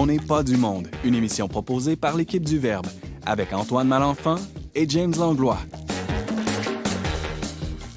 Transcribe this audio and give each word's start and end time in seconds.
On 0.00 0.06
n'est 0.06 0.20
pas 0.20 0.44
du 0.44 0.56
monde, 0.56 0.86
une 1.02 1.16
émission 1.16 1.48
proposée 1.48 1.96
par 1.96 2.16
l'équipe 2.16 2.44
du 2.44 2.56
Verbe, 2.56 2.86
avec 3.26 3.52
Antoine 3.52 3.88
Malenfant 3.88 4.36
et 4.76 4.88
James 4.88 5.12
Langlois. 5.18 5.58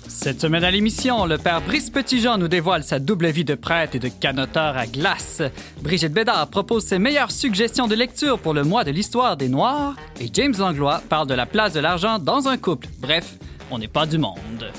Cette 0.08 0.41
semaine 0.41 0.64
à 0.64 0.72
l'émission, 0.72 1.27
le 1.27 1.38
père 1.38 1.62
Brice 1.62 1.91
Petitjean 1.91 2.40
nous 2.40 2.48
dévoile 2.48 2.84
sa 2.84 2.98
double 2.98 3.27
vie 3.27 3.45
de 3.45 3.54
prêtre 3.54 3.95
et 3.95 4.00
de 4.00 4.08
canoteur 4.08 4.77
à 4.77 4.88
glace. 4.88 5.44
Brigitte 5.84 6.14
Bédard 6.14 6.48
propose 6.48 6.86
ses 6.86 6.98
meilleures 6.98 7.30
suggestions 7.30 7.86
de 7.86 7.94
lecture 7.94 8.40
pour 8.40 8.55
le 8.55 8.63
mois 8.63 8.84
de 8.84 8.90
l'histoire 8.90 9.38
des 9.38 9.48
Noirs. 9.48 9.95
Et 10.20 10.27
James 10.34 10.55
Langlois 10.58 11.04
parle 11.08 11.27
de 11.27 11.36
la 11.36 11.45
place 11.45 11.73
de 11.73 11.81
l'argent 11.81 12.18
dans 12.18 12.48
un 12.48 12.58
couple. 12.58 12.88
Bref, 12.99 13.36
on 13.70 13.77
n'est 13.77 13.88
pas 13.88 14.08
du 14.08 14.18
monde. 14.18 14.72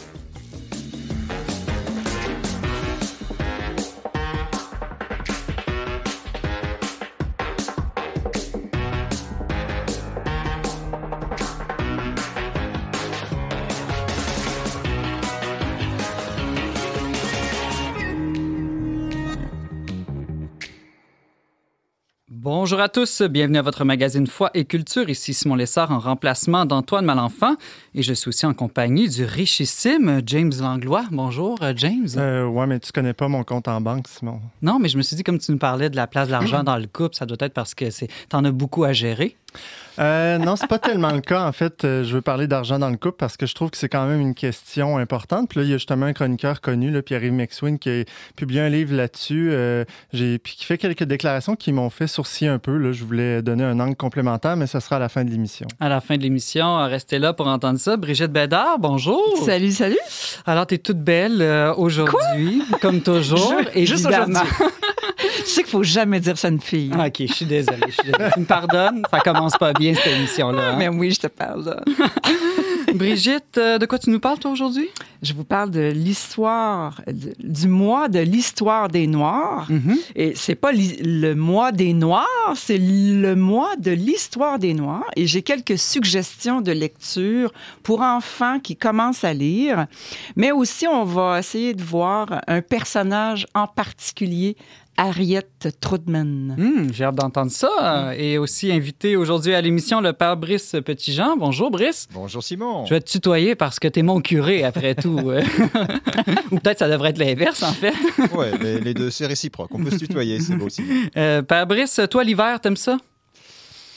Bonjour 22.73 22.85
à 22.85 22.89
tous, 22.89 23.21
bienvenue 23.21 23.59
à 23.59 23.63
votre 23.63 23.85
magazine 23.85 24.27
Foi 24.27 24.51
et 24.55 24.65
Culture. 24.65 25.11
Ici 25.11 25.35
Simon 25.35 25.57
Lessard 25.57 25.91
en 25.91 25.99
remplacement 25.99 26.65
d'Antoine 26.65 27.05
Malenfant 27.05 27.57
et 27.95 28.03
je 28.03 28.15
suis 28.15 28.31
aussi 28.31 28.47
en 28.47 28.55
compagnie 28.55 29.11
du 29.11 29.27
richissime 29.27 30.23
James 30.25 30.55
Langlois. 30.59 31.05
Bonjour 31.11 31.59
James. 31.77 32.09
Euh, 32.17 32.47
ouais, 32.47 32.67
mais 32.67 32.81
tu 32.81 32.91
connais 32.91 33.13
pas 33.13 33.29
mon 33.29 33.45
compte 33.45 33.69
en 33.69 33.83
banque, 33.83 34.09
Simon. 34.09 34.41
Non, 34.63 34.79
mais 34.79 34.89
je 34.89 34.97
me 34.97 35.03
suis 35.03 35.17
dit, 35.17 35.23
comme 35.23 35.39
tu 35.39 35.53
nous 35.53 35.59
parlais 35.59 35.91
de 35.91 35.97
la 35.97 36.07
place 36.07 36.29
de 36.29 36.33
l'argent 36.33 36.63
dans 36.65 36.79
le 36.79 36.87
couple, 36.87 37.15
ça 37.15 37.27
doit 37.27 37.37
être 37.41 37.53
parce 37.53 37.75
que 37.75 37.85
tu 37.91 38.07
en 38.33 38.43
as 38.43 38.51
beaucoup 38.51 38.85
à 38.85 38.95
gérer. 38.95 39.37
Euh, 39.99 40.39
non, 40.39 40.57
c'est 40.57 40.67
pas 40.67 40.79
tellement 40.79 41.11
le 41.13 41.21
cas. 41.21 41.47
En 41.47 41.53
fait, 41.53 41.85
euh, 41.85 42.05
je 42.05 42.15
veux 42.15 42.23
parler 42.23 42.47
d'argent 42.47 42.79
dans 42.79 42.91
le 42.91 42.97
couple 42.97 43.17
parce 43.19 43.37
que 43.37 43.47
je 43.47 43.55
trouve 43.55 43.71
que 43.71 43.77
c'est 43.77 43.89
quand 43.89 44.07
même 44.07 44.21
une 44.21 44.35
question 44.35 44.97
importante. 44.97 45.49
Puis 45.49 45.61
là, 45.61 45.65
il 45.65 45.71
y 45.71 45.75
a 45.75 45.77
justement 45.77 46.07
un 46.07 46.13
chroniqueur 46.13 46.61
connu, 46.61 47.03
Pierre-Yves 47.03 47.33
McSween, 47.33 47.79
qui 47.79 47.91
a 47.91 48.05
publié 48.37 48.61
un 48.61 48.69
livre 48.69 48.95
là-dessus, 48.95 49.51
euh, 49.53 49.85
puis 50.11 50.39
qui 50.39 50.65
fait 50.65 50.79
quelques 50.79 51.05
déclarations 51.05 51.57
qui 51.57 51.73
m'ont 51.73 51.91
fait 51.91 52.07
sourciller 52.07 52.51
un 52.51 52.59
peu. 52.59 52.77
Là. 52.77 52.93
Je 52.93 53.05
voulais 53.05 53.43
donner 53.43 53.65
un 53.65 53.79
angle 53.81 53.97
complémentaire, 53.97 54.57
mais 54.57 54.67
ça 54.67 54.81
sera 54.81 54.97
à 54.97 54.99
la 54.99 55.09
fin 55.09 55.25
de 55.25 55.31
l'émission. 55.31 55.67
À 55.81 55.89
la 55.89 56.01
fin 56.01 56.17
de 56.17 56.23
l'émission, 56.23 56.77
restez 56.85 57.19
là 57.19 57.33
pour 57.33 57.47
entendre 57.47 57.79
ça. 57.79 57.97
Brigitte 57.97 58.33
Bédard, 58.33 58.79
bonjour. 58.79 59.23
Salut, 59.45 59.73
salut. 59.73 59.99
Alors, 60.47 60.67
tu 60.67 60.75
es 60.75 60.79
toute 60.79 60.99
belle 60.99 61.43
euh, 61.43 61.75
aujourd'hui, 61.75 62.63
comme 62.81 63.03
toujours. 63.03 63.55
et 63.75 63.87
juste 63.87 64.07
tu 65.43 65.51
sais 65.51 65.63
qu'il 65.63 65.71
faut 65.71 65.83
jamais 65.83 66.21
dire 66.21 66.39
ça 66.39 66.49
à 66.49 66.51
une 66.51 66.61
fille. 66.61 66.91
OK, 66.95 67.15
je 67.27 67.33
suis 67.33 67.47
désolée. 67.47 67.93
Tu 68.35 68.41
me 68.41 68.45
pardonnes? 68.45 69.03
Ça 69.11 69.21
commence 69.21 69.57
pas 69.57 69.73
bien, 69.73 69.95
cette 69.95 70.13
émission-là. 70.13 70.71
Hein? 70.71 70.77
Mais 70.79 70.89
oui, 70.89 71.11
je 71.11 71.21
te 71.21 71.27
pardonne. 71.27 71.85
Brigitte, 72.95 73.59
euh, 73.59 73.79
de 73.79 73.87
quoi 73.87 73.99
tu 73.99 74.11
nous 74.11 74.21
parles, 74.21 74.39
toi, 74.39 74.51
aujourd'hui? 74.51 74.89
Je 75.23 75.33
vous 75.35 75.45
parle 75.45 75.71
de 75.71 75.93
l'histoire, 75.93 77.01
du 77.39 77.69
mois 77.69 78.09
de 78.09 78.19
l'histoire 78.19 78.89
des 78.89 79.07
Noirs. 79.07 79.69
Mm-hmm. 79.71 79.99
Et 80.17 80.33
c'est 80.35 80.55
pas 80.55 80.73
le 80.73 81.35
mois 81.35 81.73
des 81.73 81.93
Noirs, 81.95 82.27
c'est 82.55 82.79
le 82.79 83.35
mois 83.35 83.77
de 83.77 83.93
l'histoire 83.93 84.59
des 84.59 84.75
Noirs. 84.75 85.07
Et 85.17 85.27
j'ai 85.27 85.43
quelques 85.43 85.79
suggestions 85.79 86.61
de 86.61 86.73
lecture 86.73 87.53
pour 87.83 88.01
enfants 88.03 88.59
qui 88.59 88.77
commencent 88.77 89.25
à 89.25 89.33
lire. 89.33 89.87
Mais 90.37 90.53
aussi, 90.53 90.87
on 90.87 91.05
va 91.05 91.39
essayer 91.39 91.75
de 91.75 91.83
voir 91.83 92.43
un 92.47 92.61
personnage 92.61 93.47
en 93.55 93.67
particulier 93.67 94.57
Harriet 94.97 95.43
Trudman. 95.81 96.55
Hmm, 96.57 96.93
j'ai 96.93 97.05
hâte 97.05 97.15
d'entendre 97.15 97.51
ça. 97.51 98.13
Et 98.17 98.39
aussi 98.39 98.71
invité 98.71 99.17
aujourd'hui 99.17 99.55
à 99.55 99.61
l'émission 99.61 100.01
le 100.01 100.13
père 100.13 100.37
Brice 100.37 100.77
Petitjean. 100.85 101.37
Bonjour 101.39 101.71
Brice. 101.71 102.09
Bonjour 102.13 102.43
Simon. 102.43 102.85
Je 102.87 102.95
vais 102.95 103.01
te 103.01 103.11
tutoyer 103.11 103.55
parce 103.55 103.79
que 103.79 103.89
tu 103.89 104.01
es 104.01 104.03
mon 104.03 104.21
curé 104.21 104.65
après 104.65 104.95
tout. 104.95 105.19
Ou 106.51 106.59
peut-être 106.59 106.79
ça 106.79 106.89
devrait 106.89 107.11
être 107.11 107.19
l'inverse 107.19 107.63
en 107.63 107.73
fait. 107.73 107.95
oui, 108.37 108.47
les, 108.83 108.95
deux, 108.95 109.11
c'est 109.11 109.27
réciproque. 109.27 109.71
On 109.75 109.83
peut 109.83 109.91
se 109.91 109.97
tutoyer, 109.97 110.41
c'est 110.41 110.55
beau 110.57 110.67
aussi. 110.67 110.83
Euh, 111.17 111.43
père 111.43 111.67
Brice, 111.67 112.01
toi 112.11 112.25
l'hiver, 112.25 112.61
t'aimes 112.61 112.77
ça? 112.77 112.99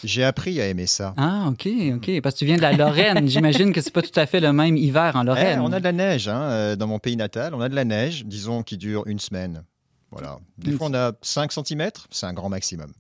J'ai 0.04 0.24
appris 0.24 0.62
à 0.62 0.68
aimer 0.68 0.86
ça. 0.86 1.14
Ah, 1.18 1.46
OK, 1.50 1.68
OK. 1.96 2.22
Parce 2.22 2.36
que 2.36 2.40
tu 2.40 2.46
viens 2.46 2.58
de 2.58 2.62
la 2.62 2.74
Lorraine. 2.74 3.28
J'imagine 3.28 3.74
que 3.74 3.82
c'est 3.82 3.94
pas 3.94 4.04
tout 4.04 4.18
à 4.20 4.26
fait 4.26 4.40
le 4.40 4.54
même 4.54 4.78
hiver 4.78 5.16
en 5.16 5.24
Lorraine. 5.24 5.60
Eh, 5.60 5.66
on 5.66 5.72
a 5.72 5.80
de 5.80 5.84
la 5.84 5.92
neige 5.92 6.28
hein, 6.28 6.42
euh, 6.42 6.76
dans 6.76 6.88
mon 6.88 7.00
pays 7.00 7.16
natal. 7.16 7.54
On 7.56 7.62
a 7.62 7.70
de 7.70 7.76
la 7.76 7.86
neige, 7.86 8.24
disons, 8.26 8.62
qui 8.62 8.78
dure 8.78 9.04
une 9.08 9.20
semaine. 9.20 9.64
Voilà. 10.18 10.40
Des 10.58 10.72
fois, 10.78 10.88
on 10.90 10.94
a 10.94 11.12
5 11.22 11.52
cm, 11.52 11.92
c'est 12.10 12.26
un 12.26 12.32
grand 12.32 12.48
maximum. 12.48 12.94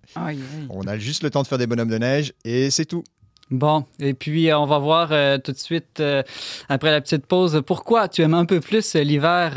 On 0.69 0.85
a 0.85 0.97
juste 0.97 1.23
le 1.23 1.29
temps 1.29 1.43
de 1.43 1.47
faire 1.47 1.57
des 1.57 1.65
bonhommes 1.65 1.87
de 1.89 1.97
neige 1.97 2.33
et 2.43 2.69
c'est 2.69 2.83
tout. 2.83 3.05
Bon, 3.51 3.85
et 3.99 4.15
puis 4.15 4.49
euh, 4.49 4.57
on 4.57 4.65
va 4.65 4.79
voir 4.79 5.09
euh, 5.11 5.37
tout 5.37 5.51
de 5.51 5.57
suite, 5.57 5.99
euh, 5.99 6.23
après 6.67 6.89
la 6.89 6.99
petite 6.99 7.27
pause, 7.27 7.61
pourquoi 7.63 8.07
tu 8.07 8.23
aimes 8.23 8.33
un 8.33 8.45
peu 8.45 8.59
plus 8.59 8.95
l'hiver 8.95 9.53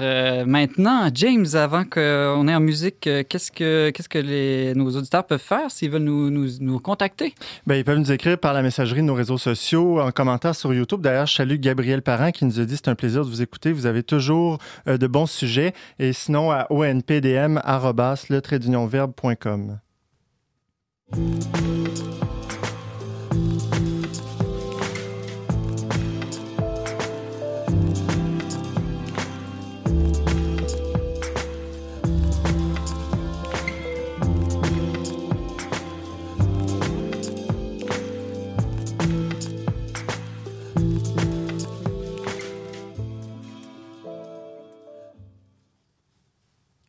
maintenant? 0.46 1.08
James, 1.14 1.46
avant 1.54 1.84
qu'on 1.84 2.48
ait 2.48 2.54
en 2.54 2.60
musique, 2.60 3.00
qu'est-ce 3.00 3.50
que, 3.50 3.88
qu'est-ce 3.88 4.10
que 4.10 4.18
les, 4.18 4.74
nos 4.74 4.90
auditeurs 4.94 5.24
peuvent 5.24 5.40
faire 5.40 5.70
s'ils 5.70 5.90
veulent 5.90 6.02
nous, 6.02 6.28
nous, 6.28 6.48
nous 6.60 6.78
contacter? 6.80 7.34
Bien, 7.66 7.76
ils 7.76 7.84
peuvent 7.84 7.98
nous 7.98 8.12
écrire 8.12 8.36
par 8.36 8.52
la 8.52 8.60
messagerie 8.60 9.00
de 9.00 9.06
nos 9.06 9.14
réseaux 9.14 9.38
sociaux, 9.38 10.00
en 10.00 10.10
commentaire 10.10 10.54
sur 10.54 10.74
YouTube. 10.74 11.00
D'ailleurs, 11.00 11.26
je 11.26 11.36
salue 11.36 11.56
Gabriel 11.56 12.02
Parent 12.02 12.30
qui 12.30 12.44
nous 12.44 12.60
a 12.60 12.64
dit 12.66 12.76
c'est 12.76 12.88
un 12.88 12.94
plaisir 12.94 13.24
de 13.24 13.30
vous 13.30 13.40
écouter. 13.40 13.72
Vous 13.72 13.86
avez 13.86 14.02
toujours 14.02 14.58
de 14.86 15.06
bons 15.06 15.26
sujets. 15.26 15.72
Et 15.98 16.12
sinon, 16.12 16.50
à 16.50 16.66
onpdm, 16.68 17.62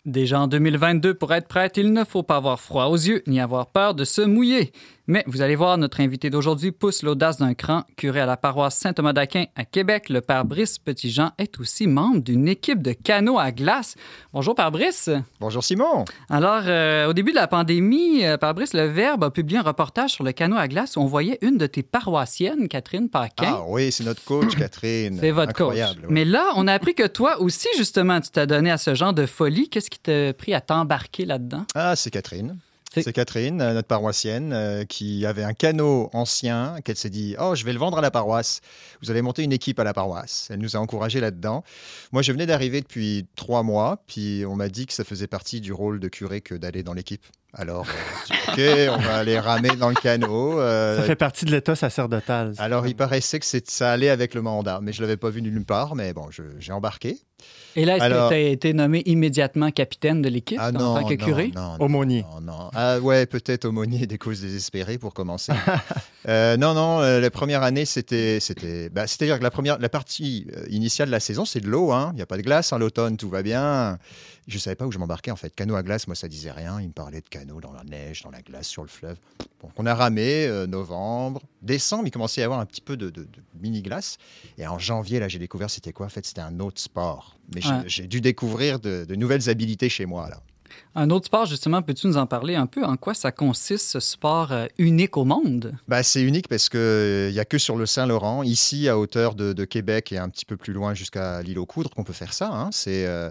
Déjà 0.09 0.42
en 0.42 0.47
2022, 0.47 1.14
pour 1.14 1.31
être 1.36 1.47
prête, 1.47 1.78
il 1.78 1.94
ne 1.94 2.03
faut 2.03 2.24
pas 2.24 2.38
avoir 2.38 2.59
froid 2.59 2.86
aux 2.86 2.96
yeux 2.96 3.22
ni 3.28 3.40
avoir 3.40 3.68
peur 3.68 3.94
de 3.94 4.06
se 4.06 4.22
mouiller. 4.22 4.72
Mais 5.12 5.24
vous 5.25 5.42
allez 5.42 5.56
voir, 5.56 5.80
notre 5.80 6.02
invité 6.02 6.30
d'aujourd'hui 6.30 6.72
pousse 6.72 7.02
l'audace 7.02 7.38
d'un 7.38 7.56
cran. 7.56 7.81
Curé 7.97 8.20
à 8.22 8.28
la 8.28 8.38
paroisse 8.38 8.78
Saint-Thomas 8.78 9.12
d'Aquin 9.12 9.46
à 9.56 9.66
Québec, 9.66 10.08
le 10.09 10.22
père 10.22 10.46
Brice 10.46 10.78
Petitjean 10.78 11.31
est 11.40 11.59
aussi 11.59 11.88
membre 11.88 12.22
d'une 12.22 12.47
équipe 12.47 12.84
de 12.84 12.94
canaux 12.94 13.40
à 13.40 13.52
glace. 13.52 13.96
Bonjour, 14.34 14.53
père 14.53 14.69
Brice. 14.69 15.09
Bonjour, 15.40 15.64
Simon. 15.64 16.06
Alors, 16.30 16.62
euh, 16.68 17.08
au 17.08 17.14
début 17.14 17.31
de 17.31 17.38
la 17.38 17.48
pandémie, 17.48 18.24
euh, 18.24 18.38
père 18.38 18.53
Brice, 18.53 18.75
le 18.75 18.86
Verbe 18.86 19.24
a 19.24 19.31
publié 19.31 19.58
un 19.58 19.64
reportage 19.64 20.12
sur 20.12 20.24
le 20.24 20.31
canot 20.31 20.58
à 20.58 20.68
glace 20.68 20.96
où 20.96 21.00
on 21.00 21.08
voyait 21.08 21.40
une 21.42 21.58
de 21.58 21.66
tes 21.66 21.81
paroissiennes, 21.81 22.68
Catherine 22.68 23.09
Paquin. 23.09 23.56
Ah 23.58 23.64
oui, 23.68 23.92
c'est 23.92 24.03
notre 24.03 24.24
coach, 24.24 24.56
Catherine. 24.59 25.18
c'est 25.19 25.31
votre 25.31 25.53
coach. 25.53 25.75
Mais 26.08 26.24
là, 26.24 26.52
on 26.56 26.68
a 26.68 26.74
appris 26.74 26.94
que 26.94 27.08
toi 27.08 27.42
aussi, 27.42 27.68
justement, 27.75 28.22
tu 28.22 28.30
t'as 28.30 28.46
donné 28.46 28.69
à 28.69 28.78
ce 28.78 28.94
genre 28.94 29.14
de 29.14 29.25
folie. 29.25 29.69
Qu'est-ce 29.69 29.90
qui 29.90 29.98
t'a 29.98 30.34
pris 30.34 30.53
à 30.53 30.62
t'embarquer 30.62 31.25
là-dedans? 31.25 31.66
Ah, 31.74 31.96
c'est 31.96 32.12
Catherine. 32.12 32.59
C'est 32.91 33.13
Catherine, 33.13 33.61
euh, 33.61 33.73
notre 33.73 33.88
paroissienne, 33.88 34.51
euh, 34.51 34.83
qui 34.83 35.23
avait 35.25 35.44
un 35.44 35.53
canot 35.53 36.09
ancien, 36.11 36.77
qu'elle 36.83 36.95
s'est 36.95 37.12
dit 37.12 37.36
Oh, 37.39 37.53
je 37.53 37.63
vais 37.63 37.74
le 37.74 37.77
vendre 37.77 38.00
à 38.00 38.01
la 38.01 38.09
paroisse. 38.09 38.62
Vous 39.01 39.12
allez 39.12 39.21
monter 39.21 39.44
une 39.44 39.53
équipe 39.53 39.80
à 39.80 39.83
la 39.83 39.94
paroisse. 39.94 40.47
Elle 40.50 40.59
nous 40.59 40.75
a 40.75 40.80
encouragés 40.80 41.19
là-dedans. 41.19 41.63
Moi, 42.12 42.24
je 42.24 42.31
venais 42.31 42.47
d'arriver 42.47 42.81
depuis 42.81 43.27
trois 43.36 43.62
mois, 43.62 44.03
puis 44.07 44.44
on 44.47 44.56
m'a 44.56 44.69
dit 44.69 44.88
que 44.88 44.94
ça 44.94 45.03
faisait 45.03 45.27
partie 45.27 45.62
du 45.62 45.71
rôle 45.71 46.00
de 46.00 46.07
curé 46.07 46.41
que 46.41 46.56
d'aller 46.56 46.81
dans 46.81 46.94
l'équipe. 46.94 47.25
Alors, 47.54 47.88
OK, 48.48 48.60
on 48.60 48.98
va 48.98 49.16
aller 49.18 49.40
ramer 49.40 49.75
dans 49.75 49.90
le 49.90 49.96
canot. 49.96 50.60
Euh, 50.60 50.98
ça 50.98 51.04
fait 51.04 51.16
partie 51.16 51.46
de 51.46 51.51
l'état 51.51 51.75
sacerdotal. 51.75 52.54
Alors, 52.60 52.86
il 52.86 52.96
paraissait 52.96 53.40
que 53.40 53.46
ça 53.46 53.92
allait 53.92 54.10
avec 54.10 54.36
le 54.36 54.42
mandat, 54.42 54.80
mais 54.84 54.94
je 54.94 55.01
ne 55.01 55.07
l'avais 55.07 55.18
pas 55.18 55.30
vu 55.30 55.42
nulle 55.42 55.66
part, 55.66 55.96
mais 55.96 56.13
bon, 56.13 56.28
j'ai 56.60 56.72
embarqué. 56.72 57.18
Et 57.75 57.86
là, 57.86 57.98
est-ce 57.98 58.06
que 58.06 58.28
tu 58.30 58.34
as 58.34 58.40
été 58.40 58.74
nommé 58.74 59.04
immédiatement 59.06 59.72
capitaine 59.72 60.22
de 60.22 60.30
l'équipe 60.30 60.60
ah, 60.60 60.69
en 60.69 61.01
tant 61.01 61.04
que 61.06 61.13
curé? 61.13 61.51
Non, 61.56 61.78
non, 61.78 61.86
aumônier. 61.86 62.25
Non, 62.34 62.42
non. 62.42 62.69
Ah, 62.74 63.00
ouais, 63.00 63.25
peut-être 63.25 63.66
aumônier 63.66 64.07
des 64.07 64.18
causes 64.18 64.42
désespérées 64.42 64.98
pour 64.98 65.13
commencer. 65.13 65.54
euh, 66.28 66.57
non, 66.57 66.74
non, 66.74 67.00
euh, 67.02 67.19
la 67.19 67.30
première 67.30 67.63
année, 67.63 67.86
c'était. 67.86 68.40
c'était 68.40 68.90
bah, 68.90 69.07
C'est-à-dire 69.07 69.38
que 69.38 69.44
la, 69.44 69.52
première, 69.52 69.78
la 69.80 69.90
partie 69.90 70.48
euh, 70.57 70.66
initiale 70.69 71.07
de 71.07 71.12
la 71.12 71.19
saison, 71.19 71.45
c'est 71.45 71.62
de 71.62 71.68
l'eau. 71.68 71.92
Hein. 71.92 72.10
Il 72.13 72.16
n'y 72.18 72.22
a 72.22 72.25
pas 72.25 72.38
de 72.38 72.42
glace 72.42 72.74
en 72.74 72.78
l'automne, 72.78 73.18
tout 73.18 73.30
va 73.30 73.44
bien. 73.44 73.98
Je 74.50 74.56
ne 74.56 74.60
savais 74.60 74.75
pas 74.75 74.88
où 74.88 74.92
je 74.92 74.98
m'embarquais 74.98 75.30
en 75.30 75.36
fait. 75.36 75.54
Canot 75.54 75.75
à 75.75 75.84
glace, 75.84 76.07
moi 76.07 76.16
ça 76.16 76.28
disait 76.28 76.50
rien. 76.50 76.81
Il 76.81 76.88
me 76.88 76.94
parlait 76.94 77.22
de 77.22 77.30
canot 77.30 77.62
dans 77.62 77.72
la 77.72 77.84
neige, 77.84 78.24
dans 78.24 78.31
la 78.31 78.42
glace, 78.42 78.68
sur 78.68 78.81
le 78.81 78.88
fleuve. 78.88 79.18
Donc 79.62 79.72
on 79.78 79.86
a 79.86 79.94
ramé 79.94 80.48
euh, 80.48 80.66
novembre, 80.66 81.44
décembre, 81.62 82.07
il 82.07 82.12
commençait 82.12 82.42
à 82.42 82.44
y 82.44 82.46
avoir 82.46 82.60
un 82.60 82.66
petit 82.66 82.81
peu 82.81 82.98
de, 82.98 83.13
mini 83.62 83.84
glace. 83.84 84.18
Et 84.57 84.66
en 84.66 84.80
janvier, 84.80 85.19
là, 85.19 85.28
j'ai 85.28 85.38
découvert 85.38 85.69
c'était 85.69 85.94
quoi 85.94 86.07
En 86.07 86.10
fait, 86.10 86.25
c'était 86.25 86.42
un 86.42 86.60
autre 86.62 86.81
sport. 86.81 87.38
Mais 87.54 87.62
j'ai 87.86 88.07
dû 88.07 88.22
découvrir 88.22 88.80
de, 88.80 89.06
nouvelles 89.16 89.50
habilités 89.51 89.88
chez 89.88 90.07
moi 90.07 90.30
là. 90.30 90.42
Un 90.95 91.12
autre 91.12 91.27
sport, 91.27 91.45
justement, 91.45 91.83
peux-tu 91.83 92.07
nous 92.07 92.18
en 92.18 92.25
parler 92.25 92.56
un 92.56 92.65
peu? 92.65 92.83
En 92.83 92.97
quoi 92.97 93.13
ça 93.13 93.31
consiste, 93.31 93.86
ce 93.91 94.00
sport 94.00 94.51
euh, 94.51 94.65
unique 94.80 95.18
au 95.18 95.24
monde? 95.24 95.75
Bah, 95.88 96.01
c'est 96.01 96.24
unique 96.24 96.47
parce 96.47 96.68
qu'il 96.68 96.80
n'y 96.80 97.38
euh, 97.38 97.41
a 97.41 97.45
que 97.45 97.59
sur 97.59 97.75
le 97.75 97.86
Saint-Laurent, 97.86 98.41
ici 98.41 98.89
à 98.89 98.97
hauteur 98.97 99.36
de, 99.36 99.53
Québec 99.65 100.12
et 100.12 100.18
un 100.18 100.30
petit 100.30 100.45
peu 100.45 100.57
plus 100.57 100.74
loin 100.74 100.95
jusqu'à 100.95 101.44
l'île 101.44 101.59
aux 101.59 101.68
Coudres, 101.68 101.91
qu'on 101.91 102.03
peut 102.03 102.13
faire 102.13 102.33
ça. 102.33 102.50
Hein. 102.51 102.71
Euh, 102.88 103.30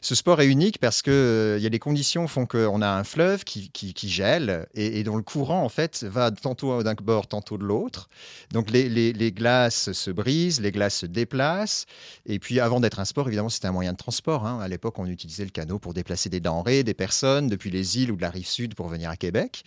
ce 0.00 0.14
sport 0.14 0.40
est 0.40 0.46
unique 0.46 0.78
parce 0.78 1.02
il 1.04 1.60
y 1.60 1.66
a 1.66 1.68
des 1.68 1.78
conditions 1.80 2.28
font 2.28 2.46
qu'on 2.46 2.80
a 2.80 2.88
un 2.88 3.02
fleuve 3.02 3.42
qui, 3.42 3.92
gèle 4.08 4.66
et, 4.74 5.02
dont 5.02 5.16
le 5.16 5.22
courant, 5.22 5.64
en 5.64 5.68
fait, 5.68 6.04
va 6.04 6.30
tantôt 6.30 6.82
d'un 6.84 6.94
bord, 6.94 7.26
tantôt 7.26 7.58
de 7.58 7.64
l'autre. 7.64 8.08
Donc 8.52 8.70
les, 8.70 8.88
les, 8.88 9.12
les, 9.12 9.32
glaces 9.32 9.90
se 9.92 10.10
brisent, 10.10 10.60
les 10.60 10.70
glaces 10.70 10.98
se 10.98 11.06
déplacent. 11.06 11.86
Et 12.26 12.38
puis 12.38 12.60
avant 12.60 12.78
d'être 12.78 13.00
un 13.00 13.04
sport, 13.04 13.26
évidemment, 13.26 13.48
c'était 13.48 13.66
un 13.66 13.72
moyen 13.72 13.92
de 13.92 13.98
transport. 13.98 14.46
Hein. 14.46 14.60
À 14.60 14.68
l'époque, 14.68 14.98
on 14.98 15.06
utilisait 15.06 15.44
le 15.44 15.50
canot 15.50 15.78
pour 15.78 15.94
déplacer 15.94 16.28
des 16.28 16.40
denrées, 16.40 16.84
des 16.84 16.94
personnes 17.00 17.48
depuis 17.48 17.70
les 17.70 17.98
îles 17.98 18.12
ou 18.12 18.16
de 18.16 18.20
la 18.20 18.28
rive 18.28 18.46
sud 18.46 18.74
pour 18.74 18.88
venir 18.88 19.08
à 19.08 19.16
Québec. 19.16 19.62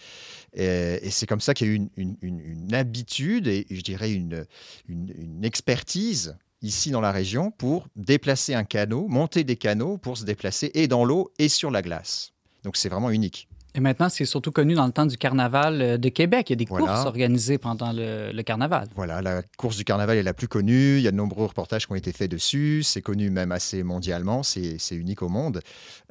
Et, 0.54 1.10
c'est 1.10 1.26
comme 1.26 1.42
ça 1.42 1.56
qu'il 1.56 1.68
y 1.68 1.72
a 1.72 1.74
eu 1.74 1.82
une, 1.98 2.74
habitude 2.74 3.48
et 3.48 3.66
je 3.72 3.82
dirais 3.82 4.12
une, 4.12 4.46
une 4.88 5.44
expertise 5.44 6.38
ici 6.62 6.92
dans 6.92 7.02
la 7.02 7.12
région 7.12 7.50
pour 7.50 7.88
déplacer 7.96 8.54
un 8.54 8.64
canot, 8.64 9.08
monter 9.08 9.44
des 9.44 9.56
canots 9.56 9.98
pour 9.98 10.16
se 10.16 10.26
déplacer 10.26 10.70
et 10.76 10.88
dans 10.88 11.06
l'eau 11.06 11.32
et 11.40 11.50
sur 11.50 11.72
la 11.72 11.82
glace. 11.82 12.34
Donc 12.64 12.78
c'est 12.78 12.90
vraiment 12.90 13.10
unique. 13.10 13.48
Et 13.76 13.80
maintenant, 13.80 14.08
c'est 14.08 14.26
surtout 14.26 14.52
connu 14.52 14.76
dans 14.76 14.86
le 14.86 14.92
temps 14.92 15.08
du 15.08 15.18
carnaval 15.18 15.82
euh, 15.82 15.98
de 15.98 16.10
Québec. 16.10 16.50
Il 16.50 16.54
y 16.54 16.54
a 16.54 16.58
des 16.58 16.66
courses 16.66 17.06
organisées 17.06 17.58
pendant 17.58 17.92
le, 17.92 18.42
carnaval. 18.44 18.88
Voilà, 18.96 19.22
la 19.22 19.42
course 19.58 19.78
du 19.78 19.84
carnaval 19.84 20.18
est 20.18 20.24
la 20.24 20.34
plus 20.34 20.48
connue. 20.48 20.98
Il 20.98 21.02
y 21.02 21.08
a 21.08 21.12
de 21.12 21.16
nombreux 21.16 21.46
reportages 21.46 21.88
qui 21.88 21.92
ont 21.92 21.96
été 21.96 22.12
faits 22.12 22.30
dessus. 22.30 22.84
C'est 22.84 23.02
connu 23.02 23.32
même 23.32 23.52
assez 23.52 23.82
mondialement. 23.82 24.44
C'est 24.44 24.78
unique 24.92 25.24
au 25.24 25.30
monde. 25.30 25.62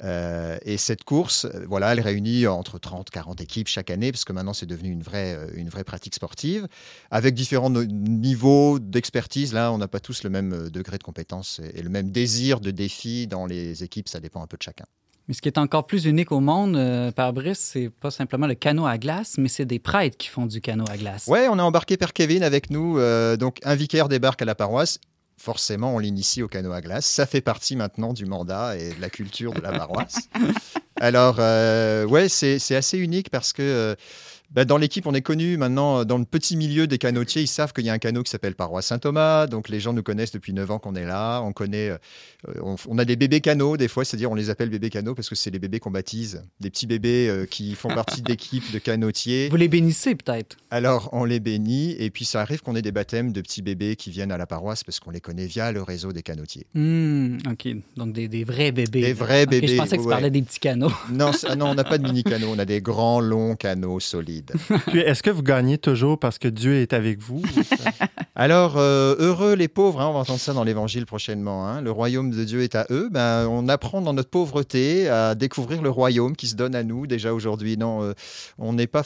Euh, 0.03 0.57
et 0.63 0.77
cette 0.77 1.05
course, 1.05 1.45
euh, 1.45 1.65
voilà, 1.69 1.93
elle 1.93 2.01
réunit 2.01 2.47
entre 2.47 2.79
30 2.79 3.09
40 3.09 3.39
équipes 3.39 3.67
chaque 3.67 3.89
année, 3.89 4.11
parce 4.11 4.25
que 4.25 4.33
maintenant, 4.33 4.53
c'est 4.53 4.65
devenu 4.65 4.89
une 4.89 5.03
vraie, 5.03 5.37
une 5.55 5.69
vraie 5.69 5.83
pratique 5.83 6.15
sportive, 6.15 6.67
avec 7.11 7.33
différents 7.33 7.69
niveaux 7.69 8.79
d'expertise. 8.79 9.53
Là, 9.53 9.71
on 9.71 9.77
n'a 9.77 9.87
pas 9.87 9.99
tous 9.99 10.23
le 10.23 10.29
même 10.29 10.69
degré 10.69 10.97
de 10.97 11.03
compétence 11.03 11.61
et 11.73 11.81
le 11.81 11.89
même 11.89 12.11
désir 12.11 12.59
de 12.59 12.71
défi 12.71 13.27
dans 13.27 13.45
les 13.45 13.83
équipes. 13.83 14.09
Ça 14.09 14.19
dépend 14.19 14.41
un 14.41 14.47
peu 14.47 14.57
de 14.57 14.63
chacun. 14.63 14.85
Mais 15.27 15.33
ce 15.33 15.41
qui 15.41 15.47
est 15.47 15.57
encore 15.57 15.85
plus 15.85 16.05
unique 16.05 16.31
au 16.31 16.41
monde, 16.41 16.75
euh, 16.75 17.11
par 17.11 17.31
Brice, 17.31 17.59
c'est 17.59 17.89
pas 17.89 18.11
simplement 18.11 18.45
le 18.45 18.55
canot 18.55 18.85
à 18.85 18.97
glace, 18.97 19.35
mais 19.37 19.47
c'est 19.47 19.65
des 19.65 19.79
prêtres 19.79 20.17
qui 20.17 20.27
font 20.27 20.45
du 20.45 20.59
canot 20.59 20.85
à 20.91 20.97
glace. 20.97 21.27
Ouais, 21.27 21.47
on 21.49 21.59
a 21.59 21.63
embarqué 21.63 21.95
Père 21.95 22.11
Kevin 22.11 22.43
avec 22.43 22.69
nous. 22.69 22.99
Euh, 22.99 23.37
donc, 23.37 23.59
un 23.63 23.75
vicaire 23.75 24.09
débarque 24.09 24.41
à 24.41 24.45
la 24.45 24.55
paroisse. 24.55 24.99
Forcément, 25.37 25.95
on 25.95 25.99
l'initie 25.99 26.43
au 26.43 26.47
canot 26.47 26.73
à 26.73 26.81
glace. 26.81 27.05
Ça 27.05 27.25
fait 27.25 27.41
partie 27.41 27.75
maintenant 27.75 28.13
du 28.13 28.25
mandat 28.25 28.77
et 28.77 28.93
de 28.93 29.01
la 29.01 29.09
culture 29.09 29.53
de 29.53 29.61
la 29.61 29.71
paroisse. 29.71 30.29
Alors, 30.99 31.37
euh, 31.39 32.05
ouais, 32.05 32.27
c'est 32.29 32.75
assez 32.75 32.97
unique 32.97 33.29
parce 33.29 33.53
que 33.53 33.95
bah, 34.53 34.65
dans 34.65 34.77
l'équipe, 34.77 35.07
on 35.07 35.13
est 35.15 35.21
connu 35.21 35.57
maintenant 35.57 35.99
euh, 35.99 36.03
dans 36.03 36.19
le 36.19 36.25
petit 36.25 36.55
milieu 36.55 36.85
des 36.85 36.99
canotiers. 36.99 37.41
Ils 37.41 37.47
savent 37.47 37.73
qu'il 37.73 37.85
y 37.85 37.89
a 37.89 37.93
un 37.93 37.97
canot 37.97 38.21
qui 38.21 38.29
s'appelle 38.29 38.53
Paroisse 38.53 38.85
Saint-Thomas. 38.85 39.47
Donc 39.47 39.67
les 39.67 39.79
gens 39.79 39.93
nous 39.93 40.03
connaissent 40.03 40.31
depuis 40.31 40.53
9 40.53 40.69
ans 40.69 40.79
qu'on 40.79 40.93
est 40.93 41.05
là. 41.05 41.41
On 41.41 41.53
connaît, 41.53 41.89
euh, 41.89 41.97
on, 42.87 42.97
a 42.99 43.05
des 43.05 43.15
bébés 43.15 43.41
canots 43.41 43.77
des 43.77 43.87
fois, 43.87 44.05
c'est-à-dire 44.05 44.29
on 44.29 44.35
les 44.35 44.51
appelle 44.51 44.69
bébés 44.69 44.91
canots 44.91 45.15
parce 45.15 45.27
que 45.27 45.35
c'est 45.35 45.49
les 45.49 45.57
bébés 45.57 45.79
qu'on 45.79 45.89
baptise, 45.89 46.43
des 46.59 46.69
petits 46.69 46.85
bébés 46.85 47.29
euh, 47.29 47.45
qui 47.47 47.73
font 47.73 47.89
partie 47.95 48.21
d'équipes 48.21 48.71
de 48.71 48.77
canotiers. 48.77 49.49
Vous 49.49 49.55
les 49.55 49.67
bénissez 49.67 50.13
peut-être? 50.13 50.57
Alors 50.69 51.09
on 51.13 51.25
les 51.25 51.39
bénit 51.39 51.95
et 51.97 52.11
puis 52.11 52.25
ça 52.25 52.41
arrive 52.41 52.61
qu'on 52.61 52.75
ait 52.75 52.83
des 52.83 52.91
baptêmes 52.91 53.31
de 53.31 53.41
petits 53.41 53.63
bébés 53.63 53.95
qui 53.95 54.11
viennent 54.11 54.31
à 54.31 54.37
la 54.37 54.45
paroisse 54.45 54.83
parce 54.83 54.99
qu'on 54.99 55.11
les 55.11 55.21
connaît 55.21 55.47
via 55.47 55.71
le 55.71 55.81
réseau 55.81 56.13
des 56.13 56.21
canotiers. 56.21 56.67
Hmm, 56.75 57.37
ok, 57.49 57.69
donc 57.97 58.13
des, 58.13 58.43
vrais 58.43 58.71
bébés. 58.71 59.01
Des 59.01 59.13
vrais 59.13 59.47
bébés. 59.47 59.67
Je 59.67 59.77
pensais 59.77 59.97
que 59.97 60.03
tu 60.03 60.09
parlais 60.09 60.29
des 60.29 60.43
petits 60.43 60.59
canots. 60.59 60.91
Non, 61.09 61.31
non 61.57 61.69
on 61.69 61.75
n'a 61.75 61.83
pas 61.83 61.97
de 61.97 62.03
mini 62.07 62.23
canots, 62.23 62.49
on 62.51 62.59
a 62.59 62.65
des 62.65 62.81
grands 62.81 63.19
longs 63.19 63.55
canots 63.55 63.99
solides. 63.99 64.42
Puis 64.87 64.99
est-ce 64.99 65.23
que 65.23 65.29
vous 65.29 65.43
gagnez 65.43 65.77
toujours 65.77 66.19
parce 66.19 66.37
que 66.37 66.47
Dieu 66.47 66.75
est 66.75 66.93
avec 66.93 67.19
vous? 67.19 67.41
Alors, 68.35 68.77
euh, 68.77 69.15
heureux 69.19 69.53
les 69.53 69.67
pauvres, 69.67 70.01
hein, 70.01 70.07
on 70.07 70.13
va 70.13 70.19
entendre 70.19 70.39
ça 70.39 70.53
dans 70.53 70.63
l'Évangile 70.63 71.05
prochainement. 71.05 71.67
Hein. 71.67 71.81
le 71.81 71.91
royaume 71.91 72.31
de 72.31 72.43
Dieu 72.43 72.61
est 72.61 72.75
à 72.75 72.87
eux. 72.89 73.09
Ben, 73.11 73.47
on 73.47 73.67
apprend 73.67 74.01
dans 74.01 74.13
notre 74.13 74.29
pauvreté 74.29 75.07
à 75.07 75.35
découvrir 75.35 75.81
le 75.81 75.89
royaume 75.89 76.35
qui 76.35 76.47
se 76.47 76.55
donne 76.55 76.73
à 76.73 76.83
nous 76.83 77.05
déjà 77.05 77.33
aujourd'hui. 77.33 77.77
Non, 77.77 78.03
euh, 78.03 78.13
on 78.57 78.73
n'est 78.73 78.87
pas 78.87 79.03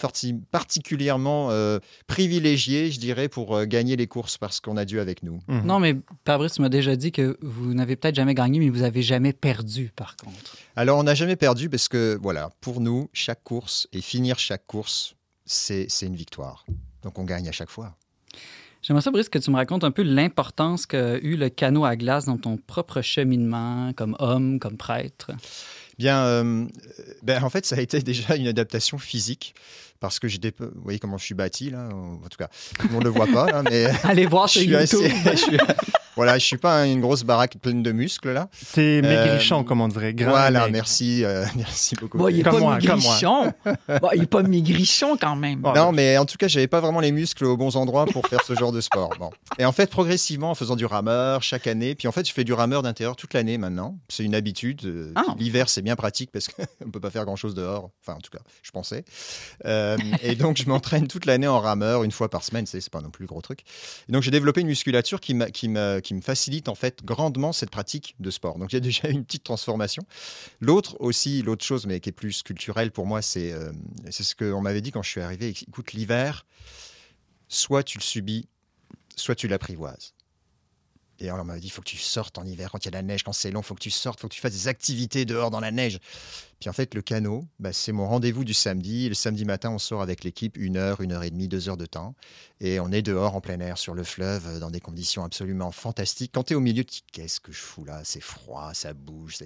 particulièrement 0.51 1.49
euh, 1.51 1.79
privilégié, 2.07 2.89
je 2.89 2.99
dirais, 2.99 3.27
pour 3.27 3.65
gagner 3.65 3.95
les 3.95 4.07
courses 4.07 4.37
parce 4.37 4.61
qu'on 4.61 4.77
a 4.77 4.85
Dieu 4.85 5.01
avec 5.01 5.23
nous. 5.23 5.39
Mhm. 5.47 5.65
Non, 5.65 5.79
mais 5.79 5.95
Fabrice 6.25 6.59
m'a 6.59 6.69
déjà 6.69 6.95
dit 6.95 7.11
que 7.11 7.37
vous 7.41 7.73
n'avez 7.73 7.95
peut-être 7.95 8.15
jamais 8.15 8.33
gagné, 8.33 8.59
mais 8.59 8.69
vous 8.69 8.83
avez 8.83 9.01
jamais 9.01 9.33
perdu, 9.33 9.91
par 9.95 10.15
contre. 10.15 10.55
Alors, 10.75 10.99
on 10.99 11.03
n'a 11.03 11.15
jamais 11.15 11.35
perdu 11.35 11.69
parce 11.69 11.87
que, 11.89 12.17
voilà, 12.21 12.51
pour 12.61 12.81
nous, 12.81 13.09
chaque 13.11 13.43
course 13.43 13.87
et 13.93 14.01
finir 14.01 14.39
chaque 14.39 14.65
course, 14.67 15.15
c'est 15.47 15.87
une 16.01 16.15
victoire. 16.15 16.65
Donc 17.01 17.17
on 17.17 17.23
gagne 17.23 17.49
à 17.49 17.51
chaque 17.51 17.69
fois. 17.69 17.95
J'aimerais 18.83 19.01
ça, 19.01 19.11
Brice, 19.11 19.27
que 19.27 19.39
tu 19.39 19.49
me 19.49 19.55
racontes 19.55 19.83
un 19.83 19.91
peu 19.91 20.03
l'importance 20.03 20.85
qu'a 20.85 21.17
eu 21.17 21.35
le 21.35 21.49
canot 21.49 21.83
à 21.83 21.95
glace 21.95 22.25
dans 22.25 22.37
ton 22.37 22.57
propre 22.57 23.01
cheminement 23.01 23.91
comme 23.93 24.15
homme, 24.19 24.59
comme 24.59 24.77
prêtre. 24.77 25.31
Bien, 25.97 26.23
euh, 26.23 26.65
ben, 27.23 27.43
en 27.43 27.49
fait, 27.49 27.65
ça 27.65 27.75
a 27.75 27.81
été 27.81 27.99
déjà 28.01 28.35
une 28.35 28.47
adaptation 28.47 28.99
physique 28.99 29.55
parce 29.99 30.19
que 30.19 30.27
j'ai 30.27 30.37
des... 30.37 30.53
Vous 30.57 30.69
voyez 30.83 30.99
comment 30.99 31.17
je 31.17 31.25
suis 31.25 31.33
bâti, 31.33 31.71
là 31.71 31.89
En 31.91 32.27
tout 32.29 32.37
cas, 32.37 32.49
on 32.93 32.99
ne 32.99 33.03
le 33.03 33.09
voit 33.09 33.27
pas, 33.27 33.63
mais... 33.63 33.87
Allez 34.03 34.27
voir 34.27 34.47
sur 34.47 34.61
YouTube. 34.61 35.11
Voilà, 36.17 36.39
je 36.39 36.45
suis 36.45 36.57
pas 36.57 36.87
une 36.87 36.99
grosse 36.99 37.21
baraque 37.21 37.57
pleine 37.61 37.83
de 37.83 37.91
muscles 37.91 38.33
là. 38.33 38.49
T'es 38.73 39.03
maigrichon, 39.03 39.59
euh, 39.59 39.63
comme 39.63 39.81
on 39.81 39.87
dirait. 39.87 40.15
voilà, 40.17 40.67
merci, 40.67 41.23
euh, 41.23 41.45
merci 41.55 41.93
beaucoup. 41.93 42.17
Bon, 42.17 42.27
il 42.27 42.39
est 42.39 42.43
pas 42.43 42.59
maigrichon. 42.59 43.53
bon, 43.87 44.09
il 44.15 44.23
est 44.23 44.25
pas 44.25 44.41
maigrichon 44.41 45.15
quand 45.15 45.35
même. 45.35 45.61
non, 45.61 45.91
mais 45.91 46.17
en 46.17 46.25
tout 46.25 46.37
cas, 46.37 46.47
j'avais 46.47 46.65
pas 46.65 46.79
vraiment 46.79 47.01
les 47.01 47.11
muscles 47.11 47.45
aux 47.45 47.55
bons 47.55 47.75
endroits 47.75 48.07
pour 48.07 48.25
faire 48.27 48.41
ce 48.43 48.55
genre 48.55 48.71
de 48.71 48.81
sport. 48.81 49.11
Bon. 49.19 49.29
Et 49.59 49.65
en 49.65 49.71
fait, 49.71 49.91
progressivement, 49.91 50.49
en 50.49 50.55
faisant 50.55 50.75
du 50.75 50.87
rameur 50.87 51.43
chaque 51.43 51.67
année, 51.67 51.93
puis 51.93 52.07
en 52.07 52.11
fait, 52.11 52.27
je 52.27 52.33
fais 52.33 52.43
du 52.43 52.53
rameur 52.53 52.81
d'intérieur 52.81 53.15
toute 53.15 53.35
l'année 53.35 53.59
maintenant. 53.59 53.99
C'est 54.09 54.23
une 54.23 54.33
habitude. 54.33 54.85
Euh, 54.85 55.11
ah. 55.15 55.35
L'hiver, 55.37 55.69
c'est 55.69 55.83
bien 55.83 55.95
pratique 55.95 56.31
parce 56.31 56.47
qu'on 56.47 56.89
peut 56.91 56.99
pas 56.99 57.11
faire 57.11 57.25
grand 57.25 57.35
chose 57.35 57.53
dehors. 57.53 57.91
Enfin, 58.01 58.17
en 58.17 58.21
tout 58.21 58.31
cas, 58.31 58.41
je 58.63 58.71
pensais. 58.71 59.05
et 60.23 60.35
donc, 60.35 60.57
je 60.57 60.67
m'entraîne 60.67 61.07
toute 61.07 61.27
l'année 61.27 61.47
en 61.47 61.59
rameur, 61.59 62.03
une 62.03 62.11
fois 62.11 62.27
par 62.27 62.43
semaine. 62.43 62.65
C'est 62.65 62.89
pas 62.89 63.01
non 63.01 63.11
plus 63.11 63.21
le 63.21 63.27
gros 63.27 63.41
truc. 63.41 63.61
Et 64.09 64.11
donc, 64.11 64.23
j'ai 64.23 64.31
développé 64.31 64.61
une 64.61 64.67
musculature 64.67 65.19
qui 65.19 65.35
m'a 65.35 66.01
qui 66.07 66.13
me 66.13 66.21
facilite 66.21 66.69
en 66.69 66.75
fait 66.75 67.03
grandement 67.03 67.51
cette 67.51 67.69
pratique 67.69 68.15
de 68.21 68.31
sport. 68.31 68.57
Donc 68.57 68.71
il 68.71 68.75
y 68.75 68.77
a 68.77 68.81
déjà 68.81 69.09
une 69.09 69.25
petite 69.25 69.43
transformation. 69.43 70.03
L'autre 70.61 70.95
aussi, 70.99 71.41
l'autre 71.41 71.65
chose, 71.65 71.85
mais 71.85 71.99
qui 71.99 72.09
est 72.09 72.13
plus 72.13 72.43
culturelle 72.43 72.91
pour 72.91 73.05
moi, 73.05 73.21
c'est 73.21 73.51
euh, 73.51 73.73
ce 74.09 74.33
qu'on 74.33 74.61
m'avait 74.61 74.79
dit 74.79 74.91
quand 74.91 75.03
je 75.03 75.09
suis 75.09 75.19
arrivé. 75.19 75.53
Écoute, 75.67 75.91
l'hiver, 75.91 76.45
soit 77.49 77.83
tu 77.83 77.97
le 77.97 78.03
subis, 78.03 78.47
soit 79.17 79.35
tu 79.35 79.49
l'apprivoises. 79.49 80.13
Et 81.19 81.29
alors 81.29 81.41
on 81.41 81.45
m'avait 81.45 81.59
dit, 81.59 81.67
il 81.67 81.71
faut 81.71 81.81
que 81.81 81.89
tu 81.89 81.97
sortes 81.97 82.37
en 82.37 82.45
hiver 82.45 82.71
quand 82.71 82.77
il 82.79 82.85
y 82.85 82.87
a 82.87 82.91
de 82.91 82.95
la 82.95 83.01
neige, 83.01 83.23
quand 83.23 83.33
c'est 83.33 83.51
long, 83.51 83.59
il 83.59 83.65
faut 83.65 83.75
que 83.75 83.81
tu 83.81 83.91
sortes, 83.91 84.19
il 84.19 84.21
faut 84.21 84.27
que 84.29 84.35
tu 84.35 84.39
fasses 84.39 84.53
des 84.53 84.67
activités 84.69 85.25
dehors 85.25 85.49
dans 85.49 85.59
la 85.59 85.71
neige. 85.71 85.99
Puis 86.59 86.69
en 86.69 86.73
fait, 86.73 86.95
le 86.95 87.01
canot, 87.01 87.45
bah, 87.59 87.71
c'est 87.71 87.91
mon 87.91 88.07
rendez-vous 88.07 88.43
du 88.43 88.53
samedi. 88.53 89.07
le 89.07 89.15
samedi 89.15 89.45
matin, 89.45 89.69
on 89.69 89.77
sort 89.77 90.01
avec 90.01 90.23
l'équipe 90.23 90.57
une 90.57 90.77
heure, 90.77 91.01
une 91.01 91.11
heure 91.11 91.23
et 91.23 91.29
demie, 91.29 91.47
deux 91.47 91.69
heures 91.69 91.77
de 91.77 91.85
temps. 91.85 92.15
Et 92.59 92.79
on 92.79 92.91
est 92.91 93.03
dehors 93.03 93.35
en 93.35 93.41
plein 93.41 93.59
air 93.59 93.77
sur 93.77 93.93
le 93.93 94.03
fleuve 94.03 94.59
dans 94.59 94.71
des 94.71 94.79
conditions 94.79 95.23
absolument 95.23 95.71
fantastiques. 95.71 96.31
Quand 96.33 96.43
tu 96.43 96.53
es 96.53 96.55
au 96.55 96.59
milieu, 96.59 96.83
tu 96.83 96.95
dis 96.95 97.03
qu'est-ce 97.11 97.39
que 97.39 97.51
je 97.51 97.59
fous 97.59 97.85
là? 97.85 98.01
C'est 98.03 98.21
froid, 98.21 98.71
ça 98.73 98.93
bouge. 98.93 99.37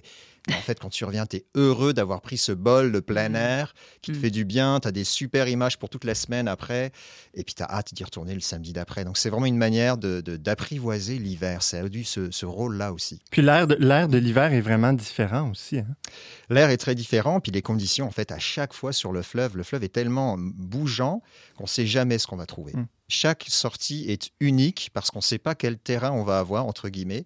en 0.49 0.61
fait, 0.61 0.79
quand 0.79 0.89
tu 0.89 1.05
reviens, 1.05 1.25
tu 1.25 1.37
es 1.37 1.45
heureux 1.55 1.93
d'avoir 1.93 2.21
pris 2.21 2.37
ce 2.37 2.51
bol 2.51 2.91
de 2.91 2.99
plein 2.99 3.29
mmh. 3.29 3.35
air 3.35 3.73
qui 4.01 4.11
te 4.11 4.17
mmh. 4.17 4.21
fait 4.21 4.31
du 4.31 4.45
bien. 4.45 4.79
Tu 4.79 4.87
as 4.87 4.91
des 4.91 5.03
super 5.03 5.47
images 5.47 5.77
pour 5.77 5.89
toute 5.89 6.05
la 6.05 6.15
semaine 6.15 6.47
après. 6.47 6.91
Et 7.33 7.43
puis 7.43 7.53
tu 7.53 7.63
as 7.63 7.69
hâte 7.69 7.93
d'y 7.93 8.03
retourner 8.03 8.33
le 8.33 8.39
samedi 8.39 8.73
d'après. 8.73 9.03
Donc 9.03 9.17
c'est 9.17 9.29
vraiment 9.29 9.45
une 9.45 9.57
manière 9.57 9.97
d'apprivoiser 9.97 11.17
de, 11.17 11.23
l'hiver. 11.23 11.61
Ça 11.63 11.81
a 11.81 11.83
eu 11.83 12.03
ce, 12.03 12.45
rôle-là 12.45 12.93
aussi. 12.93 13.21
Puis 13.29 13.41
l'air 13.41 13.67
de, 13.67 13.75
de 13.75 14.17
l'hiver 14.17 14.53
est 14.53 14.61
vraiment 14.61 14.93
différent 14.93 15.51
aussi. 15.51 15.79
Hein? 15.79 15.95
L'air 16.49 16.69
est 16.69 16.77
très 16.77 16.95
différent, 16.95 17.00
puis 17.41 17.51
les 17.51 17.61
conditions, 17.61 18.07
en 18.07 18.11
fait, 18.11 18.31
à 18.31 18.39
chaque 18.39 18.73
fois 18.73 18.93
sur 18.93 19.11
le 19.11 19.21
fleuve, 19.21 19.57
le 19.57 19.63
fleuve 19.63 19.83
est 19.83 19.89
tellement 19.89 20.35
bougeant 20.37 21.21
qu'on 21.57 21.63
ne 21.63 21.69
sait 21.69 21.85
jamais 21.85 22.17
ce 22.17 22.27
qu'on 22.27 22.37
va 22.37 22.45
trouver. 22.45 22.73
Mm. 22.73 22.87
Chaque 23.07 23.45
sortie 23.47 24.05
est 24.09 24.31
unique 24.39 24.89
parce 24.93 25.11
qu'on 25.11 25.19
ne 25.19 25.23
sait 25.23 25.37
pas 25.37 25.55
quel 25.55 25.77
terrain 25.77 26.11
on 26.11 26.23
va 26.23 26.39
avoir, 26.39 26.65
entre 26.65 26.89
guillemets. 26.89 27.25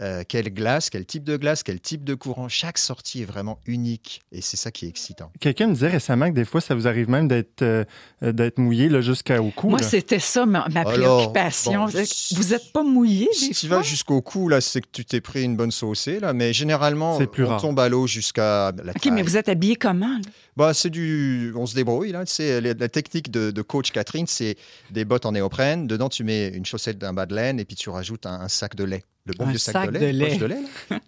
Euh, 0.00 0.22
quelle 0.26 0.54
glace, 0.54 0.90
quel 0.90 1.04
type 1.04 1.24
de 1.24 1.36
glace, 1.36 1.64
quel 1.64 1.80
type 1.80 2.04
de 2.04 2.14
courant. 2.14 2.48
Chaque 2.48 2.78
sortie 2.78 3.22
est 3.22 3.24
vraiment 3.24 3.58
unique 3.66 4.22
et 4.30 4.40
c'est 4.40 4.56
ça 4.56 4.70
qui 4.70 4.86
est 4.86 4.88
excitant. 4.88 5.32
Quelqu'un 5.40 5.66
me 5.66 5.74
disait 5.74 5.88
récemment 5.88 6.28
que 6.28 6.34
des 6.34 6.44
fois, 6.44 6.60
ça 6.60 6.76
vous 6.76 6.86
arrive 6.86 7.10
même 7.10 7.26
d'être 7.26 7.62
euh, 7.62 7.84
d'être 8.22 8.58
mouillé 8.58 8.88
jusqu'au 9.02 9.50
cou. 9.50 9.70
Moi, 9.70 9.82
c'était 9.82 10.20
ça 10.20 10.46
ma, 10.46 10.68
préoccupation. 10.84 11.86
vous 11.86 12.48
n'êtes 12.50 12.72
pas 12.72 12.84
mouillé 12.84 13.28
Si 13.32 13.50
tu 13.50 13.66
vas 13.66 13.82
jusqu'au 13.82 14.22
cou, 14.22 14.48
là, 14.48 14.60
c'est 14.60 14.80
que 14.80 14.88
tu 14.92 15.04
t'es 15.04 15.20
pris 15.20 15.42
une 15.42 15.56
bonne 15.56 15.72
saucée, 15.72 16.20
là, 16.20 16.32
mais 16.32 16.52
généralement, 16.52 17.18
plus 17.26 17.44
on 17.44 17.56
tombe 17.56 17.80
à 17.80 17.88
l'eau 17.88 18.06
jusqu'à 18.06 18.72
la 18.84 18.92
OK, 18.92 19.08
mais 19.12 19.22
vous 19.22 19.36
êtes 19.36 19.48
habillé 19.48 19.74
comment? 19.74 20.20
Bah, 20.58 20.74
c'est 20.74 20.90
du... 20.90 21.52
On 21.54 21.66
se 21.66 21.74
débrouille, 21.76 22.10
là. 22.10 22.24
C'est 22.26 22.60
la 22.60 22.88
technique 22.88 23.30
de, 23.30 23.62
coach 23.62 23.92
Catherine, 23.92 24.26
c'est 24.26 24.56
des 24.90 25.04
bottes 25.04 25.24
en 25.24 25.30
néoprène. 25.30 25.86
Dedans, 25.86 26.08
tu 26.08 26.24
mets 26.24 26.48
une 26.48 26.66
chaussette 26.66 26.98
d'un 26.98 27.12
bas 27.12 27.26
de 27.26 27.34
laine 27.36 27.60
et 27.60 27.64
puis 27.64 27.76
tu 27.76 27.90
rajoutes 27.90 28.26
un 28.26 28.48
sac 28.48 28.74
de 28.74 28.82
lait 28.82 29.04
le 29.28 29.34
bon 29.34 29.46
vieux 29.46 29.58
sac 29.58 29.88
de 29.92 29.98
de 29.98 30.04
lait. 30.06 30.12
lait. 30.12 30.28
poche 30.30 30.38
de 30.38 30.46
lait, 30.46 30.60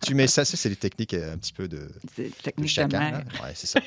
tu 0.04 0.14
mets 0.14 0.26
ça, 0.26 0.44
c'est 0.44 0.68
des 0.68 0.76
techniques 0.76 1.14
euh, 1.14 1.32
un 1.34 1.38
petit 1.38 1.52
peu 1.54 1.68
de, 1.68 1.88
de 2.18 2.24
technique 2.42 2.66
de 2.66 2.70
chacun. 2.70 3.12
Ouais, 3.42 3.52
c'est 3.54 3.66
ça. 3.66 3.80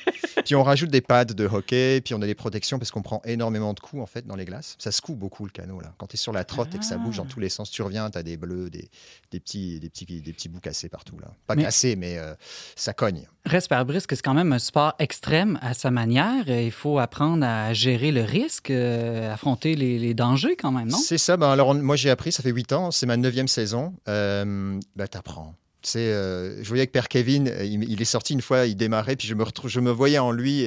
puis 0.44 0.54
on 0.56 0.62
rajoute 0.64 0.90
des 0.90 1.00
pads 1.00 1.26
de 1.26 1.46
hockey, 1.46 2.00
puis 2.00 2.14
on 2.14 2.22
a 2.22 2.26
des 2.26 2.34
protections 2.34 2.78
parce 2.78 2.90
qu'on 2.90 3.02
prend 3.02 3.22
énormément 3.24 3.72
de 3.74 3.80
coups 3.80 4.02
en 4.02 4.06
fait 4.06 4.26
dans 4.26 4.34
les 4.34 4.44
glaces. 4.44 4.74
Ça 4.78 4.90
secoue 4.90 5.14
beaucoup 5.14 5.44
le 5.44 5.50
canot 5.52 5.80
là. 5.80 5.94
Quand 5.98 6.06
tu 6.08 6.14
es 6.14 6.16
sur 6.18 6.32
la 6.32 6.44
trotte 6.44 6.74
et 6.74 6.78
que 6.78 6.84
ça 6.84 6.96
bouge 6.96 7.16
Ah. 7.18 7.22
dans 7.22 7.28
tous 7.28 7.38
les 7.40 7.48
sens, 7.48 7.70
tu 7.70 7.82
reviens, 7.82 8.10
tu 8.10 8.18
as 8.18 8.22
des 8.24 8.36
bleus, 8.36 8.70
des, 8.70 8.88
des 9.30 9.38
petits, 9.40 9.78
des 9.78 9.88
petits, 9.88 10.04
des 10.20 10.32
petits 10.32 10.48
bouts 10.48 10.60
cassés 10.60 10.88
partout 10.88 11.16
là. 11.20 11.28
Pas 11.46 11.54
Mais- 11.54 11.62
cassés, 11.62 11.94
mais 11.94 12.18
euh, 12.18 12.34
ça 12.74 12.92
cogne. 12.92 13.26
Reste 13.46 13.68
par 13.68 13.84
brisque, 13.84 14.10
c'est 14.16 14.22
quand 14.22 14.34
même 14.34 14.52
un 14.52 14.58
sport 14.58 14.94
extrême 14.98 15.53
à 15.62 15.74
sa 15.74 15.90
manière. 15.90 16.44
Euh, 16.48 16.62
Il 16.62 16.70
faut 16.70 16.98
apprendre 16.98 17.44
à 17.44 17.72
gérer 17.72 18.12
le 18.12 18.22
risque, 18.22 18.70
euh, 18.70 19.32
affronter 19.32 19.74
les, 19.74 20.14
dangers 20.14 20.56
quand 20.56 20.72
même, 20.72 20.88
non? 20.88 20.98
C'est 20.98 21.18
ça. 21.18 21.36
Ben 21.36 21.50
alors, 21.50 21.74
moi, 21.74 21.96
j'ai 21.96 22.10
appris, 22.10 22.32
ça 22.32 22.42
fait 22.42 22.50
8 22.50 22.72
ans, 22.72 22.90
c'est 22.90 23.06
ma 23.06 23.16
neuvième 23.16 23.48
saison. 23.48 23.94
Euh, 24.08 24.78
ben, 24.96 25.06
t'apprends. 25.06 25.54
Euh, 25.96 26.60
je 26.62 26.68
voyais 26.68 26.86
que 26.86 26.92
Père 26.92 27.08
Kevin, 27.08 27.48
euh, 27.48 27.62
il, 27.64 28.00
est 28.00 28.06
sorti 28.06 28.32
une 28.32 28.40
fois, 28.40 28.64
il 28.66 28.74
démarrait, 28.74 29.16
puis 29.16 29.28
je 29.28 29.34
me, 29.34 29.44
je 29.66 29.80
me 29.80 29.90
voyais 29.90 30.18
en 30.18 30.32
lui 30.32 30.60
il, 30.60 30.64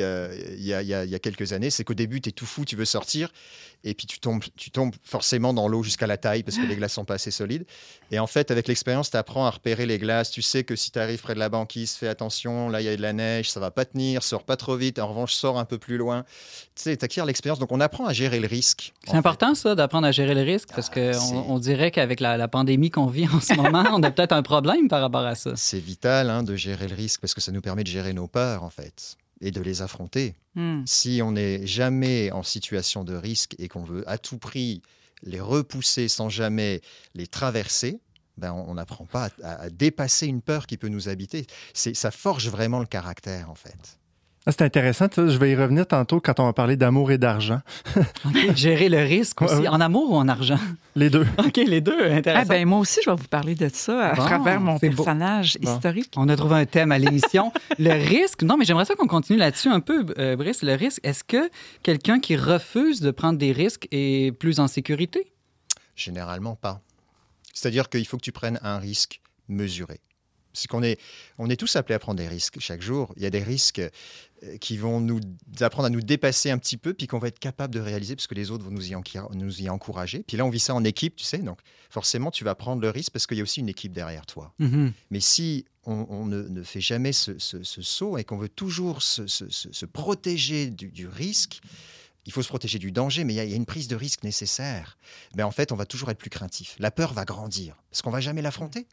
y 0.64 0.74
a, 0.74 0.82
il 0.84 0.88
y 0.88 0.94
a- 0.94 1.06
il 1.06 1.10
y 1.10 1.16
a 1.16 1.20
quelques 1.20 1.54
années. 1.54 1.72
C'est 1.72 1.84
qu'au 1.84 1.96
début, 1.96 2.22
tu 2.22 2.30
es 2.30 2.32
tout 2.32 2.46
fou, 2.46 2.66
tu 2.66 2.76
veux 2.76 2.86
sortir, 2.86 3.32
et 3.84 3.94
puis 3.94 4.06
tu 4.08 4.20
tombes, 4.20 4.44
tu 4.56 4.72
tombes 4.72 4.94
forcément 5.04 5.54
dans 5.54 5.68
l'eau 5.68 5.84
jusqu'à 5.84 6.08
la 6.08 6.18
taille 6.18 6.44
parce 6.44 6.58
que 6.58 6.64
les 6.66 6.76
glaces 6.76 6.94
sont 6.94 7.06
pas 7.06 7.16
assez 7.16 7.32
solides. 7.32 7.66
Et 8.12 8.20
en 8.20 8.28
fait, 8.28 8.52
avec 8.52 8.68
l'expérience, 8.68 9.12
tu 9.12 9.18
apprends 9.18 9.46
à 9.46 9.50
repérer 9.50 9.86
les 9.86 9.98
glaces. 9.98 10.32
Tu 10.32 10.42
sais 10.42 10.64
que 10.64 10.76
si 10.76 10.92
tu 10.92 11.00
arrives 11.00 11.22
près 11.22 11.34
de 11.36 11.40
la 11.40 11.50
banquise, 11.50 11.94
fais 11.96 12.08
attention, 12.08 12.70
là, 12.70 12.82
il 12.82 12.86
y 12.86 12.90
a 12.90 12.96
de 12.96 13.02
la 13.02 13.14
neige, 13.14 13.50
ça 13.52 13.60
va 13.60 13.72
pas 13.72 13.86
tenir, 13.86 14.24
sors 14.24 14.44
pas 14.44 14.58
trop 14.58 14.76
vite. 14.76 15.00
En 15.00 15.08
revanche, 15.08 15.34
sors 15.34 15.58
un 15.60 15.66
peu 15.66 15.78
plus 15.78 15.98
loin. 15.98 16.24
Tu 16.76 16.84
sais, 16.84 16.98
tu 16.98 17.06
acquiers 17.06 17.24
l'expérience. 17.26 17.60
Donc, 17.60 17.72
on 17.72 17.80
apprend 17.80 18.06
à 18.06 18.14
gérer 18.14 18.40
le 18.40 18.48
risque. 18.48 18.94
C'est 19.06 19.12
fait. 19.12 19.18
important, 19.18 19.56
ça, 19.56 19.76
d'apprendre 19.76 20.08
à 20.08 20.12
gérer 20.12 20.34
le 20.36 20.42
risque, 20.42 20.70
parce 20.76 20.90
qu'on 20.90 21.14
c'est- 21.14 21.36
on 21.36 21.60
dirait 21.60 21.92
qu'avec 21.92 22.20
la, 22.20 22.38
la 22.38 22.48
pandémie 22.48 22.90
qu'on 22.92 23.08
vit 23.08 23.28
en 23.28 23.40
ce 23.40 23.54
moment, 23.54 23.84
on 23.94 24.02
a 24.04 24.12
peut-être 24.12 24.34
un 24.34 24.44
problème 24.44 24.88
par 24.88 25.02
rapport 25.02 25.26
à 25.26 25.36
ça. 25.36 25.52
C'est 25.56 25.80
vital 25.80 26.30
hein, 26.30 26.44
de 26.44 26.56
gérer 26.56 26.88
le 26.88 26.96
risque 26.96 27.22
parce 27.22 27.34
que 27.34 27.42
ça 27.42 27.52
nous 27.52 27.62
permet 27.62 27.84
de 27.84 27.90
gérer 27.90 28.14
nos 28.14 28.28
peurs, 28.28 28.64
en 28.64 28.70
fait, 28.70 29.18
et 29.42 29.52
de 29.52 29.62
les 29.62 29.82
affronter. 29.82 30.36
Hmm. 30.56 30.84
Si 30.86 31.22
on 31.24 31.34
n'est 31.34 31.66
jamais 31.66 32.32
en 32.32 32.44
situation 32.44 33.04
de 33.04 33.16
risque 33.16 33.56
et 33.60 33.68
qu'on 33.68 33.84
veut 33.84 34.08
à 34.10 34.18
tout 34.18 34.38
prix 34.38 34.82
les 35.24 35.40
repousser 35.40 36.08
sans 36.08 36.30
jamais 36.30 36.82
les 37.16 37.28
traverser, 37.28 38.00
ben 38.38 38.54
on 38.54 38.76
n'apprend 38.76 39.06
pas 39.06 39.30
à, 39.44 39.62
à 39.62 39.70
dépasser 39.70 40.28
une 40.28 40.42
peur 40.42 40.68
qui 40.68 40.78
peut 40.78 40.90
nous 40.90 41.10
habiter. 41.10 41.48
Ça 41.74 42.12
forge 42.12 42.50
vraiment 42.50 42.80
le 42.80 42.86
caractère, 42.86 43.50
en 43.50 43.56
fait. 43.56 44.00
Ah, 44.48 44.52
c'est 44.52 44.62
intéressant. 44.62 45.08
ça. 45.14 45.28
Je 45.28 45.38
vais 45.38 45.52
y 45.52 45.56
revenir 45.56 45.86
tantôt 45.86 46.22
quand 46.22 46.40
on 46.40 46.46
va 46.46 46.54
parler 46.54 46.78
d'amour 46.78 47.12
et 47.12 47.18
d'argent. 47.18 47.60
Gérer 48.56 48.88
le 48.88 49.00
risque 49.00 49.42
aussi, 49.42 49.56
Ouais, 49.56 49.68
en 49.68 49.82
amour 49.82 50.12
ou 50.12 50.16
en 50.16 50.28
argent? 50.30 50.58
Les 50.96 51.10
deux. 51.10 51.26
OK, 51.38 51.58
les 51.58 51.82
deux, 51.82 51.98
Ah 52.10 52.14
intéressant. 52.16 52.48
ben, 52.48 52.66
moi 52.66 52.80
aussi, 52.80 53.02
je 53.04 53.10
vais 53.10 53.16
vous 53.18 53.28
parler 53.28 53.56
de 53.56 53.70
ça 53.74 54.08
à 54.12 54.16
Bon, 54.16 54.24
travers 54.26 54.62
mon 54.62 54.74
beau. 54.74 54.80
personnage 54.80 55.58
Bon. 55.62 55.76
historique. 55.76 56.12
On 56.16 56.30
a 56.30 56.36
trouvé 56.38 56.56
un 56.56 56.66
thème 56.66 56.92
à 56.94 56.98
l'émission. 56.98 57.52
le 57.78 57.92
risque. 57.92 58.42
Non, 58.44 58.56
mais 58.58 58.64
j'aimerais 58.64 58.86
ça 58.86 58.96
qu'on 58.96 59.08
continue 59.08 59.38
là-dessus 59.38 59.68
un 59.68 59.82
peu, 59.82 60.06
euh, 60.18 60.38
Brice. 60.38 60.64
Le 60.64 60.76
risque, 60.76 61.02
est-ce 61.04 61.26
que 61.26 61.50
quelqu'un 61.84 62.20
qui 62.22 62.38
refuse 62.38 63.02
de 63.02 63.12
prendre 63.12 63.38
des 63.38 63.52
risques 63.52 63.88
est 63.92 64.32
plus 64.32 64.60
en 64.62 64.68
sécurité? 64.68 65.32
Généralement 65.96 66.56
pas. 66.56 66.82
C'est-à-dire 67.54 67.90
qu'il 67.90 68.06
faut 68.08 68.18
que 68.18 68.24
tu 68.24 68.32
prennes 68.32 68.60
un 68.64 68.78
risque 68.78 69.20
mesuré. 69.50 70.00
C'est 70.54 70.68
qu'on 70.68 70.82
est, 70.82 71.00
on 71.38 71.50
est 71.52 71.56
tous 71.56 71.76
appelés 71.76 71.94
à 71.96 72.00
prendre 72.00 72.18
des 72.18 72.28
risques 72.28 72.58
chaque 72.60 72.82
jour. 72.82 73.14
Il 73.16 73.22
y 73.22 73.28
a 73.28 73.30
des 73.30 73.44
risques 73.44 73.78
euh, 73.80 73.90
qui 74.62 74.78
vont 74.78 75.00
nous 75.02 75.20
apprendre 75.62 75.88
à 75.88 75.90
nous 75.90 76.02
dépasser 76.02 76.50
un 76.52 76.58
petit 76.58 76.78
peu, 76.78 76.94
puis 76.94 77.08
qu'on 77.08 77.20
va 77.20 77.28
être 77.30 77.40
capable 77.40 77.74
de 77.74 77.80
réaliser, 77.80 78.16
parce 78.16 78.28
que 78.28 78.36
les 78.36 78.52
autres 78.52 78.64
vont 78.66 78.72
nous 78.72 78.92
y, 78.92 78.96
enquira- 78.96 79.30
nous 79.34 79.62
y 79.62 79.70
encourager. 79.70 80.24
Puis 80.28 80.38
là, 80.38 80.46
on 80.46 80.50
vit 80.50 80.60
ça 80.60 80.74
en 80.76 80.84
équipe, 80.84 81.16
tu 81.16 81.24
sais. 81.24 81.40
Donc, 81.40 81.60
forcément, 81.90 82.30
tu 82.32 82.44
vas 82.44 82.56
prendre 82.56 82.82
le 82.82 82.90
risque 82.90 83.12
parce 83.12 83.26
qu'il 83.28 83.38
y 83.38 83.40
a 83.40 83.44
aussi 83.44 83.60
une 83.62 83.70
équipe 83.70 83.94
derrière 83.94 84.26
toi. 84.26 84.54
Mhm. 84.60 84.94
Mais 85.10 85.20
si 85.20 85.66
on, 85.86 86.06
on 86.10 86.26
ne, 86.26 86.44
ne 86.44 86.64
fait 86.64 86.82
jamais 86.82 87.14
ce, 87.14 87.40
ce- 87.40 87.64
ce 87.64 87.82
saut 87.82 88.18
et 88.18 88.24
qu'on 88.24 88.38
veut 88.38 88.50
toujours 88.50 89.02
se, 89.02 89.26
se- 89.28 89.50
se- 89.50 89.72
se 89.72 89.86
protéger 89.86 90.70
du, 90.70 90.90
du 90.92 91.08
risque, 91.08 91.60
il 92.26 92.34
faut 92.34 92.44
se 92.44 92.50
protéger 92.50 92.78
du 92.78 92.92
danger, 92.92 93.24
mais 93.24 93.34
il 93.34 93.38
y, 93.38 93.40
a- 93.40 93.46
il 93.46 93.50
y 93.52 93.54
a 93.54 93.56
une 93.56 93.66
prise 93.66 93.88
de 93.88 93.96
risque 93.96 94.24
nécessaire. 94.24 94.98
Ben, 95.36 95.46
en 95.46 95.52
fait, 95.52 95.72
on 95.72 95.76
va 95.78 95.86
toujours 95.86 96.10
être 96.12 96.18
plus 96.18 96.30
craintif. 96.30 96.76
La 96.78 96.92
peur 96.92 97.14
va 97.14 97.24
grandir 97.26 97.76
parce 97.90 98.02
qu'on 98.02 98.12
va 98.12 98.20
jamais 98.20 98.42
l'affronter. 98.42 98.86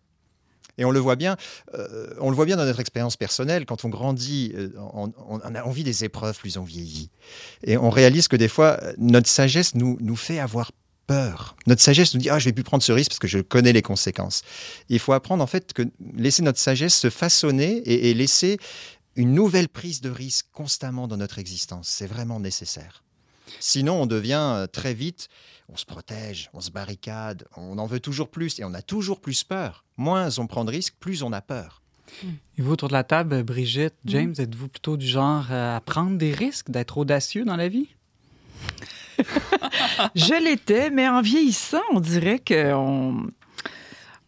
Et 0.79 0.85
on 0.85 0.91
le 0.91 0.99
voit 0.99 1.17
bien, 1.17 1.37
euh, 1.75 2.15
on 2.21 2.31
le 2.31 2.37
voit 2.37 2.47
bien 2.47 2.57
dans 2.57 2.65
notre 2.65 2.81
expérience 2.81 3.17
personnelle. 3.17 3.67
Quand 3.67 3.85
on 3.85 3.89
grandit, 3.89 4.53
euh, 4.55 4.71
on, 4.93 5.11
a 5.55 5.63
envie 5.65 5.85
des 5.85 6.05
épreuves, 6.05 6.39
plus 6.39 6.57
on 6.57 6.65
vieillit. 6.65 7.11
Et 7.63 7.77
on 7.77 7.91
réalise 7.91 8.29
que 8.29 8.37
des 8.37 8.49
fois, 8.49 8.79
euh, 8.83 8.93
notre 8.99 9.29
sagesse 9.29 9.75
nous, 9.75 10.17
fait 10.17 10.39
avoir 10.39 10.73
peur. 11.07 11.57
Notre 11.67 11.83
sagesse 11.83 12.15
nous 12.15 12.21
dit 12.21 12.31
ah 12.31 12.39
je 12.39 12.47
vais 12.47 12.53
plus 12.53 12.65
prendre 12.65 12.83
ce 12.83 12.93
risque 12.93 13.11
parce 13.11 13.19
que 13.19 13.29
je 13.29 13.41
connais 13.41 13.73
les 13.73 13.83
conséquences. 13.83 14.43
Il 14.89 14.99
faut 14.99 15.13
apprendre 15.13 15.43
en 15.43 15.47
fait 15.47 15.73
que 15.73 15.83
laisser 16.17 16.43
notre 16.43 16.59
sagesse 16.59 16.95
se 16.95 17.11
façonner 17.11 17.83
et 17.85 18.15
laisser 18.15 18.59
une 19.15 19.35
nouvelle 19.35 19.69
prise 19.69 20.01
de 20.01 20.09
risque 20.09 20.47
constamment 20.53 21.07
dans 21.07 21.17
notre 21.17 21.39
existence. 21.39 21.89
C'est 21.89 22.07
vraiment 22.07 22.41
nécessaire. 22.41 23.05
Sinon, 23.61 24.03
on 24.03 24.07
devient 24.07 24.41
euh, 24.55 24.67
très 24.67 24.95
vite, 24.95 25.29
on 25.69 25.77
se 25.77 25.85
protège, 25.85 26.51
on 26.53 26.61
se 26.61 26.71
barricade, 26.71 27.47
on 27.57 27.79
en 27.79 27.87
veut 27.87 28.01
toujours 28.01 28.29
plus 28.29 28.59
et 28.59 28.65
on 28.65 28.75
a 28.75 28.83
toujours 28.83 29.21
plus 29.21 29.45
peur. 29.45 29.85
Moins 29.97 30.39
on 30.39 30.47
prend 30.47 30.65
de 30.65 30.71
risques, 30.71 30.95
plus 31.01 31.23
on 31.23 31.33
a 31.33 31.41
peur. 31.41 31.81
Et 32.59 32.63
vous, 32.63 32.73
autour 32.73 32.89
de 32.89 32.93
la 32.93 33.03
table, 33.05 33.43
Brigitte, 33.43 33.95
James, 34.05 34.35
êtes-vous 34.39 34.69
plutôt 34.69 34.97
du 34.97 35.07
genre 35.07 35.47
euh, 35.51 35.77
à 35.77 35.81
prendre 35.81 36.17
des 36.19 36.33
risques, 36.33 36.71
d'être 36.71 36.99
audacieux 36.99 37.45
dans 37.45 37.57
la 37.57 37.69
vie? 37.69 37.89
Je 40.15 40.43
l'étais, 40.43 40.91
mais 40.91 41.09
en 41.09 41.23
vieillissant, 41.23 41.83
on 41.93 42.01
dirait 42.01 42.39
que 42.39 42.73
on. 42.75 43.27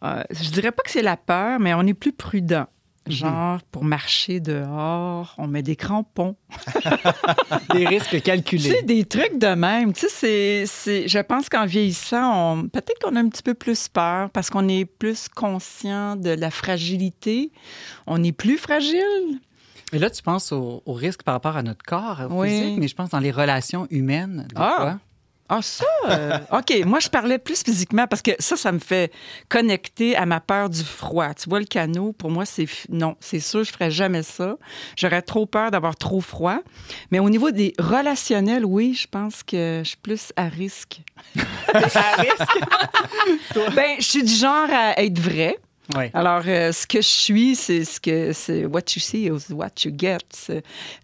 euh, 0.05 0.23
je 0.31 0.51
dirais 0.51 0.73
pas 0.73 0.83
que 0.83 0.91
c'est 0.91 1.03
la 1.03 1.17
peur, 1.17 1.59
mais 1.61 1.75
on 1.75 1.83
est 1.83 1.95
plus 1.95 2.13
prudent. 2.13 2.67
Genre, 3.09 3.61
pour 3.71 3.85
marcher 3.85 4.41
dehors, 4.41 5.35
on 5.39 5.47
met 5.47 5.63
des 5.63 5.77
crampons. 5.77 6.35
Des 7.73 7.87
risques 7.87 8.11
Tu 8.11 8.17
sais, 8.17 8.21
calculés. 8.23 8.83
des 8.83 9.05
trucs 9.05 9.39
de 9.39 9.55
même. 9.55 9.93
Tu 9.93 10.07
sais, 10.09 10.65
c'est, 10.67 11.09
je 11.09 11.19
pense 11.21 11.49
qu'en 11.49 11.67
vieillissant, 11.67 12.55
on, 12.59 12.69
peut-être 12.69 12.99
qu'on 13.03 13.17
a 13.17 13.21
un 13.21 13.29
petit 13.29 13.43
peu 13.43 13.55
plus 13.55 13.89
peur 13.89 14.31
parce 14.31 14.51
qu'on 14.51 14.69
est 14.69 14.85
plus 14.85 15.29
conscient 15.29 16.17
de 16.17 16.31
la 16.31 16.51
fragilité. 16.51 17.53
On 18.07 18.23
est 18.25 18.33
plus 18.33 18.59
fragile. 18.59 19.41
Et 19.93 19.99
là, 19.99 20.11
tu 20.11 20.23
penses 20.23 20.51
au, 20.53 20.83
au 20.85 20.93
risque 20.93 21.23
par 21.23 21.35
rapport 21.35 21.57
à 21.57 21.63
notre 21.63 21.85
corps 21.85 22.23
au 22.31 22.41
Oui. 22.43 22.49
physique, 22.49 22.79
mais 22.79 22.89
je 22.89 22.95
pense 22.97 23.11
dans 23.11 23.21
les 23.21 23.31
relations 23.31 23.87
humaines. 23.91 24.47
Des 24.49 24.55
Ah! 24.57 24.75
fois. 24.77 24.99
Ah, 25.49 25.62
ça? 25.62 25.85
euh, 26.11 26.38
OK, 26.53 26.85
moi, 26.85 26.99
je 26.99 27.09
parlais 27.09 27.38
plus 27.38 27.62
physiquement 27.62 28.07
parce 28.07 28.23
que 28.23 28.33
ça, 28.38 28.57
ça 28.57 28.73
me 28.73 28.79
fait 28.79 29.12
connecter 29.49 30.17
à 30.17 30.26
ma 30.26 30.41
peur 30.41 30.69
du 30.69 30.83
froid. 30.83 31.35
Tu 31.35 31.49
vois, 31.49 31.61
le 31.61 31.67
canot, 31.67 32.12
pour 32.12 32.31
moi, 32.31 32.45
c'est. 32.45 32.67
Non, 32.88 33.17
c'est 33.21 33.41
sûr, 33.41 33.62
je 33.65 33.73
ferais 33.73 33.91
jamais 33.91 34.23
ça. 34.23 34.57
J'aurais 34.97 35.23
trop 35.23 35.47
peur 35.47 35.71
d'avoir 35.71 35.97
trop 35.97 36.21
froid. 36.21 36.59
Mais 37.11 37.19
au 37.19 37.31
niveau 37.31 37.50
des 37.50 37.75
relationnels, 37.79 38.65
oui, 38.65 38.95
je 38.95 39.07
pense 39.07 39.43
que 39.43 39.83
je 39.85 39.88
suis 39.88 39.97
plus 39.99 40.33
à 40.37 40.49
risque. 40.49 41.00
à 41.75 42.17
risque? 42.21 42.59
ben, 43.75 43.97
je 43.99 44.05
suis 44.05 44.25
du 44.25 44.35
genre 44.35 44.69
à 44.71 45.00
être 45.03 45.19
vrai. 45.19 45.59
Ouais. 45.95 46.11
Alors, 46.14 46.43
euh, 46.47 46.73
ce 46.73 46.85
que 46.87 47.00
je 47.00 47.07
suis, 47.07 47.55
c'est 47.55 47.85
ce 47.85 48.00
que 48.00 48.33
c'est 48.33 48.64
what 48.66 48.81
you 48.97 49.00
see 49.00 49.26
is 49.26 49.52
what 49.52 49.71
you 49.85 49.93
get. 49.97 50.19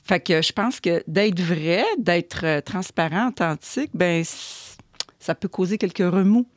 Fait 0.02 0.18
que 0.20 0.42
je 0.42 0.52
pense 0.52 0.80
que 0.80 1.04
d'être 1.06 1.40
vrai, 1.40 1.84
d'être 1.98 2.40
euh, 2.44 2.60
transparent, 2.60 3.28
authentique, 3.28 3.90
ben 3.94 4.24
ça 5.20 5.34
peut 5.36 5.48
causer 5.48 5.78
quelques 5.78 5.98
remous. 5.98 6.48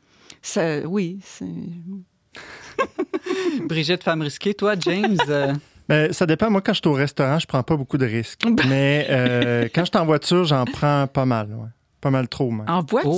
Ça, 0.42 0.80
oui, 0.88 1.20
c'est 1.24 1.46
Brigitte, 3.68 4.04
femme 4.04 4.22
risquée. 4.22 4.54
Toi, 4.54 4.76
James, 4.80 5.18
euh, 5.30 5.54
Ben, 5.88 6.12
ça 6.12 6.26
dépend. 6.26 6.50
Moi, 6.50 6.62
quand 6.62 6.74
je 6.74 6.80
suis 6.82 6.90
au 6.90 6.94
restaurant, 6.94 7.38
je 7.38 7.46
prends 7.46 7.62
pas 7.62 7.78
beaucoup 7.78 8.00
de 8.00 8.08
risques. 8.08 8.42
Mais 8.68 9.06
euh, 9.10 9.70
quand 9.74 9.86
je 9.86 9.92
suis 9.92 10.00
en 10.00 10.06
voiture, 10.06 10.44
j'en 10.46 10.66
prends 10.66 11.06
pas 11.06 11.26
mal. 11.26 11.50
ouais. 11.54 11.68
Pas 12.02 12.10
mal 12.12 12.28
trop, 12.28 12.50
même. 12.52 12.66
en 12.68 12.82
voiture? 12.82 13.12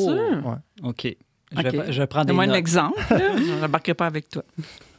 Oh. 0.44 0.50
Ouais. 0.50 0.90
OK. 0.90 1.08
Je, 1.54 1.60
OK. 1.60 1.66
vais- 1.74 1.92
je 1.94 2.04
prends 2.04 2.22
des 2.24 2.28
Donne-moi 2.28 2.44
un 2.44 2.54
exemple. 2.54 3.00
Je 3.10 3.60
n'embarquerai 3.62 3.94
pas 3.94 4.06
avec 4.06 4.28
toi. 4.30 4.44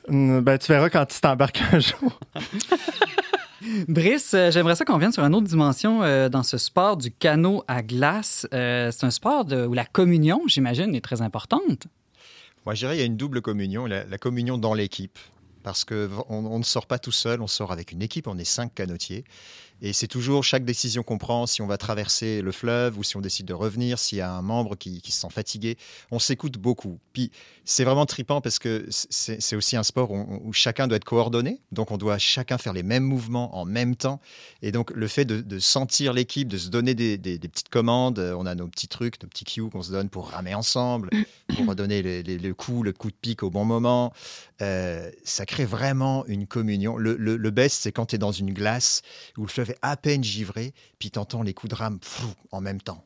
Mm, 0.09 0.41
Ben, 0.41 0.59
tu 0.59 0.73
verras 0.73 0.91
quand 0.91 1.07
tu 1.07 1.21
t'embarques 1.21 1.61
un 1.73 1.79
jour. 1.81 2.19
Brice, 3.89 4.35
euh, 4.35 4.51
j'aimerais 4.51 4.77
ça 4.77 4.85
qu'on 4.85 4.99
vienne 4.99 5.13
sur 5.13 5.25
une 5.25 5.35
autre 5.35 5.47
dimension 5.47 6.03
euh, 6.03 6.29
dans 6.29 6.43
ce 6.45 6.59
sport 6.59 6.97
du 6.97 7.11
canot 7.11 7.65
à 7.67 7.83
glace. 7.83 8.47
Euh, 8.55 8.91
c'est 8.93 9.05
un 9.05 9.11
sport 9.11 9.45
de- 9.45 9.67
où 9.67 9.75
la 9.75 9.85
communion, 9.85 10.43
j'imagine, 10.47 10.95
est 10.95 11.01
très 11.05 11.23
importante. 11.23 11.87
Moi, 12.65 12.75
je 12.75 12.81
dirais 12.81 12.93
qu'il 12.93 13.01
y 13.01 13.03
a 13.03 13.07
une 13.07 13.17
double 13.17 13.41
communion, 13.43 13.87
la, 13.87 14.05
la 14.05 14.19
communion 14.19 14.59
dans 14.59 14.75
l'équipe. 14.75 15.19
Parce 15.69 15.85
qu'on 15.85 16.25
on 16.31 16.59
ne 16.59 16.65
sort 16.65 16.87
pas 16.87 16.99
tout 16.99 17.13
seul, 17.13 17.43
on 17.43 17.47
sort 17.47 17.73
avec 17.73 17.93
une 17.93 18.01
équipe, 18.01 18.27
on 18.27 18.39
est 18.39 18.45
cinq 18.45 18.75
canotiers. 18.75 19.25
Et 19.81 19.93
c'est 19.93 20.09
toujours 20.09 20.43
chaque 20.43 20.65
décision 20.65 21.03
qu'on 21.03 21.19
prend, 21.19 21.47
si 21.47 21.63
on 21.63 21.67
va 21.67 21.77
traverser 21.77 22.41
le 22.41 22.51
fleuve 22.53 22.99
ou 22.99 23.05
si 23.05 23.17
on 23.17 23.21
décide 23.21 23.47
de 23.47 23.53
revenir, 23.55 23.99
s'il 23.99 24.19
y 24.19 24.21
a 24.21 24.33
un 24.33 24.43
membre 24.43 24.77
qui, 24.77 25.01
se 25.05 25.21
sent 25.21 25.29
fatigué, 25.31 25.77
on 26.11 26.19
s'écoute 26.19 26.59
beaucoup. 26.59 26.99
Puis 27.13 27.31
c'est 27.65 27.85
vraiment 27.85 28.07
tripant 28.07 28.41
parce 28.41 28.59
que 28.59 28.87
c'est 28.89 29.57
aussi 29.57 29.77
un 29.77 29.83
sport 29.83 30.11
où, 30.11 30.53
chacun 30.53 30.89
doit 30.89 30.97
être 30.97 31.05
coordonné, 31.05 31.61
donc 31.71 31.91
on 31.91 31.99
doit 31.99 32.19
chacun 32.19 32.59
faire 32.59 32.73
les 32.73 32.83
mêmes 32.83 33.05
mouvements 33.05 33.57
en 33.57 33.67
même 33.67 33.95
temps. 33.95 34.21
Et 34.63 34.73
donc 34.73 34.91
le 34.91 35.07
fait 35.07 35.27
de, 35.27 35.59
sentir 35.59 36.13
l'équipe, 36.15 36.49
de 36.49 36.59
se 36.59 36.71
donner 36.71 36.95
des, 36.95 37.19
petites 37.39 37.69
commandes, 37.69 38.19
on 38.19 38.47
a 38.47 38.55
nos 38.55 38.67
petits 38.69 38.89
trucs, 38.89 39.23
nos 39.23 39.29
petits 39.29 39.45
cues 39.45 39.69
qu'on 39.71 39.83
se 39.83 39.93
donne 39.93 40.09
pour 40.09 40.31
ramer 40.31 40.55
ensemble, 40.55 41.11
pour 41.55 41.67
redonner 41.69 42.03
le 42.03 42.53
coup, 42.55 42.83
le 42.83 42.93
coup 42.93 43.11
de 43.11 43.17
pique 43.21 43.43
au 43.43 43.51
bon 43.51 43.65
moment. 43.65 44.13
Euh, 44.61 45.11
ça 45.23 45.47
crée 45.47 45.58
vraiment 45.65 46.27
une 46.27 46.47
communion. 46.47 46.97
Le, 46.97 47.17
le 47.17 47.51
best, 47.51 47.83
c'est 47.83 47.93
quand 47.93 48.07
tu 48.07 48.17
es 48.17 48.19
dans 48.19 48.33
une 48.33 48.53
glace 48.53 49.03
où 49.37 49.43
le 49.43 49.49
fleuve 49.49 49.75
à 49.83 49.97
peine 49.97 50.25
givré, 50.25 50.75
puis 50.99 51.11
t'entends 51.11 51.43
les 51.43 51.55
coups 51.55 51.71
de 51.71 51.75
rame 51.77 51.99
en 52.53 52.61
même 52.61 52.81
temps. 52.81 53.05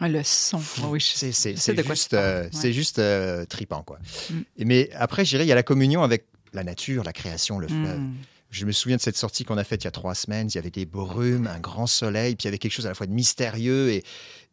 Ah, 0.00 0.08
le 0.08 0.22
son, 0.24 0.60
ah 0.82 0.88
oui, 0.88 1.00
c'est 1.00 1.32
juste, 1.32 2.14
euh, 2.14 2.48
c'est 2.52 2.72
juste 2.72 2.98
euh, 2.98 3.44
tripant. 3.44 3.82
Quoi. 3.82 3.98
Mm. 4.30 4.40
Mais 4.58 4.90
après, 4.94 5.24
je 5.24 5.30
dirais, 5.30 5.44
il 5.44 5.48
y 5.48 5.52
a 5.52 5.56
la 5.56 5.62
communion 5.62 6.02
avec 6.02 6.26
la 6.52 6.64
nature, 6.64 7.04
la 7.04 7.12
création, 7.12 7.58
le 7.58 7.68
fleuve. 7.68 8.00
Mm. 8.00 8.14
Je 8.50 8.66
me 8.66 8.72
souviens 8.72 8.96
de 8.96 9.02
cette 9.02 9.16
sortie 9.16 9.44
qu'on 9.44 9.58
a 9.58 9.64
faite 9.64 9.82
il 9.82 9.86
y 9.86 9.88
a 9.88 9.92
trois 9.92 10.14
semaines. 10.14 10.48
Il 10.48 10.54
y 10.54 10.58
avait 10.58 10.70
des 10.70 10.86
brumes, 10.86 11.46
un 11.46 11.58
grand 11.58 11.86
soleil, 11.86 12.36
puis 12.36 12.44
il 12.44 12.46
y 12.46 12.48
avait 12.48 12.58
quelque 12.58 12.72
chose 12.72 12.86
à 12.86 12.90
la 12.90 12.94
fois 12.94 13.06
de 13.06 13.12
mystérieux 13.12 13.90
et, 13.90 14.04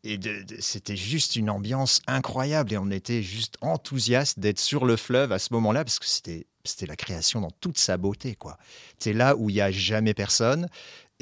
et 0.04 0.20
c'était 0.60 0.96
juste 0.96 1.36
une 1.36 1.50
ambiance 1.50 2.02
incroyable. 2.08 2.74
Et 2.74 2.78
on 2.78 2.90
était 2.90 3.22
juste 3.22 3.58
enthousiastes 3.62 4.40
d'être 4.40 4.60
sur 4.60 4.86
le 4.86 4.96
fleuve 4.96 5.32
à 5.32 5.40
ce 5.40 5.54
moment-là 5.54 5.84
parce 5.84 6.00
que 6.00 6.08
c'était 6.08 6.48
c'était 6.64 6.86
la 6.86 6.96
création 6.96 7.42
dans 7.42 7.52
toute 7.52 7.78
sa 7.78 7.98
beauté. 7.98 8.36
quoi. 8.36 8.58
C'est 9.00 9.14
là 9.14 9.36
où 9.36 9.50
il 9.50 9.54
n'y 9.54 9.62
a 9.62 9.72
jamais 9.72 10.14
personne 10.14 10.68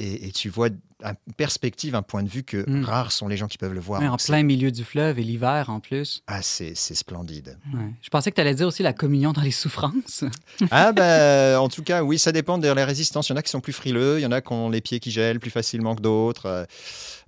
et, 0.02 0.32
tu 0.32 0.48
vois 0.48 0.68
une 0.68 1.34
perspective, 1.36 1.94
un 1.94 2.02
point 2.02 2.22
de 2.22 2.28
vue 2.28 2.42
que 2.42 2.68
mm. 2.68 2.84
rares 2.84 3.12
sont 3.12 3.28
les 3.28 3.36
gens 3.36 3.48
qui 3.48 3.58
peuvent 3.58 3.74
le 3.74 3.80
voir. 3.80 4.02
en 4.02 4.16
plein 4.16 4.42
milieu 4.42 4.70
du 4.70 4.84
fleuve 4.84 5.18
et 5.18 5.22
l'hiver 5.22 5.68
en 5.68 5.80
plus. 5.80 6.22
Ah, 6.26 6.40
c'est 6.42 6.74
splendide. 6.74 7.58
Je 8.00 8.08
pensais 8.08 8.30
que 8.30 8.36
tu 8.36 8.40
allais 8.40 8.54
dire 8.54 8.66
aussi 8.66 8.82
la 8.82 8.92
communion 8.92 9.32
dans 9.32 9.42
les 9.42 9.50
souffrances. 9.50 10.24
ah, 10.70 10.92
ben, 10.92 11.58
en 11.58 11.68
tout 11.68 11.82
cas, 11.82 12.02
oui, 12.02 12.18
ça 12.18 12.32
dépend 12.32 12.58
de 12.58 12.68
la 12.68 12.84
résistance. 12.84 13.28
Il 13.28 13.32
y 13.32 13.34
en 13.34 13.36
a 13.36 13.42
qui 13.42 13.50
sont 13.50 13.60
plus 13.60 13.72
frileux, 13.72 14.18
il 14.18 14.22
y 14.22 14.26
en 14.26 14.32
a 14.32 14.40
qui 14.40 14.52
ont 14.52 14.70
les 14.70 14.80
pieds 14.80 15.00
qui 15.00 15.10
gèlent 15.10 15.40
plus 15.40 15.50
facilement 15.50 15.94
que 15.94 16.02
d'autres. 16.02 16.66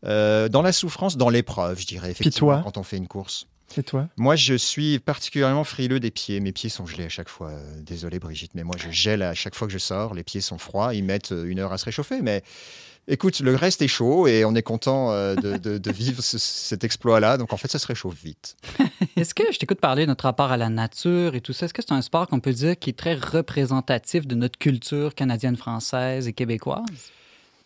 Euh, 0.04 0.48
dans 0.48 0.62
la 0.62 0.72
souffrance, 0.72 1.16
dans 1.16 1.28
l'épreuve, 1.28 1.78
je 1.78 1.86
dirais, 1.86 2.10
effectivement, 2.10 2.62
quand 2.62 2.78
on 2.78 2.82
fait 2.82 2.96
une 2.96 3.08
course. 3.08 3.46
Et 3.76 3.82
toi 3.82 4.08
Moi, 4.16 4.36
je 4.36 4.54
suis 4.54 4.98
particulièrement 4.98 5.64
frileux 5.64 6.00
des 6.00 6.10
pieds. 6.10 6.40
Mes 6.40 6.52
pieds 6.52 6.70
sont 6.70 6.86
gelés 6.86 7.04
à 7.04 7.08
chaque 7.08 7.28
fois. 7.28 7.52
Désolé, 7.78 8.18
Brigitte, 8.18 8.54
mais 8.54 8.64
moi, 8.64 8.76
je 8.78 8.90
gèle 8.90 9.22
à 9.22 9.34
chaque 9.34 9.54
fois 9.54 9.66
que 9.66 9.72
je 9.72 9.78
sors. 9.78 10.14
Les 10.14 10.24
pieds 10.24 10.40
sont 10.40 10.58
froids. 10.58 10.94
Ils 10.94 11.04
mettent 11.04 11.30
une 11.32 11.58
heure 11.58 11.72
à 11.72 11.78
se 11.78 11.84
réchauffer. 11.84 12.22
Mais 12.22 12.42
écoute, 13.08 13.40
le 13.40 13.54
reste 13.54 13.82
est 13.82 13.88
chaud 13.88 14.26
et 14.26 14.44
on 14.44 14.54
est 14.54 14.62
content 14.62 15.12
euh, 15.12 15.34
de, 15.34 15.90
vivre 15.90 16.22
cet 16.22 16.84
exploit-là. 16.84 17.36
Donc, 17.36 17.52
en 17.52 17.56
fait, 17.56 17.68
ça 17.68 17.78
se 17.78 17.86
réchauffe 17.86 18.22
vite. 18.22 18.56
Est-ce 19.16 19.34
que 19.34 19.44
je 19.52 19.58
t'écoute 19.58 19.80
parler 19.80 20.02
de 20.02 20.08
notre 20.08 20.24
rapport 20.24 20.52
à 20.52 20.56
la 20.56 20.68
nature 20.68 21.34
et 21.34 21.40
tout 21.40 21.52
ça? 21.52 21.66
Est-ce 21.66 21.74
que 21.74 21.82
c'est 21.82 21.92
un 21.92 22.02
sport 22.02 22.26
qu'on 22.26 22.40
peut 22.40 22.52
dire 22.52 22.78
qui 22.78 22.90
est 22.90 22.98
très 22.98 23.14
représentatif 23.14 24.26
de 24.26 24.34
notre 24.34 24.58
culture 24.58 25.14
canadienne, 25.14 25.56
française 25.56 26.28
et 26.28 26.32
québécoise? 26.32 26.82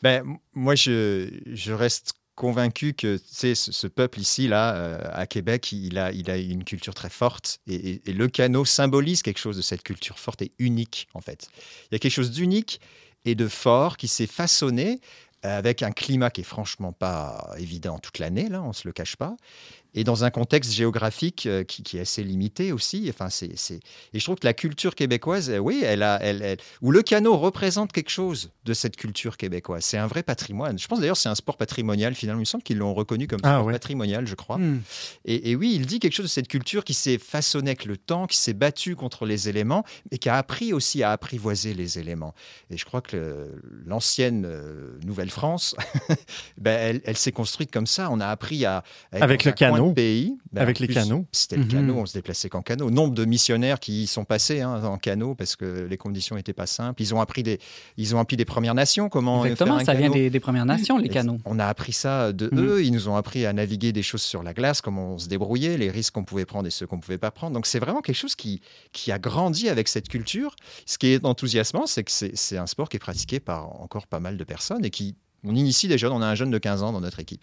Ben, 0.03 0.25
moi, 0.55 0.75
je, 0.75 1.31
je 1.47 1.73
reste 1.73 2.15
convaincu 2.37 2.95
que 2.95 3.19
ce 3.19 3.87
peuple 3.89 4.21
ici, 4.21 4.47
là, 4.47 4.77
euh, 4.77 5.01
à 5.13 5.27
Québec, 5.27 5.73
il 5.73 5.99
a, 5.99 6.13
il 6.13 6.31
a 6.31 6.37
une 6.37 6.65
culture 6.65 6.95
très 6.95 7.11
forte 7.11 7.59
et, 7.67 8.01
le 8.07 8.29
canot 8.29 8.65
symbolise 8.65 9.23
quelque 9.23 9.39
chose 9.41 9.57
de 9.57 9.63
cette 9.63 9.83
culture 9.83 10.19
forte 10.19 10.43
et 10.43 10.53
unique, 10.59 11.09
en 11.15 11.21
fait. 11.21 11.49
Il 11.91 11.95
y 11.95 11.97
a 11.97 11.99
quelque 11.99 12.13
chose 12.13 12.31
d'unique 12.31 12.81
et 13.25 13.35
de 13.35 13.49
fort 13.49 13.97
qui 13.97 14.07
s'est 14.07 14.29
façonné 14.29 15.01
avec 15.43 15.83
un 15.83 15.93
climat 15.93 16.31
qui 16.31 16.43
est 16.43 16.45
franchement 16.45 16.93
pas 16.93 17.55
évident 17.59 17.99
toute 17.99 18.19
l'année, 18.19 18.49
là, 18.49 18.63
on 18.63 18.73
se 18.73 18.87
le 18.87 18.93
cache 18.93 19.17
pas, 19.17 19.37
et 19.97 20.05
dans 20.05 20.25
un 20.25 20.31
contexte 20.31 20.73
géographique 20.73 21.47
euh, 21.47 21.65
qui, 21.65 21.97
est 21.97 22.01
assez 22.01 22.23
limité 22.23 22.71
aussi. 22.71 23.07
Enfin, 23.09 23.31
c'est, 23.31 23.51
Et 24.13 24.19
je 24.19 24.25
trouve 24.25 24.37
que 24.37 24.47
la 24.47 24.53
culture 24.53 24.95
québécoise, 24.95 25.49
euh, 25.51 25.59
oui, 25.59 25.83
elle 25.85 26.03
a, 26.03 26.19
elle, 26.23 26.43
elle... 26.43 26.59
où 26.83 26.91
le 26.91 27.03
canot 27.03 27.37
représente 27.37 27.93
quelque 27.93 28.11
chose 28.11 28.51
de 28.67 28.75
cette 28.75 28.97
culture 28.97 29.39
québécoise. 29.39 29.85
C'est 29.85 29.97
un 29.97 30.07
vrai 30.07 30.23
patrimoine. 30.23 30.79
Je 30.79 30.87
pense 30.87 31.01
d'ailleurs 31.01 31.17
c'est 31.17 31.31
un 31.31 31.35
sport 31.35 31.57
patrimonial 31.57 32.15
finalement. 32.15 32.41
Il 32.41 32.43
me 32.43 32.45
semble 32.45 32.63
qu'ils 32.63 32.77
l'ont 32.77 32.93
reconnu 32.93 33.27
comme 33.27 33.41
ah 33.43 33.59
sport 33.61 33.73
patrimonial, 33.73 34.27
je 34.27 34.35
crois. 34.35 34.59
Hmm. 34.59 34.83
Et, 35.25 35.57
oui, 35.57 35.73
il 35.75 35.87
dit 35.87 35.99
quelque 35.99 36.13
chose 36.13 36.27
de 36.27 36.31
cette 36.31 36.49
culture 36.49 36.85
qui 36.85 36.95
s'est 36.95 37.19
façonnée 37.19 37.71
avec 37.71 37.87
le 37.87 37.97
temps, 37.97 38.27
qui 38.27 38.37
s'est 38.37 38.53
battue 38.53 38.97
contre 38.97 39.25
les 39.25 39.49
éléments, 39.49 39.85
mais 40.13 40.19
qui 40.19 40.29
a 40.29 40.37
appris 40.37 40.75
aussi 40.75 41.03
à 41.03 41.13
apprivoiser 41.13 41.73
les 41.73 41.99
éléments. 41.99 42.35
Et 42.71 42.77
je 42.77 42.85
crois 42.85 43.01
que 43.01 43.51
l'ancienne 43.87 44.45
euh, 44.45 44.99
Nouvelle-France, 45.07 45.75
ben, 46.59 47.01
elle, 47.03 47.17
s'est 47.17 47.33
construite 47.33 47.71
comme 47.71 47.87
ça. 47.87 48.11
On 48.11 48.21
a 48.21 48.27
appris 48.27 48.67
à... 48.67 48.85
avec 49.13 49.45
le 49.45 49.53
canot 49.53 49.86
pays. 49.95 50.37
Ben, 50.53 50.63
Avec 50.63 50.79
les 50.79 50.89
canaux. 50.89 51.27
C'était 51.33 51.57
le 51.57 51.65
canot, 51.65 51.95
mhm. 51.95 52.01
on 52.01 52.07
se 52.07 52.15
déplaçait 52.15 52.49
qu'en 52.49 52.63
canot. 52.63 52.91
Nombre 52.91 53.15
de 53.15 53.25
missionnaires 53.25 53.81
qui 53.81 54.05
y 54.05 54.07
sont 54.07 54.25
passés 54.25 54.61
hein, 54.61 54.83
en 54.85 54.99
canot 54.99 55.35
parce 55.35 55.57
que 55.57 55.87
les 55.89 55.97
conditions 55.97 56.37
n'étaient 56.37 56.53
pas 56.53 56.67
simples. 56.67 57.03
Ils 57.03 57.15
ont 57.15 57.21
appris 57.21 57.43
des, 57.43 57.59
ils 57.97 58.15
ont 58.15 58.19
appris 58.19 58.37
des 58.37 58.45
Premières 58.45 58.75
Nations 58.75 59.09
comment 59.09 59.45
Exactement, 59.45 59.81
ça 59.81 59.95
vient 59.95 60.11
des, 60.11 60.41
Premières 60.41 60.67
Nations, 60.67 60.99
les 60.99 61.09
canots. 61.09 61.39
On 61.45 61.59
a 61.59 61.67
appris 61.67 61.93
ça 61.93 62.33
de 62.33 62.49
mhm. 62.53 62.61
eux. 62.61 62.85
Ils 62.85 62.93
nous 62.93 63.09
ont 63.09 63.17
appris 63.17 63.47
à 63.47 63.53
naviguer 63.53 63.93
des 63.93 64.03
choses 64.03 64.23
sur 64.23 64.43
la 64.43 64.55
glace, 64.55 64.81
comment 64.81 65.15
on 65.15 65.19
se 65.19 65.29
débrouillait, 65.29 65.77
les 65.77 65.91
risques 65.91 66.15
qu'on 66.15 66.25
pouvait 66.25 66.45
prendre 66.45 66.67
et 66.67 66.71
ceux 66.71 66.87
qu'on 66.87 66.97
ne 66.97 67.03
pouvait 67.03 67.19
pas 67.19 67.31
prendre. 67.31 67.55
Donc 67.55 67.67
c'est 67.67 67.79
vraiment 67.79 68.03
quelque 68.03 68.17
chose 68.17 68.35
qui, 68.35 68.61
qui 68.93 69.13
a 69.13 69.19
grandi 69.19 69.69
avec 69.69 69.89
cette 69.89 70.09
culture. 70.09 70.55
Ce 70.87 70.99
qui 70.99 71.09
est 71.09 71.25
enthousiasmant, 71.25 71.87
c'est 71.87 72.05
que 72.05 72.11
c'est 72.11 72.57
un 72.57 72.67
sport 72.67 72.89
qui 72.89 72.97
est 72.97 73.01
pratiqué 73.01 73.41
par 73.41 73.81
encore 73.81 74.07
pas 74.07 74.21
mal 74.21 74.37
de 74.37 74.45
personnes 74.45 74.85
et 74.85 74.91
qui 74.91 75.17
on 75.45 75.55
initie 75.55 75.89
des 75.89 75.99
jeunes. 75.99 76.13
On 76.13 76.23
a 76.23 76.27
un 76.27 76.35
jeune 76.35 76.51
de 76.51 76.59
15 76.59 76.83
ans 76.83 76.93
dans 76.93 77.01
notre 77.01 77.21
équipe. 77.21 77.43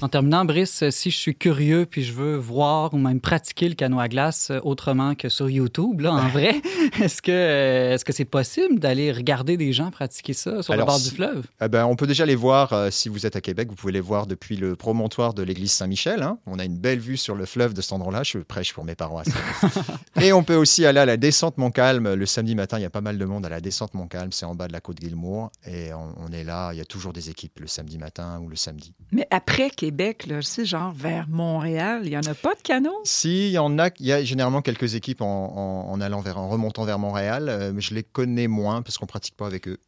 En 0.00 0.08
terminant, 0.08 0.44
Brice, 0.44 0.88
si 0.90 1.10
je 1.10 1.16
suis 1.16 1.34
curieux 1.34 1.86
puis 1.86 2.02
je 2.02 2.12
veux 2.12 2.36
voir 2.36 2.94
ou 2.94 2.98
même 2.98 3.20
pratiquer 3.20 3.68
le 3.68 3.74
canot 3.74 4.00
à 4.00 4.08
glace 4.08 4.50
euh, 4.50 4.58
autrement 4.62 5.14
que 5.14 5.28
sur 5.28 5.50
YouTube, 5.50 6.00
là, 6.00 6.12
en 6.12 6.28
vrai, 6.28 6.60
est-ce 7.00 7.20
que 7.20 7.30
euh, 7.30 7.94
est-ce 7.94 8.04
que 8.04 8.12
c'est 8.12 8.24
possible 8.24 8.78
d'aller 8.78 9.12
regarder 9.12 9.56
des 9.56 9.72
gens 9.72 9.90
pratiquer 9.90 10.32
ça 10.32 10.62
sur 10.62 10.74
le 10.74 10.84
bord 10.84 10.98
du 10.98 11.10
fleuve? 11.10 11.46
Eh 11.62 11.68
ben, 11.68 11.84
on 11.84 11.96
peut 11.96 12.06
déjà 12.06 12.24
les 12.24 12.34
voir, 12.34 12.72
euh, 12.72 12.90
si 12.90 13.08
vous 13.08 13.26
êtes 13.26 13.36
à 13.36 13.40
Québec, 13.40 13.68
vous 13.68 13.74
pouvez 13.74 13.92
les 13.92 14.00
voir 14.00 14.26
depuis 14.26 14.56
le 14.56 14.74
promontoire 14.74 15.34
de 15.34 15.42
l'église 15.42 15.72
Saint-Michel. 15.72 16.22
Hein. 16.22 16.38
On 16.46 16.58
a 16.58 16.64
une 16.64 16.78
belle 16.78 16.98
vue 16.98 17.18
sur 17.18 17.34
le 17.34 17.44
fleuve 17.44 17.74
de 17.74 17.82
cet 17.82 17.92
endroit-là. 17.92 18.22
Je 18.22 18.38
prêche 18.38 18.72
pour 18.72 18.84
mes 18.84 18.94
paroisses. 18.94 19.28
Et 20.20 20.32
on 20.32 20.42
peut 20.42 20.56
aussi 20.56 20.86
aller 20.86 21.00
à 21.00 21.06
la 21.06 21.18
descente 21.18 21.58
Montcalm. 21.58 22.14
Le 22.14 22.26
samedi 22.26 22.54
matin, 22.54 22.78
il 22.78 22.82
y 22.82 22.86
a 22.86 22.90
pas 22.90 23.02
mal 23.02 23.18
de 23.18 23.24
monde 23.24 23.44
à 23.44 23.50
la 23.50 23.60
descente 23.60 23.92
Montcalm. 23.94 24.32
C'est 24.32 24.46
en 24.46 24.54
bas 24.54 24.66
de 24.66 24.72
la 24.72 24.80
côte 24.80 24.98
Guilmour. 24.98 25.50
Et 25.66 25.92
on, 25.92 26.14
on 26.16 26.32
est 26.32 26.44
là. 26.44 26.72
Il 26.72 26.78
y 26.78 26.82
a 26.82 26.84
toujours 26.86 27.12
des 27.12 27.28
équipes 27.28 27.60
le 27.60 27.66
samedi 27.66 27.98
matin 27.98 28.40
ou 28.42 28.48
le 28.48 28.56
samedi. 28.56 28.94
Mais 29.12 29.26
après, 29.30 29.59
Québec, 29.68 30.26
là, 30.26 30.40
c'est 30.42 30.64
genre 30.64 30.92
vers 30.92 31.28
Montréal, 31.28 32.02
il 32.04 32.10
n'y 32.10 32.16
en 32.16 32.22
a 32.22 32.34
pas 32.34 32.54
de 32.54 32.62
canaux? 32.62 33.00
Si, 33.04 33.48
il 33.48 33.52
y 33.52 33.58
en 33.58 33.78
a. 33.78 33.90
Il 33.98 34.06
y 34.06 34.12
a 34.12 34.24
généralement 34.24 34.62
quelques 34.62 34.94
équipes 34.94 35.20
en, 35.20 36.00
allant 36.00 36.20
vers, 36.20 36.38
en 36.38 36.48
remontant 36.48 36.84
vers 36.84 36.98
Montréal, 36.98 37.48
euh, 37.48 37.72
mais 37.74 37.80
je 37.80 37.94
les 37.94 38.02
connais 38.02 38.48
moins 38.48 38.82
parce 38.82 38.96
qu'on 38.96 39.06
ne 39.06 39.10
pratique 39.10 39.36
pas 39.36 39.46
avec 39.46 39.68
eux. 39.68 39.78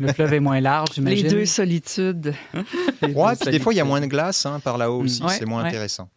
Le 0.00 0.12
fleuve 0.12 0.34
est 0.34 0.40
moins 0.40 0.60
large, 0.60 0.88
j'imagine. 0.94 1.24
Les 1.24 1.30
deux 1.30 1.46
solitudes. 1.46 2.34
ouais, 3.02 3.36
puis 3.40 3.50
des 3.50 3.60
fois, 3.60 3.72
il 3.72 3.76
y 3.76 3.80
a 3.80 3.84
moins 3.84 4.00
de 4.00 4.06
glace 4.06 4.44
hein, 4.44 4.58
par 4.60 4.76
là-haut 4.76 5.02
aussi. 5.02 5.22
c'est 5.28 5.46
moins 5.46 5.64
intéressant. 5.64 6.08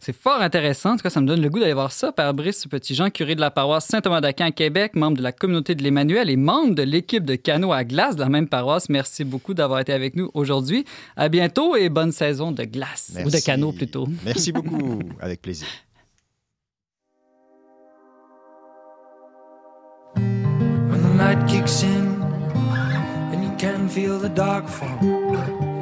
C'est 0.00 0.16
fort 0.16 0.40
intéressant. 0.40 0.92
En 0.92 0.96
tout 0.96 1.02
cas, 1.02 1.10
ça 1.10 1.20
me 1.20 1.26
donne 1.26 1.40
le 1.40 1.50
goût 1.50 1.58
d'aller 1.58 1.74
voir 1.74 1.92
ça. 1.92 2.12
Père 2.12 2.32
Brice 2.32 2.66
Petit 2.66 2.94
Jean, 2.94 3.10
curé 3.10 3.34
de 3.34 3.40
la 3.40 3.50
paroisse 3.50 3.86
Saint-Thomas 3.86 4.20
d'Aquin 4.20 4.46
à 4.46 4.50
Québec, 4.52 4.94
membre 4.94 5.18
de 5.18 5.22
la 5.22 5.32
communauté 5.32 5.74
de 5.74 5.82
l'Emmanuel 5.82 6.30
et 6.30 6.36
membre 6.36 6.74
de 6.74 6.82
l'équipe 6.82 7.24
de 7.24 7.34
canot 7.34 7.72
à 7.72 7.84
glace 7.84 8.14
de 8.16 8.20
la 8.20 8.28
même 8.28 8.48
paroisse. 8.48 8.88
Merci 8.88 9.24
beaucoup 9.24 9.54
d'avoir 9.54 9.80
été 9.80 9.92
avec 9.92 10.16
nous 10.16 10.30
aujourd'hui. 10.34 10.84
À 11.16 11.28
bientôt 11.28 11.76
et 11.76 11.88
bonne 11.88 12.12
saison 12.12 12.52
de 12.52 12.64
glace. 12.64 13.12
Ou 13.24 13.30
de 13.30 13.38
canot 13.38 13.72
plutôt. 13.72 14.08
Merci 14.24 14.52
beaucoup. 14.58 15.00
avec 15.20 15.42
plaisir. 15.42 15.66
Can 23.58 23.88
feel 23.88 24.20
the 24.20 24.28
dark 24.28 24.68
fall 24.68 25.36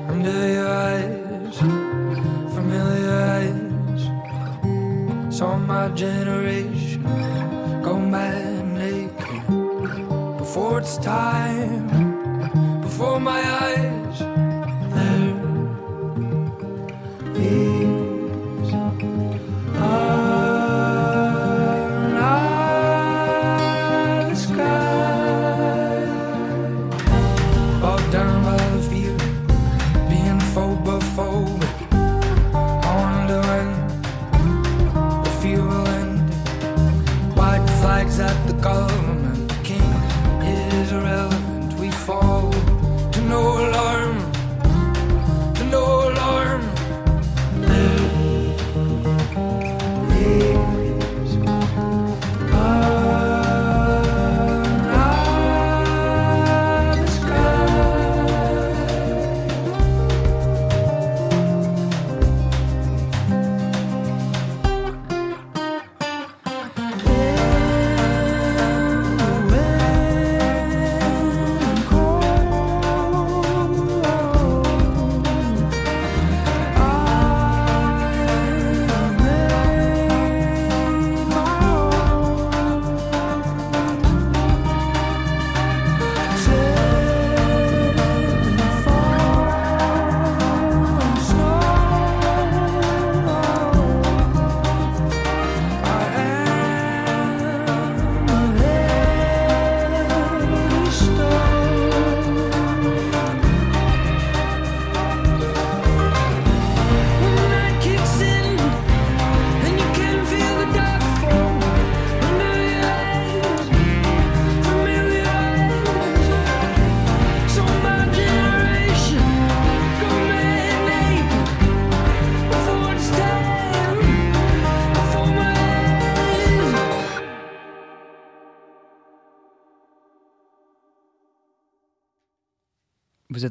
under 0.08 0.52
your 0.52 0.66
eyes, 0.66 1.58
familiar 2.54 3.12
eyes. 3.36 4.02
Saw 5.36 5.58
my 5.58 5.88
generation 5.90 7.02
go 7.82 7.98
mad 7.98 8.64
naked 8.66 9.46
before 10.38 10.78
it's 10.78 10.96
time, 10.96 12.80
before 12.80 13.20
my 13.20 13.42
eyes. 13.62 14.18
There 17.34 17.42
is. 17.44 17.85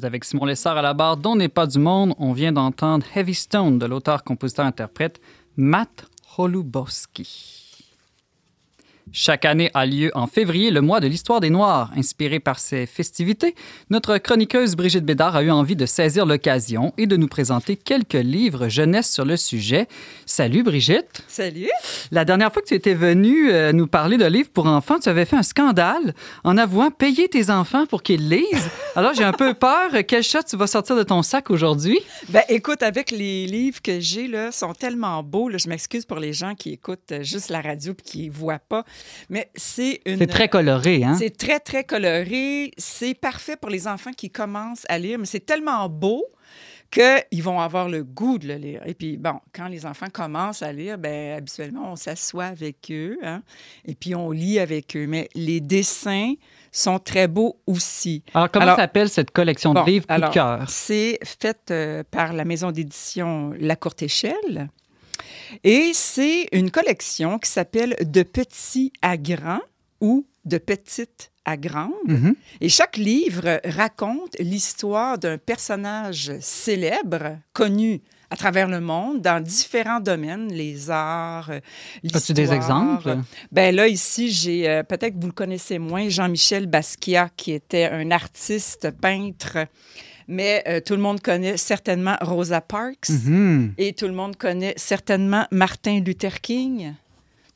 Avec 0.06 0.24
Simon 0.24 0.44
Lessard 0.46 0.76
à 0.76 0.82
la 0.82 0.94
barre 0.94 1.16
dont 1.16 1.36
n'est 1.36 1.48
pas 1.48 1.66
du 1.66 1.78
monde. 1.78 2.14
On 2.18 2.32
vient 2.32 2.52
d'entendre 2.52 3.04
Heavy 3.14 3.34
Stone 3.34 3.78
de 3.78 3.86
l'auteur, 3.86 4.24
compositeur, 4.24 4.64
interprète 4.64 5.20
Matt 5.56 6.06
Holubowski. 6.38 7.55
Chaque 9.12 9.44
année 9.44 9.70
a 9.72 9.86
lieu 9.86 10.10
en 10.14 10.26
février 10.26 10.72
le 10.72 10.80
mois 10.80 10.98
de 10.98 11.06
l'histoire 11.06 11.38
des 11.38 11.48
Noirs. 11.48 11.92
Inspiré 11.96 12.40
par 12.40 12.58
ces 12.58 12.86
festivités, 12.86 13.54
notre 13.88 14.18
chroniqueuse 14.18 14.74
Brigitte 14.74 15.04
Bédard 15.04 15.36
a 15.36 15.42
eu 15.44 15.50
envie 15.50 15.76
de 15.76 15.86
saisir 15.86 16.26
l'occasion 16.26 16.92
et 16.98 17.06
de 17.06 17.16
nous 17.16 17.28
présenter 17.28 17.76
quelques 17.76 18.14
livres 18.14 18.68
jeunesse 18.68 19.10
sur 19.12 19.24
le 19.24 19.36
sujet. 19.36 19.86
Salut 20.26 20.64
Brigitte. 20.64 21.22
Salut. 21.28 21.70
La 22.10 22.24
dernière 22.24 22.52
fois 22.52 22.62
que 22.62 22.66
tu 22.66 22.74
étais 22.74 22.94
venue 22.94 23.50
euh, 23.50 23.72
nous 23.72 23.86
parler 23.86 24.16
de 24.16 24.24
livres 24.24 24.50
pour 24.52 24.66
enfants, 24.66 24.98
tu 24.98 25.08
avais 25.08 25.24
fait 25.24 25.36
un 25.36 25.44
scandale 25.44 26.12
en 26.42 26.58
avouant 26.58 26.90
payer 26.90 27.28
tes 27.28 27.48
enfants 27.48 27.86
pour 27.86 28.02
qu'ils 28.02 28.28
lisent. 28.28 28.68
Alors 28.96 29.14
j'ai 29.14 29.24
un 29.24 29.32
peu 29.32 29.54
peur. 29.58 29.90
Quel 30.06 30.24
chat 30.24 30.42
tu 30.42 30.56
vas 30.56 30.66
sortir 30.66 30.96
de 30.96 31.04
ton 31.04 31.22
sac 31.22 31.50
aujourd'hui? 31.50 32.00
Ben 32.28 32.42
écoute, 32.48 32.82
avec 32.82 33.12
les 33.12 33.46
livres 33.46 33.80
que 33.80 34.00
j'ai 34.00 34.26
là, 34.26 34.50
sont 34.50 34.74
tellement 34.74 35.22
beaux. 35.22 35.48
Là, 35.48 35.58
je 35.58 35.68
m'excuse 35.68 36.04
pour 36.04 36.18
les 36.18 36.32
gens 36.32 36.56
qui 36.56 36.70
écoutent 36.72 37.14
juste 37.20 37.50
la 37.50 37.60
radio 37.60 37.92
et 37.92 38.02
qui 38.02 38.28
ne 38.28 38.34
voient 38.34 38.58
pas. 38.58 38.84
Mais 39.28 39.50
c'est 39.54 40.00
une. 40.06 40.18
C'est 40.18 40.26
très 40.26 40.48
coloré, 40.48 41.04
hein? 41.04 41.16
C'est 41.18 41.36
très, 41.36 41.60
très 41.60 41.84
coloré. 41.84 42.70
C'est 42.78 43.14
parfait 43.14 43.56
pour 43.56 43.70
les 43.70 43.86
enfants 43.86 44.12
qui 44.12 44.30
commencent 44.30 44.86
à 44.88 44.98
lire, 44.98 45.18
mais 45.18 45.26
c'est 45.26 45.44
tellement 45.44 45.88
beau 45.88 46.24
qu'ils 46.90 47.42
vont 47.42 47.60
avoir 47.60 47.88
le 47.88 48.04
goût 48.04 48.38
de 48.38 48.48
le 48.48 48.54
lire. 48.54 48.82
Et 48.86 48.94
puis, 48.94 49.16
bon, 49.16 49.40
quand 49.52 49.68
les 49.68 49.86
enfants 49.86 50.08
commencent 50.12 50.62
à 50.62 50.72
lire, 50.72 50.98
ben 50.98 51.36
habituellement, 51.36 51.92
on 51.92 51.96
s'assoit 51.96 52.46
avec 52.46 52.90
eux 52.90 53.18
hein, 53.22 53.42
et 53.84 53.94
puis 53.94 54.14
on 54.14 54.30
lit 54.30 54.58
avec 54.58 54.96
eux. 54.96 55.06
Mais 55.06 55.28
les 55.34 55.60
dessins 55.60 56.34
sont 56.72 56.98
très 56.98 57.28
beaux 57.28 57.58
aussi. 57.66 58.22
Alors, 58.34 58.50
comment 58.50 58.76
s'appelle 58.76 59.08
cette 59.08 59.30
collection 59.30 59.74
de 59.74 59.80
bon, 59.80 59.84
livres 59.84 60.06
coup 60.06 60.12
alors, 60.12 60.30
de 60.30 60.34
cœur? 60.34 60.64
C'est 60.68 61.18
fait 61.22 61.70
euh, 61.70 62.02
par 62.10 62.32
la 62.32 62.44
maison 62.44 62.70
d'édition 62.70 63.52
La 63.58 63.76
Courte 63.76 64.02
Échelle. 64.02 64.68
Et 65.64 65.92
c'est 65.94 66.48
une 66.52 66.70
collection 66.70 67.38
qui 67.38 67.50
s'appelle 67.50 67.96
De 68.00 68.22
petit 68.22 68.92
à 69.02 69.16
grand 69.16 69.60
ou 70.00 70.26
De 70.44 70.58
petite 70.58 71.30
à 71.44 71.56
grande. 71.56 71.92
Mhm. 72.06 72.34
Et 72.60 72.68
chaque 72.68 72.96
livre 72.96 73.60
raconte 73.64 74.36
l'histoire 74.38 75.18
d'un 75.18 75.38
personnage 75.38 76.32
célèbre, 76.40 77.38
connu 77.52 78.02
à 78.30 78.36
travers 78.36 78.68
le 78.68 78.80
monde, 78.80 79.20
dans 79.20 79.40
différents 79.40 80.00
domaines, 80.00 80.52
les 80.52 80.90
arts, 80.90 81.50
euh, 81.50 81.60
l'histoire. 82.02 82.22
As-tu 82.22 82.32
des 82.32 82.52
exemples? 82.52 83.18
Ben 83.52 83.74
là, 83.74 83.86
ici, 83.86 84.32
j'ai, 84.32 84.68
euh, 84.68 84.82
peut-être 84.82 85.14
que 85.14 85.20
vous 85.20 85.28
le 85.28 85.32
connaissez 85.32 85.78
moins, 85.78 86.08
Jean-Michel 86.08 86.66
Basquiat, 86.66 87.30
qui 87.36 87.52
était 87.52 87.84
un 87.84 88.10
artiste, 88.10 88.90
peintre, 88.90 89.58
mais 90.28 90.62
euh, 90.68 90.80
tout 90.84 90.94
le 90.94 91.00
monde 91.02 91.20
connaît 91.20 91.56
certainement 91.56 92.16
Rosa 92.20 92.60
Parks 92.60 93.08
Mhm. 93.10 93.72
et 93.78 93.92
tout 93.92 94.06
le 94.06 94.12
monde 94.14 94.36
connaît 94.36 94.74
certainement 94.76 95.46
Martin 95.50 96.00
Luther 96.00 96.40
King. 96.40 96.94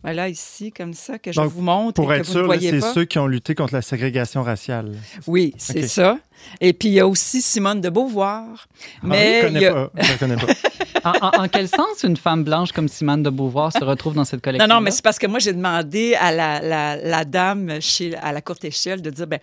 Voilà, 0.03 0.31
ici, 0.31 0.73
comme 0.73 0.95
ça, 0.95 1.19
que 1.19 1.31
je 1.31 1.39
Donc, 1.39 1.53
vous 1.53 1.61
montre 1.61 1.93
Pour 1.93 2.11
et 2.15 2.17
être 2.17 2.23
que 2.23 2.27
vous 2.33 2.39
ne 2.39 2.59
sûr, 2.59 2.81
c'est 2.81 2.95
ceux 2.95 3.05
qui 3.05 3.19
ont 3.19 3.27
lutté 3.27 3.55
contre 3.55 3.75
la 3.75 3.83
ségrégation 3.83 4.43
raciale. 4.43 4.93
Oui, 5.27 5.53
c'est 5.59 5.87
ça. 5.87 6.19
Et 6.61 6.73
puis, 6.73 6.89
il 6.89 6.95
y 6.95 7.01
a 7.01 7.07
aussi 7.07 7.41
Simone 7.43 7.81
de 7.81 7.89
Beauvoir. 7.89 8.67
Mais 9.03 9.43
Mais 9.43 9.43
je 9.43 9.47
ne 9.49 9.59
a- 9.59 9.61
connais 9.63 9.71
pas. 9.71 10.17
Connais 10.19 10.37
pas. 11.03 11.13
en, 11.23 11.27
en- 11.41 11.45
en 11.45 11.49
quel 11.49 11.69
sens 11.69 12.03
une 12.03 12.17
femme 12.17 12.45
blanche 12.45 12.73
comme 12.73 12.89
Simone 12.89 13.23
de 13.23 13.31
Beauvoir 13.31 13.73
se 13.73 13.83
retrouve 13.85 14.15
dans 14.15 14.25
cette 14.25 14.43
collection? 14.43 14.67
Non, 14.69 14.75
non, 14.77 14.81
mais 14.81 14.91
c'est 14.91 15.03
parce 15.03 15.19
que 15.19 15.27
moi, 15.27 15.39
j'ai 15.39 15.53
demandé 15.53 16.15
à 16.21 16.33
la, 16.33 16.61
la- 16.61 16.97
la 16.97 17.25
dame 17.25 17.81
chez, 17.81 18.15
à 18.17 18.33
la 18.33 18.41
courte 18.43 18.65
échelle 18.65 19.01
de 19.01 19.11
dire, 19.11 19.27
ben, 19.27 19.39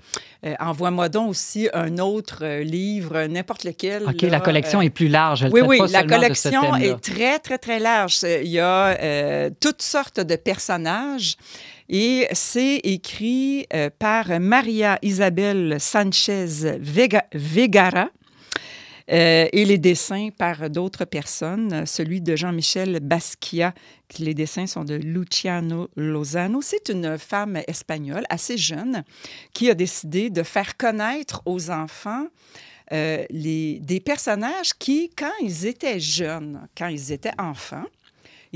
euh, 0.45 0.53
envoie-moi 0.59 1.09
donc 1.09 1.29
aussi 1.31 1.69
un 1.73 1.97
autre 1.97 2.39
euh, 2.43 2.63
livre, 2.63 3.23
n'importe 3.25 3.63
lequel. 3.63 4.03
OK, 4.07 4.21
là, 4.23 4.29
la 4.29 4.39
collection 4.39 4.79
euh, 4.79 4.83
est 4.83 4.89
plus 4.89 5.07
large. 5.07 5.43
Elle 5.43 5.51
Oui, 5.53 5.61
oui, 5.65 5.77
pas 5.79 5.87
la 5.87 6.03
collection 6.03 6.75
est 6.75 6.99
très, 7.01 7.39
très, 7.39 7.57
très 7.57 7.79
large. 7.79 8.19
Il 8.23 8.49
y 8.49 8.59
a 8.59 8.87
euh, 8.99 9.49
toutes 9.59 9.81
sortes 9.81 10.19
de 10.19 10.35
personnages 10.35 11.35
et 11.89 12.27
c'est 12.33 12.77
écrit 12.83 13.65
euh, 13.73 13.89
par 13.97 14.39
Maria 14.39 14.99
Isabel 15.01 15.77
Sanchez 15.79 16.45
Vega- 16.79 17.27
Vegara. 17.33 18.09
euh, 19.09 19.47
et 19.53 19.63
les 19.63 19.77
dessins 19.77 20.29
par 20.37 20.69
d'autres 20.69 21.05
personnes, 21.05 21.85
celui 21.85 22.19
de 22.19 22.35
Jean-Michel 22.35 22.99
Basquiat, 23.01 23.73
les 24.19 24.33
dessins 24.33 24.67
sont 24.67 24.83
de 24.83 24.95
Luciano 24.95 25.89
Lozano. 25.95 26.61
C'est 26.61 26.89
une 26.89 27.17
femme 27.17 27.57
espagnole 27.67 28.25
assez 28.29 28.57
jeune 28.57 29.03
qui 29.53 29.69
a 29.69 29.73
décidé 29.73 30.29
de 30.29 30.43
faire 30.43 30.75
connaître 30.75 31.41
aux 31.45 31.69
enfants 31.71 32.27
euh, 32.91 33.23
les, 33.29 33.79
des 33.79 33.99
personnages 34.01 34.73
qui, 34.77 35.09
quand 35.17 35.31
ils 35.41 35.65
étaient 35.65 35.99
jeunes, 36.01 36.67
quand 36.77 36.87
ils 36.87 37.11
étaient 37.11 37.37
enfants, 37.37 37.85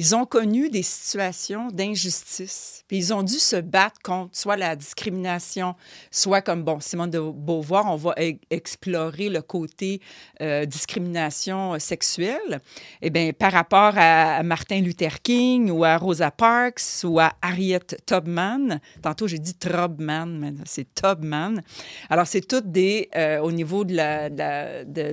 ils 0.01 0.15
ont 0.15 0.25
connu 0.25 0.67
des 0.67 0.81
situations 0.81 1.67
d'injustice. 1.67 2.83
Puis 2.87 2.97
ils 2.97 3.13
ont 3.13 3.21
dû 3.21 3.35
se 3.35 3.57
battre 3.57 4.01
contre 4.01 4.35
soit 4.35 4.57
la 4.57 4.75
discrimination, 4.75 5.75
soit 6.09 6.41
comme, 6.41 6.63
bon, 6.63 6.79
Simone 6.79 7.11
de 7.11 7.19
Beauvoir, 7.19 7.85
on 7.85 7.97
va 7.97 8.15
e- 8.17 8.33
explorer 8.49 9.29
le 9.29 9.43
côté 9.43 10.01
euh, 10.41 10.65
discrimination 10.65 11.75
euh, 11.75 11.77
sexuelle. 11.77 12.61
Eh 13.03 13.11
bien, 13.11 13.31
par 13.31 13.51
rapport 13.51 13.93
à 13.95 14.41
Martin 14.41 14.81
Luther 14.81 15.21
King 15.21 15.69
ou 15.69 15.83
à 15.83 15.97
Rosa 15.97 16.31
Parks 16.31 17.03
ou 17.03 17.19
à 17.19 17.33
Harriet 17.39 17.85
Tubman, 18.07 18.79
tantôt 19.03 19.27
j'ai 19.27 19.37
dit 19.37 19.53
Trubman, 19.53 20.25
mais 20.25 20.53
c'est 20.65 20.87
Tubman. 20.95 21.61
Alors, 22.09 22.25
c'est 22.25 22.41
toutes 22.41 22.71
des, 22.71 23.07
euh, 23.15 23.37
au 23.41 23.51
niveau 23.51 23.85
de 23.85 23.95
la, 23.95 24.29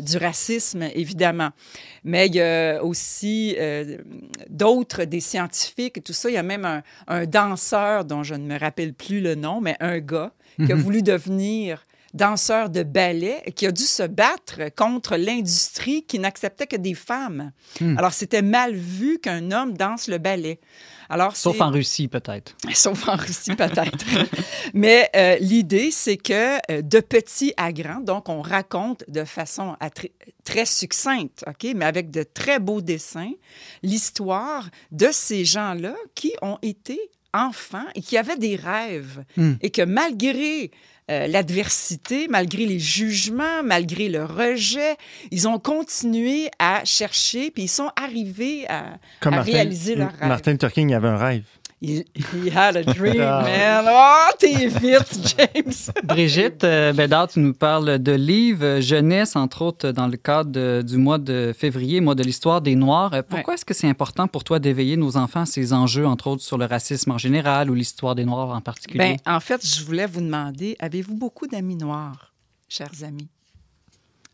du 0.01 0.17
racisme, 0.17 0.85
évidemment. 0.95 1.51
Mais 2.05 2.29
il 2.29 2.37
y 2.37 2.41
a 2.41 2.83
aussi 2.83 3.55
d'autres, 4.49 4.78
des 4.85 5.21
scientifiques 5.21 5.99
et 5.99 6.01
tout 6.01 6.13
ça. 6.13 6.31
Il 6.31 6.35
y 6.35 6.39
a 6.39 6.43
même 6.43 6.65
un, 6.65 6.83
un 7.07 7.27
danseur 7.27 8.05
dont 8.05 8.23
je 8.23 8.35
ne 8.35 8.47
me 8.47 8.59
rappelle 8.59 8.95
plus 8.95 9.21
le 9.21 9.35
nom, 9.35 9.61
mais 9.61 9.77
un 9.81 9.99
gars 9.99 10.33
qui 10.65 10.73
a 10.73 10.75
voulu 10.75 11.03
devenir 11.03 11.85
danseur 12.15 12.71
de 12.71 12.83
ballet 12.83 13.43
qui 13.55 13.67
a 13.67 13.73
dû 13.73 13.83
se 13.83 14.03
battre 14.03 14.75
contre 14.75 15.17
l'industrie 15.17 16.05
qui 16.05 16.19
n'acceptait 16.19 16.67
que 16.67 16.77
des 16.77 16.95
femmes. 16.95 17.53
Hmm. 17.81 17.97
Alors, 17.99 18.13
c'était 18.13 18.43
mal 18.43 18.75
vu 18.75 19.19
qu'un 19.19 19.51
homme 19.51 19.77
danse 19.77 20.09
le 20.09 20.19
ballet. 20.19 20.59
Alors, 21.09 21.35
Sauf 21.37 21.61
en 21.61 21.71
Russie, 21.71 22.09
peut-être. 22.09 22.55
Sauf 22.75 23.09
en 23.09 23.17
Russie, 23.17 23.55
peut-être. 23.57 24.05
Mais 24.75 25.09
euh, 25.17 25.37
l'idée, 25.41 25.91
c'est 25.91 26.17
que 26.17 26.57
euh, 26.71 26.83
de 26.83 27.01
petit 27.01 27.55
à 27.57 27.73
grand, 27.73 28.01
donc 28.01 28.29
on 28.29 28.43
raconte 28.43 29.05
de 29.09 29.25
façon 29.25 29.75
tr- 29.81 30.11
très 30.45 30.67
succincte, 30.67 31.45
OK, 31.47 31.73
mais 31.75 31.85
avec 31.87 32.11
de 32.11 32.23
très 32.23 32.59
beaux 32.59 32.81
dessins, 32.81 33.33
l'histoire 33.83 34.69
de 34.93 35.09
ces 35.13 35.45
gens-là 35.45 35.95
qui 36.15 36.33
ont 36.43 36.59
été 36.63 37.01
enfants 37.35 37.85
et 37.95 38.01
qui 38.01 38.17
avaient 38.17 38.37
des 38.39 38.57
rêves 38.57 39.25
Hmm. 39.37 39.55
et 39.61 39.71
que 39.71 39.83
malgré 39.83 40.71
euh, 41.11 41.27
l'adversité, 41.27 42.29
malgré 42.29 42.67
les 42.67 42.79
jugements, 42.79 43.63
malgré 43.65 44.09
le 44.09 44.25
rejet, 44.25 44.97
ils 45.31 45.49
ont 45.49 45.59
continué 45.59 46.51
à 46.59 46.85
chercher, 46.85 47.51
puis 47.51 47.65
ils 47.65 47.69
sont 47.69 47.91
arrivés 47.97 48.67
à, 48.69 48.99
Comme 49.21 49.35
à 49.35 49.37
Martin, 49.39 49.53
réaliser 49.53 49.95
leur 49.95 50.13
rêve. 50.13 50.29
Martin 50.29 50.53
Luther 50.53 50.73
King 50.73 50.95
avait 50.95 51.09
un 51.09 51.17
rêve. 51.17 51.45
He, 51.81 52.05
he 52.17 52.51
had 52.53 52.77
a 52.77 52.83
dream, 52.83 53.21
Ah. 53.21 53.43
man. 53.45 53.85
Oh, 53.89 54.35
t'es 54.37 54.67
vite, 54.67 55.37
James. 55.55 55.73
Brigitte 56.03 56.65
euh, 56.65 56.93
Bédard, 56.93 57.29
tu 57.29 57.39
nous 57.39 57.55
parles 57.55 58.01
de 58.01 58.13
livres 58.13 58.65
euh, 58.65 58.81
jeunesse, 58.81 59.37
entre 59.37 59.63
autres, 59.63 59.93
dans 59.93 60.09
le 60.09 60.17
cadre 60.17 60.51
de- 60.51 60.83
du 60.85 60.97
mois 60.97 61.19
de 61.19 61.55
février, 61.57 62.01
mois 62.01 62.17
de 62.17 62.25
l'histoire 62.25 62.61
des 62.61 62.75
Noirs. 62.75 63.15
Euh, 63.15 63.23
Pourquoi 63.23 63.55
est-ce 63.55 63.65
que 63.65 63.75
c'est 63.75 63.89
important 63.89 64.27
pour 64.27 64.43
toi 64.43 64.59
d'éveiller 64.59 64.97
nos 64.97 65.17
enfants 65.17 65.43
à 65.43 65.47
ces 65.47 65.73
enjeux, 65.73 66.05
entre 66.07 66.27
autres, 66.27 66.43
sur 66.43 66.59
le 66.59 66.65
racisme 66.65 67.13
en 67.13 67.19
général 67.19 67.71
ou 67.71 67.75
l'histoire 67.75 68.17
des 68.17 68.25
Noirs 68.25 68.49
en 68.51 68.61
particulier? 68.61 68.99
Ben, 69.25 69.35
en 69.35 69.39
fait, 69.39 69.65
je 69.65 69.85
voulais 69.85 70.07
vous 70.07 70.21
demander, 70.21 70.75
avez-vous 70.81 71.15
beaucoup 71.17 71.47
d'amis 71.47 71.77
noirs, 71.77 72.33
chers 72.69 73.05
amis? 73.05 73.29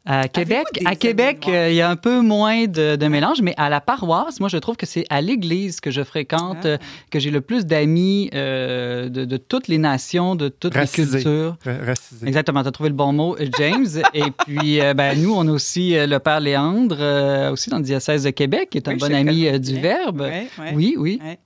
À 0.06 0.28
Québec, 0.28 0.66
des 0.78 0.84
à 0.86 0.96
Québec, 0.96 1.46
euh, 1.48 1.70
il 1.70 1.76
y 1.76 1.80
a 1.80 1.88
un 1.88 1.96
peu 1.96 2.20
moins 2.20 2.66
de, 2.66 2.94
de 2.96 3.06
mélange, 3.08 3.40
mais 3.40 3.54
à 3.56 3.70
la 3.70 3.80
paroisse, 3.80 4.38
moi, 4.38 4.50
je 4.50 4.58
trouve 4.58 4.76
que 4.76 4.84
c'est 4.84 5.06
à 5.08 5.22
l'église 5.22 5.80
que 5.80 5.90
je 5.90 6.02
fréquente, 6.04 6.58
Ah. 6.64 6.66
euh, 6.66 6.78
que 7.10 7.18
j'ai 7.18 7.30
le 7.30 7.40
plus 7.40 7.64
d'amis 7.64 8.28
euh, 8.34 9.08
de, 9.08 9.24
de 9.24 9.36
toutes 9.38 9.66
les 9.66 9.78
nations, 9.78 10.36
de 10.36 10.48
toutes 10.50 10.74
les 10.74 10.86
cultures. 10.86 11.56
Ra- 11.64 11.84
racisé. 11.86 12.26
Exactement, 12.26 12.62
tu 12.62 12.68
as 12.68 12.72
trouvé 12.72 12.90
le 12.90 12.94
bon 12.94 13.14
mot, 13.14 13.34
James. 13.58 13.86
Et 14.14 14.30
puis, 14.44 14.78
ben, 14.94 15.18
nous, 15.18 15.32
on 15.34 15.48
a 15.48 15.50
aussi 15.50 15.94
le 15.96 16.18
père 16.18 16.40
Léandre, 16.40 17.50
aussi 17.50 17.70
dans 17.70 17.78
le 17.78 17.84
diocèse 17.84 18.24
de 18.24 18.30
Québec, 18.30 18.68
qui 18.70 18.78
est 18.78 18.88
un 18.88 18.92
Oui, 18.92 18.98
bon 18.98 19.14
ami 19.14 19.58
du. 19.58 19.80
Verbe. 19.80 20.20
Ouais, 20.20 20.48
ouais. 20.58 20.72
Oui, 20.74 20.96
oui. 20.98 21.18
Ouais. 21.24 21.38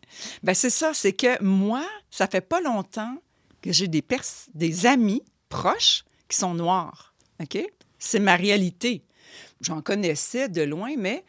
Ben, 0.42 0.54
c'est 0.54 0.70
ça, 0.70 0.90
c'est 0.94 1.12
que 1.12 1.40
moi, 1.44 1.82
ça 2.10 2.26
fait 2.26 2.40
pas 2.40 2.60
longtemps 2.60 3.14
que 3.62 3.70
j'ai 3.72 3.86
des, 3.86 4.02
pers- 4.02 4.48
des 4.52 4.86
amis 4.86 5.22
proches 5.48 6.02
qui 6.28 6.36
sont 6.36 6.54
noirs. 6.54 7.14
OK? 7.40 7.64
C'est 7.98 8.20
ma 8.20 8.36
réalité. 8.36 9.02
J'en 9.60 9.82
connaissais 9.82 10.48
de 10.48 10.62
loin, 10.62 10.94
mais 10.96 11.24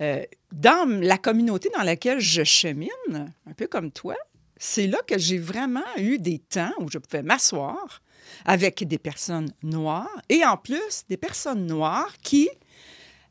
euh, 0.00 0.24
dans 0.52 0.88
la 1.00 1.18
communauté 1.18 1.68
dans 1.76 1.82
laquelle 1.84 2.20
je 2.20 2.42
chemine, 2.42 3.32
un 3.46 3.52
peu 3.56 3.66
comme 3.66 3.90
toi, 3.92 4.16
c'est 4.56 4.86
là 4.86 4.98
que 5.06 5.18
j'ai 5.18 5.38
vraiment 5.38 5.84
eu 5.96 6.18
des 6.18 6.38
temps 6.38 6.72
où 6.80 6.90
je 6.90 6.98
pouvais 6.98 7.22
m'asseoir 7.22 8.02
avec 8.44 8.84
des 8.86 8.98
personnes 8.98 9.52
noires 9.62 10.20
et 10.28 10.44
en 10.44 10.56
plus 10.56 11.04
des 11.08 11.16
personnes 11.16 11.66
noires 11.66 12.12
qui 12.22 12.48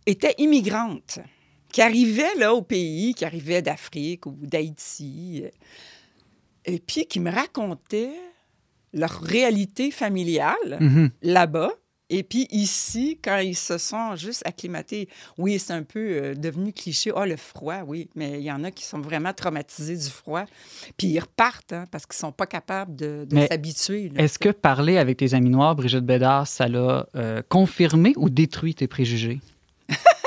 étaient 0.06 0.36
immigrantes, 0.38 1.20
qui 1.72 1.82
arrivaient 1.82 2.34
là 2.36 2.54
au 2.54 2.62
pays, 2.62 3.14
qui 3.14 3.26
arrivaient 3.26 3.62
d'Afrique 3.62 4.26
ou 4.26 4.36
d'Haïti, 4.42 5.44
euh, 5.46 5.50
et 6.66 6.80
puis 6.80 7.06
qui 7.06 7.20
me 7.20 7.32
racontaient 7.32 8.16
leur 8.94 9.22
réalité 9.22 9.92
familiale 9.92 10.78
Mhm. 10.80 11.12
là-bas. 11.22 11.72
Et 12.10 12.24
puis 12.24 12.48
ici, 12.52 13.20
quand 13.24 13.38
ils 13.38 13.56
se 13.56 13.78
sont 13.78 14.16
juste 14.16 14.42
acclimatés, 14.46 15.10
oui, 15.38 15.60
c'est 15.60 15.74
un 15.74 15.84
peu 15.84 16.00
euh, 16.00 16.34
devenu 16.34 16.74
cliché. 16.74 17.12
Ah, 17.16 17.26
le 17.26 17.36
froid, 17.36 17.82
oui, 17.86 18.10
mais 18.16 18.40
il 18.40 18.44
y 18.44 18.52
en 18.52 18.64
a 18.64 18.72
qui 18.72 18.84
sont 18.84 19.00
vraiment 19.00 19.34
traumatisés 19.34 19.96
du 19.96 20.10
froid. 20.10 20.46
Puis 20.98 21.08
ils 21.08 21.20
repartent 21.20 21.74
hein, 21.74 21.86
parce 21.92 22.06
qu'ils 22.06 22.18
sont 22.18 22.32
pas 22.32 22.48
capables 22.48 22.96
de, 22.96 23.28
s'habituer. 23.48 24.12
Est-ce 24.16 24.40
que 24.40 24.50
parler 24.50 24.98
avec 24.98 25.18
tes 25.18 25.34
amis 25.34 25.50
noirs, 25.50 25.76
Brigitte 25.76 26.06
Bédard, 26.06 26.48
ça 26.48 26.68
l'a 26.68 27.08
euh, 27.16 27.42
confirmé 27.48 28.14
ou 28.18 28.30
détruit 28.30 28.74
tes 28.74 28.88
préjugés? 28.88 29.40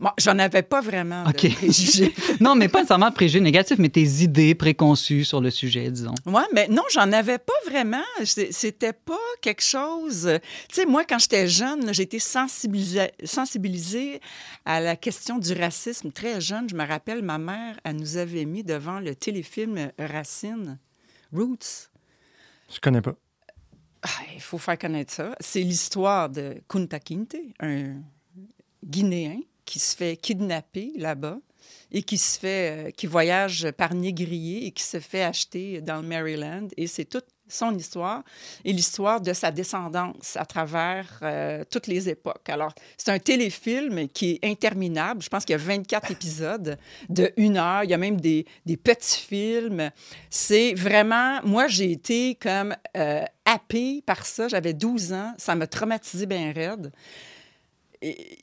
Bon, 0.00 0.10
j'en 0.18 0.38
avais 0.38 0.62
pas 0.62 0.80
vraiment 0.80 1.24
OK. 1.26 1.42
de 1.42 1.48
préjugés. 1.54 2.14
non, 2.40 2.54
mais 2.54 2.68
pas 2.68 2.78
nécessairement 2.80 3.12
préjugés 3.12 3.40
négatifs, 3.40 3.78
mais 3.78 3.88
tes 3.88 4.02
idées 4.22 4.54
préconçues 4.54 5.24
sur 5.24 5.40
le 5.40 5.50
sujet, 5.50 5.90
disons. 5.90 6.14
Oui, 6.26 6.42
mais 6.52 6.68
non, 6.68 6.82
j'en 6.92 7.10
avais 7.12 7.38
pas 7.38 7.52
vraiment. 7.66 8.02
C'était 8.24 8.92
pas 8.92 9.18
quelque 9.40 9.62
chose. 9.62 10.30
Tu 10.68 10.74
sais, 10.74 10.86
moi, 10.86 11.04
quand 11.04 11.18
j'étais 11.18 11.48
jeune, 11.48 11.92
j'ai 11.94 12.02
été 12.04 12.18
sensibilisée, 12.18 13.10
sensibilisée 13.24 14.20
à 14.64 14.80
la 14.80 14.96
question 14.96 15.38
du 15.38 15.52
racisme 15.52 16.10
très 16.10 16.40
jeune. 16.40 16.68
Je 16.68 16.74
me 16.74 16.86
rappelle, 16.86 17.22
ma 17.22 17.38
mère, 17.38 17.76
elle 17.84 17.96
nous 17.96 18.16
avait 18.16 18.44
mis 18.44 18.62
devant 18.64 19.00
le 19.00 19.14
téléfilm 19.14 19.90
Racine, 19.98 20.78
Roots. 21.32 21.90
Je 22.72 22.80
connais 22.80 23.00
pas. 23.02 23.14
Ah, 24.02 24.08
Il 24.34 24.40
faut 24.40 24.58
faire 24.58 24.78
connaître 24.78 25.12
ça. 25.12 25.34
C'est 25.40 25.60
l'histoire 25.62 26.28
de 26.28 26.56
Kunta 26.68 26.98
Kinte, 27.00 27.36
un 27.60 27.94
Guinéen 28.84 29.40
qui 29.64 29.78
se 29.78 29.96
fait 29.96 30.16
kidnapper 30.16 30.92
là-bas 30.96 31.38
et 31.92 32.02
qui 32.02 32.18
se 32.18 32.38
fait, 32.38 32.88
euh, 32.88 32.90
qui 32.90 33.06
voyage 33.06 33.70
par 33.72 33.94
négrier 33.94 34.66
et 34.66 34.70
qui 34.72 34.82
se 34.82 35.00
fait 35.00 35.22
acheter 35.22 35.80
dans 35.80 36.02
le 36.02 36.06
Maryland. 36.06 36.68
Et 36.76 36.86
c'est 36.86 37.04
toute 37.04 37.26
son 37.46 37.76
histoire 37.76 38.22
et 38.64 38.72
l'histoire 38.72 39.20
de 39.20 39.32
sa 39.32 39.50
descendance 39.50 40.36
à 40.36 40.44
travers 40.44 41.20
euh, 41.22 41.62
toutes 41.70 41.86
les 41.86 42.08
époques. 42.08 42.48
Alors, 42.48 42.74
c'est 42.96 43.10
un 43.10 43.18
téléfilm 43.18 44.08
qui 44.08 44.38
est 44.40 44.46
interminable. 44.46 45.22
Je 45.22 45.28
pense 45.28 45.44
qu'il 45.44 45.52
y 45.52 45.56
a 45.56 45.62
24 45.62 46.10
épisodes 46.10 46.78
de 47.08 47.32
une 47.36 47.58
heure. 47.58 47.84
Il 47.84 47.90
y 47.90 47.94
a 47.94 47.98
même 47.98 48.20
des, 48.20 48.46
des 48.66 48.76
petits 48.76 49.20
films. 49.20 49.90
C'est 50.30 50.74
vraiment... 50.74 51.40
Moi, 51.44 51.68
j'ai 51.68 51.92
été 51.92 52.34
comme 52.34 52.74
euh, 52.96 53.24
happée 53.44 54.02
par 54.04 54.24
ça. 54.26 54.48
J'avais 54.48 54.72
12 54.72 55.12
ans. 55.12 55.34
Ça 55.38 55.54
m'a 55.54 55.66
traumatisé 55.66 56.26
bien 56.26 56.52
raide. 56.52 56.92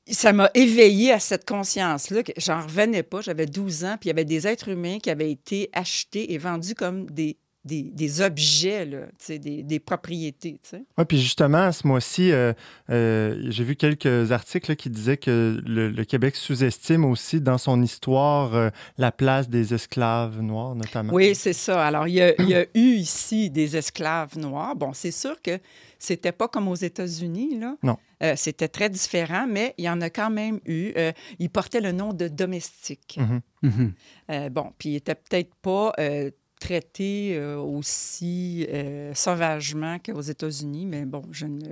Ça 0.07 0.33
m'a 0.33 0.49
éveillée 0.53 1.11
à 1.11 1.19
cette 1.19 1.47
conscience-là. 1.47 2.23
que 2.23 2.31
J'en 2.37 2.61
revenais 2.61 3.03
pas. 3.03 3.21
J'avais 3.21 3.45
12 3.45 3.85
ans, 3.85 3.97
puis 3.99 4.07
il 4.07 4.11
y 4.11 4.11
avait 4.11 4.25
des 4.25 4.47
êtres 4.47 4.69
humains 4.69 4.99
qui 4.99 5.09
avaient 5.09 5.31
été 5.31 5.69
achetés 5.73 6.33
et 6.33 6.37
vendus 6.37 6.75
comme 6.75 7.09
des, 7.09 7.37
des, 7.63 7.83
des 7.83 8.21
objets, 8.21 8.85
là, 8.85 8.99
des, 9.29 9.63
des 9.63 9.79
propriétés. 9.79 10.59
Oui, 10.97 11.05
puis 11.05 11.21
justement, 11.21 11.71
ce 11.71 11.85
mois-ci, 11.85 12.31
euh, 12.31 12.53
euh, 12.89 13.45
j'ai 13.49 13.63
vu 13.63 13.75
quelques 13.75 14.31
articles 14.31 14.71
là, 14.71 14.75
qui 14.75 14.89
disaient 14.89 15.17
que 15.17 15.61
le, 15.65 15.89
le 15.89 16.05
Québec 16.05 16.35
sous-estime 16.35 17.05
aussi 17.05 17.39
dans 17.39 17.57
son 17.57 17.81
histoire 17.81 18.55
euh, 18.55 18.69
la 18.97 19.11
place 19.11 19.47
des 19.47 19.73
esclaves 19.73 20.41
noirs, 20.41 20.75
notamment. 20.75 21.13
Oui, 21.13 21.35
c'est 21.35 21.53
ça. 21.53 21.85
Alors, 21.85 22.07
il 22.07 22.15
y, 22.15 22.21
a, 22.21 22.33
il 22.41 22.49
y 22.49 22.55
a 22.55 22.65
eu 22.73 22.95
ici 22.95 23.49
des 23.51 23.77
esclaves 23.77 24.37
noirs. 24.37 24.75
Bon, 24.75 24.93
c'est 24.93 25.11
sûr 25.11 25.39
que 25.41 25.59
c'était 25.99 26.31
pas 26.31 26.47
comme 26.47 26.67
aux 26.67 26.75
États-Unis, 26.75 27.59
là. 27.59 27.75
Non. 27.83 27.97
Euh, 28.21 28.33
c'était 28.35 28.67
très 28.67 28.89
différent, 28.89 29.47
mais 29.49 29.73
il 29.77 29.85
y 29.85 29.89
en 29.89 30.01
a 30.01 30.09
quand 30.09 30.29
même 30.29 30.59
eu. 30.65 30.91
Euh, 30.97 31.11
ils 31.39 31.49
portaient 31.49 31.81
le 31.81 31.91
nom 31.91 32.13
de 32.13 32.27
domestique. 32.27 33.19
Mhm. 33.19 33.41
Mhm. 33.63 33.93
Euh, 34.31 34.49
bon, 34.49 34.71
puis 34.77 34.89
ils 34.89 34.93
n'étaient 34.93 35.15
peut-être 35.15 35.53
pas 35.61 35.93
euh, 35.99 36.29
traités 36.59 37.35
euh, 37.35 37.57
aussi 37.57 38.67
euh, 38.69 39.13
sauvagement 39.15 39.97
qu'aux 39.99 40.21
États-Unis, 40.21 40.85
mais 40.85 41.05
bon, 41.05 41.23
je 41.31 41.47
ne 41.47 41.65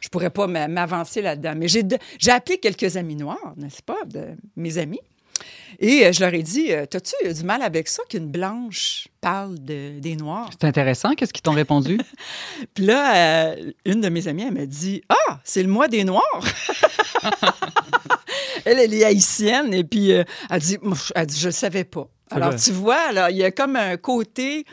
je 0.00 0.08
pourrais 0.10 0.30
pas 0.30 0.46
m'a- 0.46 0.68
m'avancer 0.68 1.22
là-dedans. 1.22 1.54
Mais 1.56 1.68
j'ai 1.68 2.30
appelé 2.30 2.58
quelques 2.58 2.96
amis 2.96 3.16
noirs, 3.16 3.54
n'est-ce 3.56 3.82
pas, 3.82 4.04
de 4.06 4.36
mes 4.56 4.76
amis. 4.78 5.00
Et 5.78 6.06
euh, 6.06 6.12
je 6.12 6.20
leur 6.20 6.32
ai 6.34 6.42
dit, 6.42 6.72
euh, 6.72 6.86
t'as-tu 6.86 7.14
du 7.32 7.42
mal 7.44 7.62
avec 7.62 7.88
ça 7.88 8.02
qu'une 8.08 8.28
blanche 8.30 9.08
parle 9.20 9.58
de- 9.58 9.98
des 10.00 10.16
Noirs? 10.16 10.50
C'est 10.58 10.66
intéressant. 10.66 11.14
Qu'est-ce 11.14 11.32
qu'ils 11.32 11.42
t'ont 11.42 11.52
répondu? 11.52 11.98
Puis 12.74 12.84
là, 12.86 13.50
euh, 13.50 13.72
une 13.84 14.00
de 14.00 14.08
mes 14.08 14.28
amies, 14.28 14.44
elle 14.44 14.54
m'a 14.54 14.66
dit, 14.66 15.02
ah, 15.08 15.40
c'est 15.44 15.62
le 15.62 15.68
mois 15.68 15.88
des 15.88 16.04
Noirs. 16.04 16.22
elle, 18.64 18.78
elle 18.78 18.94
est 18.94 19.04
haïtienne, 19.04 19.72
et 19.74 19.84
puis 19.84 20.12
euh, 20.12 20.24
elle 20.50 20.60
dit, 20.60 20.78
elle 21.14 21.26
dit, 21.26 21.38
je 21.38 21.46
ne 21.46 21.52
savais 21.52 21.84
pas. 21.84 22.08
Alors, 22.30 22.50
vrai. 22.50 22.58
tu 22.58 22.72
vois, 22.72 23.12
là, 23.12 23.30
il 23.30 23.36
y 23.36 23.44
a 23.44 23.50
comme 23.50 23.76
un 23.76 23.96
côté 23.96 24.64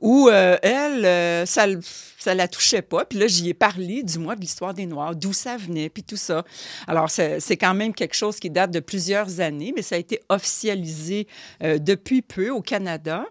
où 0.00 0.28
euh, 0.28 0.56
elle, 0.62 1.04
euh, 1.04 1.46
ça, 1.46 1.66
ça 2.18 2.34
la 2.34 2.48
touchait 2.48 2.82
pas. 2.82 3.04
Puis 3.04 3.18
là, 3.18 3.26
j'y 3.26 3.50
ai 3.50 3.54
parlé 3.54 4.02
du 4.02 4.18
mois 4.18 4.34
de 4.34 4.40
l'histoire 4.40 4.72
des 4.72 4.86
Noirs, 4.86 5.14
d'où 5.14 5.32
ça 5.32 5.56
venait, 5.56 5.90
puis 5.90 6.02
tout 6.02 6.16
ça. 6.16 6.44
Alors, 6.86 7.10
c'est 7.10 7.40
c'est 7.40 7.56
quand 7.56 7.74
même 7.74 7.92
quelque 7.92 8.14
chose 8.14 8.38
qui 8.38 8.48
date 8.48 8.70
de 8.70 8.80
plusieurs 8.80 9.40
années, 9.40 9.72
mais 9.76 9.82
ça 9.82 9.96
a 9.96 9.98
été 9.98 10.20
officialisé 10.28 11.26
euh, 11.62 11.78
depuis 11.78 12.22
peu 12.22 12.50
au 12.50 12.62
Canada. 12.62 13.26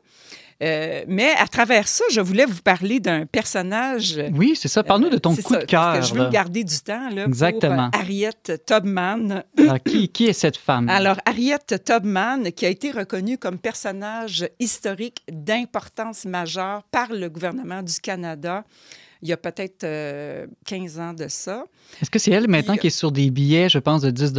Euh, 0.61 1.03
mais 1.07 1.31
à 1.39 1.47
travers 1.47 1.87
ça, 1.87 2.03
je 2.11 2.21
voulais 2.21 2.45
vous 2.45 2.61
parler 2.61 2.99
d'un 2.99 3.25
personnage 3.25 4.19
Oui, 4.33 4.53
c'est 4.55 4.67
ça. 4.67 4.83
Parle-nous 4.83 5.09
de 5.09 5.17
ton 5.17 5.35
coup 5.35 5.41
ça, 5.41 5.49
de 5.61 5.65
parce 5.65 5.65
cœur. 5.65 5.99
que 5.99 6.05
je 6.05 6.13
veux 6.13 6.29
garder 6.29 6.63
du 6.63 6.79
temps 6.79 7.09
là, 7.09 7.25
Exactement. 7.25 7.89
pour 7.89 7.99
euh, 7.99 8.03
Harriet 8.03 8.59
Tubman. 8.67 9.43
Alors, 9.57 9.79
qui, 9.83 10.07
qui 10.09 10.27
est 10.27 10.33
cette 10.33 10.57
femme? 10.57 10.87
Alors, 10.89 11.17
Harriet 11.25 11.57
Tubman, 11.83 12.51
qui 12.51 12.65
a 12.65 12.69
été 12.69 12.91
reconnue 12.91 13.37
comme 13.37 13.57
personnage 13.57 14.47
historique 14.59 15.23
d'importance 15.31 16.25
majeure 16.25 16.83
par 16.91 17.11
le 17.11 17.27
gouvernement 17.29 17.81
du 17.81 17.99
Canada 17.99 18.63
il 19.21 19.29
y 19.29 19.33
a 19.33 19.37
peut-être 19.37 19.83
euh, 19.83 20.47
15 20.65 20.99
ans 20.99 21.13
de 21.13 21.27
ça. 21.27 21.65
Est-ce 22.01 22.09
que 22.09 22.19
c'est 22.19 22.31
elle 22.31 22.47
maintenant 22.47 22.75
qui 22.77 22.87
est 22.87 22.91
sur 22.91 23.11
des 23.11 23.29
billets, 23.29 23.69
je 23.69 23.79
pense, 23.79 24.01
de 24.01 24.09
10 24.11 24.33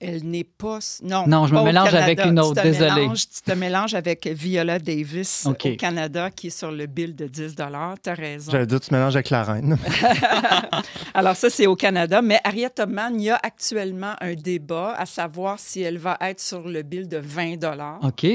Elle 0.00 0.24
n'est 0.24 0.44
pas... 0.44 0.78
Non, 1.02 1.24
Non, 1.26 1.46
je 1.46 1.54
me 1.54 1.62
mélange 1.62 1.86
Canada. 1.90 2.04
avec 2.04 2.24
une 2.24 2.40
autre, 2.40 2.54
Tu 2.54 2.68
te 2.68 2.72
désolé. 2.72 2.90
mélanges- 3.02 3.28
tu 3.28 3.42
te 3.42 3.52
mélanges 3.52 3.94
avec 3.94 4.26
Viola 4.26 4.78
Davis 4.78 5.46
au 5.46 5.54
Canada, 5.76 6.30
qui 6.30 6.48
est 6.48 6.50
sur 6.58 6.70
le 6.72 6.86
bill 6.86 7.14
de 7.14 7.26
10 7.26 7.54
Tu 7.56 7.62
as 8.10 8.14
raison. 8.14 8.52
J'allais 8.52 8.66
dire, 8.66 8.80
tu 8.80 8.92
mélanges 8.92 9.14
avec 9.16 9.30
la 9.30 9.42
reine. 9.44 9.76
Alors 11.14 11.36
ça, 11.36 11.50
c'est 11.50 11.66
au 11.66 11.76
Canada. 11.76 12.22
Mais 12.22 12.40
Harriet 12.44 12.70
Tubman, 12.70 13.10
il 13.14 13.24
y 13.24 13.30
a 13.30 13.38
actuellement 13.42 14.14
un 14.20 14.34
débat 14.34 14.94
à 14.96 15.06
savoir 15.06 15.58
si 15.58 15.82
elle 15.82 15.98
va 15.98 16.16
être 16.20 16.40
sur 16.40 16.66
le 16.68 16.82
bill 16.82 17.08
de 17.08 17.18
20 17.18 17.46
OK. 18.02 18.26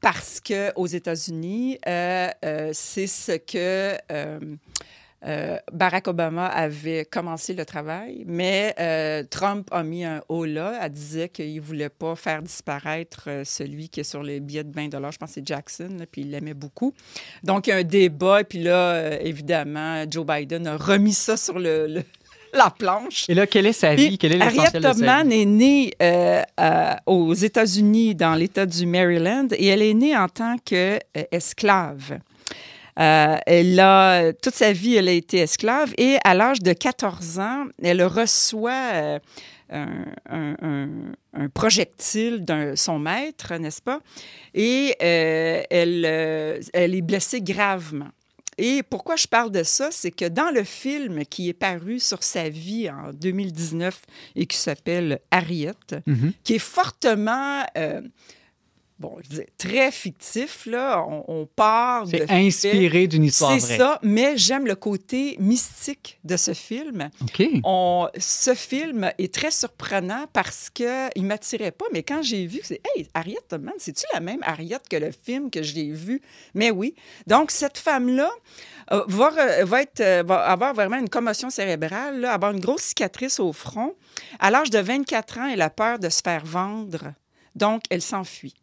parce 0.00 0.40
que 0.40 0.72
aux 0.76 0.86
États-Unis, 0.86 1.78
euh, 1.86 2.28
euh, 2.44 2.70
c'est 2.72 3.06
ce 3.06 3.32
que 3.32 3.96
euh, 5.26 5.56
Barack 5.72 6.08
Obama 6.08 6.46
avait 6.46 7.04
commencé 7.04 7.52
le 7.54 7.64
travail, 7.64 8.22
mais 8.26 8.74
euh, 8.78 9.22
Trump 9.28 9.68
a 9.72 9.82
mis 9.82 10.04
un 10.04 10.22
haut 10.28 10.44
là. 10.44 10.78
Elle 10.82 10.92
disait 10.92 11.28
qu'il 11.28 11.54
ne 11.56 11.60
voulait 11.60 11.88
pas 11.88 12.14
faire 12.14 12.42
disparaître 12.42 13.24
euh, 13.28 13.42
celui 13.44 13.88
qui 13.88 14.00
est 14.00 14.04
sur 14.04 14.22
les 14.22 14.40
billets 14.40 14.64
de 14.64 14.72
20 14.72 14.90
Je 15.10 15.16
pense 15.18 15.30
que 15.30 15.34
c'est 15.34 15.46
Jackson, 15.46 15.88
là, 15.98 16.04
puis 16.10 16.20
il 16.22 16.30
l'aimait 16.30 16.54
beaucoup. 16.54 16.92
Donc, 17.42 17.66
il 17.66 17.70
y 17.70 17.72
a 17.72 17.76
un 17.76 17.82
débat, 17.82 18.40
et 18.40 18.44
puis 18.44 18.62
là, 18.62 19.20
évidemment, 19.20 20.04
Joe 20.10 20.24
Biden 20.26 20.66
a 20.66 20.76
remis 20.76 21.12
ça 21.14 21.36
sur 21.36 21.58
le- 21.58 21.86
le- 21.88 22.02
la 22.54 22.70
planche. 22.70 23.26
Et 23.28 23.34
là, 23.34 23.46
quelle 23.46 23.66
est 23.66 23.72
sa 23.72 23.94
vie? 23.94 24.08
Puis, 24.08 24.18
Quel 24.18 24.32
est 24.36 24.40
Harriet 24.40 24.70
Tubman 24.70 25.30
est 25.32 25.44
née 25.44 25.92
euh, 26.00 26.40
euh, 26.60 26.94
aux 27.04 27.34
États-Unis, 27.34 28.14
dans 28.14 28.34
l'État 28.34 28.64
du 28.64 28.86
Maryland, 28.86 29.48
et 29.52 29.66
elle 29.66 29.82
est 29.82 29.92
née 29.92 30.16
en 30.16 30.28
tant 30.28 30.56
qu'esclave. 30.64 32.18
Elle 32.96 33.78
a, 33.80 34.32
toute 34.32 34.54
sa 34.54 34.72
vie, 34.72 34.96
elle 34.96 35.08
a 35.08 35.12
été 35.12 35.38
esclave, 35.38 35.92
et 35.98 36.16
à 36.24 36.34
l'âge 36.34 36.60
de 36.60 36.72
14 36.72 37.38
ans, 37.38 37.64
elle 37.82 38.02
reçoit 38.02 38.90
euh, 38.94 39.18
un, 39.70 40.04
un- 40.30 40.56
un- 40.62 40.88
un 41.34 41.48
projectile 41.48 42.44
de 42.44 42.74
son 42.76 42.98
maître, 42.98 43.54
n'est-ce 43.56 43.82
pas? 43.82 44.00
Et 44.54 44.94
euh, 45.02 45.62
elle, 45.70 46.04
euh, 46.06 46.60
elle 46.72 46.94
est 46.94 47.02
blessée 47.02 47.40
gravement. 47.42 48.08
Et 48.58 48.82
pourquoi 48.82 49.16
je 49.16 49.26
parle 49.26 49.50
de 49.50 49.62
ça, 49.62 49.88
c'est 49.90 50.10
que 50.10 50.24
dans 50.24 50.48
le 50.50 50.64
film 50.64 51.26
qui 51.26 51.50
est 51.50 51.52
paru 51.52 52.00
sur 52.00 52.22
sa 52.22 52.48
vie 52.48 52.88
en 52.88 53.12
2019 53.12 54.00
et 54.34 54.46
qui 54.46 54.56
s'appelle 54.56 55.18
Harriet, 55.30 55.72
Mhm. 56.06 56.32
qui 56.42 56.54
est 56.54 56.58
fortement, 56.58 57.62
euh, 57.76 58.00
bon, 58.98 59.16
je 59.22 59.36
dis, 59.36 59.42
très 59.58 59.90
fictif, 59.92 60.66
là, 60.66 61.04
on, 61.08 61.24
on 61.28 61.46
part 61.46 62.04
de 62.06 62.10
C'est 62.10 62.30
inspiré 62.30 63.06
d'une 63.06 63.24
histoire 63.24 63.52
C'est 63.60 63.76
ça, 63.78 63.98
mais 64.02 64.36
j'aime 64.36 64.66
le 64.66 64.74
côté 64.74 65.36
mystique 65.38 66.18
de 66.24 66.36
ce 66.36 66.54
film. 66.54 67.10
OK. 67.22 67.42
On- 67.64 68.08
ce 68.18 68.54
film 68.54 69.10
est 69.18 69.32
très 69.34 69.50
surprenant 69.50 70.26
parce 70.32 70.70
qu'il 70.70 70.86
ne 71.16 71.22
m'attirait 71.26 71.72
pas, 71.72 71.86
mais 71.92 72.02
quand 72.02 72.22
j'ai 72.22 72.46
vu, 72.46 72.60
c'est 72.62 72.80
Hey, 72.94 73.06
Harriet 73.14 73.38
Tubman, 73.48 73.74
c'est-tu 73.78 74.04
la 74.14 74.20
même 74.20 74.40
Harriet 74.42 74.78
que 74.90 74.96
le 74.96 75.10
film 75.10 75.50
que 75.50 75.62
j'ai 75.62 75.90
vu? 75.90 76.22
Mais 76.54 76.70
oui. 76.70 76.94
Donc, 77.26 77.50
cette 77.50 77.78
femme-là 77.78 78.30
euh, 78.92 79.02
va, 79.08 79.30
re- 79.30 79.64
va, 79.64 79.82
être, 79.82 80.00
euh, 80.00 80.22
va 80.24 80.36
avoir 80.48 80.72
vraiment 80.72 80.96
une 80.96 81.08
commotion 81.08 81.50
cérébrale, 81.50 82.20
là, 82.20 82.32
avoir 82.32 82.52
une 82.52 82.60
grosse 82.60 82.82
cicatrice 82.82 83.40
au 83.40 83.52
front. 83.52 83.94
À 84.38 84.50
l'âge 84.50 84.70
de 84.70 84.78
24 84.78 85.38
ans, 85.38 85.46
elle 85.52 85.60
a 85.62 85.70
peur 85.70 85.98
de 85.98 86.08
se 86.08 86.20
faire 86.22 86.44
vendre, 86.46 87.12
donc 87.54 87.82
elle 87.90 88.00
s'enfuit. 88.02 88.54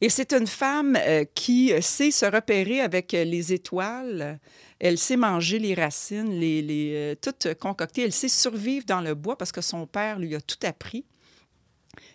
Et 0.00 0.08
c'est 0.08 0.32
une 0.32 0.46
femme 0.46 0.98
euh, 1.00 1.24
qui 1.34 1.72
sait 1.80 2.10
se 2.10 2.26
repérer 2.26 2.80
avec 2.80 3.14
euh, 3.14 3.24
les 3.24 3.52
étoiles. 3.52 4.38
Elle 4.78 4.98
sait 4.98 5.16
manger 5.16 5.58
les 5.58 5.74
racines, 5.74 6.38
les, 6.38 6.62
les, 6.62 6.92
euh, 6.94 7.14
toutes 7.20 7.54
concoctées. 7.54 8.02
Elle 8.02 8.12
sait 8.12 8.28
survivre 8.28 8.84
dans 8.86 9.00
le 9.00 9.14
bois 9.14 9.38
parce 9.38 9.52
que 9.52 9.62
son 9.62 9.86
père 9.86 10.18
lui 10.18 10.34
a 10.34 10.40
tout 10.40 10.58
appris. 10.64 11.04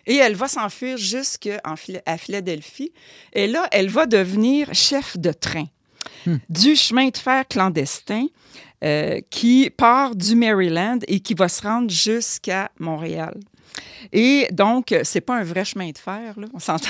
Et 0.06 0.16
elle 0.16 0.34
va 0.34 0.48
s'enfuir 0.48 0.96
jusqu'à 0.96 1.60
Philadelphie. 2.18 2.92
Et 3.32 3.46
là, 3.46 3.68
elle 3.72 3.88
va 3.88 4.06
devenir 4.06 4.72
chef 4.74 5.16
de 5.18 5.32
train 5.32 5.66
du 6.48 6.76
chemin 6.76 7.08
de 7.08 7.16
fer 7.16 7.46
clandestin 7.48 8.26
euh, 8.84 9.20
qui 9.30 9.70
part 9.70 10.16
du 10.16 10.34
Maryland 10.34 10.98
et 11.06 11.20
qui 11.20 11.34
va 11.34 11.48
se 11.48 11.62
rendre 11.62 11.90
jusqu'à 11.90 12.70
Montréal. 12.78 13.38
Et 14.12 14.48
donc, 14.52 14.94
c'est 15.04 15.20
pas 15.20 15.36
un 15.36 15.44
vrai 15.44 15.64
chemin 15.64 15.90
de 15.90 15.98
fer, 15.98 16.38
là, 16.38 16.46
on 16.52 16.58
s'entend 16.58 16.88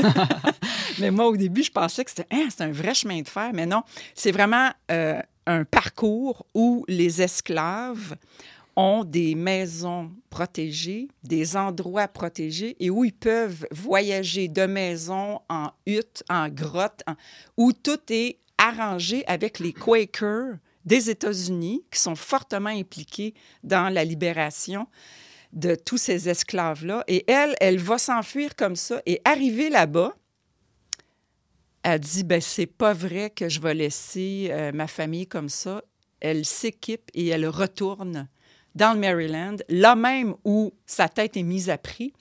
Mais 0.98 1.10
moi, 1.10 1.26
au 1.28 1.36
début, 1.36 1.62
je 1.62 1.70
pensais 1.70 2.04
que 2.04 2.10
c'était 2.10 2.26
Hein, 2.30 2.48
c'est 2.50 2.62
un 2.64 2.72
vrai 2.72 2.94
chemin 2.94 3.20
de 3.22 3.28
fer, 3.28 3.50
mais 3.52 3.66
non, 3.66 3.82
c'est 4.14 4.32
vraiment 4.32 4.70
euh, 4.90 5.20
un 5.46 5.64
parcours 5.64 6.46
où 6.54 6.84
les 6.88 7.20
esclaves 7.22 8.16
ont 8.76 9.04
des 9.04 9.34
maisons 9.34 10.10
protégées, 10.30 11.08
des 11.22 11.56
endroits 11.56 12.08
protégés 12.08 12.76
et 12.80 12.88
où 12.88 13.04
ils 13.04 13.12
peuvent 13.12 13.66
voyager 13.70 14.48
de 14.48 14.64
maison 14.64 15.40
en 15.50 15.70
hutte, 15.86 16.22
en 16.30 16.48
grotte, 16.48 17.02
en- 17.06 17.14
où 17.58 17.72
tout 17.72 18.00
est 18.08 18.38
arrangé 18.56 19.24
avec 19.26 19.58
les 19.58 19.72
Quakers 19.74 20.56
des 20.86 21.10
États-Unis 21.10 21.84
qui 21.90 22.00
sont 22.00 22.16
fortement 22.16 22.70
impliqués 22.70 23.34
dans 23.62 23.92
la 23.92 24.04
libération 24.04 24.86
de 25.52 25.74
tous 25.74 25.98
ces 25.98 26.28
esclaves-là. 26.28 27.04
Et 27.08 27.24
elle, 27.30 27.54
elle 27.60 27.78
va 27.78 27.98
s'enfuir 27.98 28.56
comme 28.56 28.76
ça 28.76 29.02
et 29.06 29.20
arriver 29.24 29.70
là-bas, 29.70 30.14
elle 31.82 32.00
dit 32.00 32.24
ben 32.24 32.40
c'est 32.40 32.66
pas 32.66 32.92
vrai 32.92 33.30
que 33.30 33.48
je 33.48 33.60
vais 33.60 33.74
laisser 33.74 34.48
euh, 34.50 34.72
ma 34.72 34.86
famille 34.86 35.26
comme 35.26 35.48
ça. 35.48 35.82
Elle 36.20 36.44
s'équipe 36.44 37.10
et 37.14 37.28
elle 37.28 37.46
retourne 37.48 38.28
dans 38.74 38.94
le 38.94 39.00
Maryland, 39.00 39.56
là 39.68 39.96
même 39.96 40.34
où 40.44 40.72
sa 40.86 41.08
tête 41.08 41.36
est 41.36 41.42
mise 41.42 41.68
à 41.68 41.78
prix. 41.78 42.12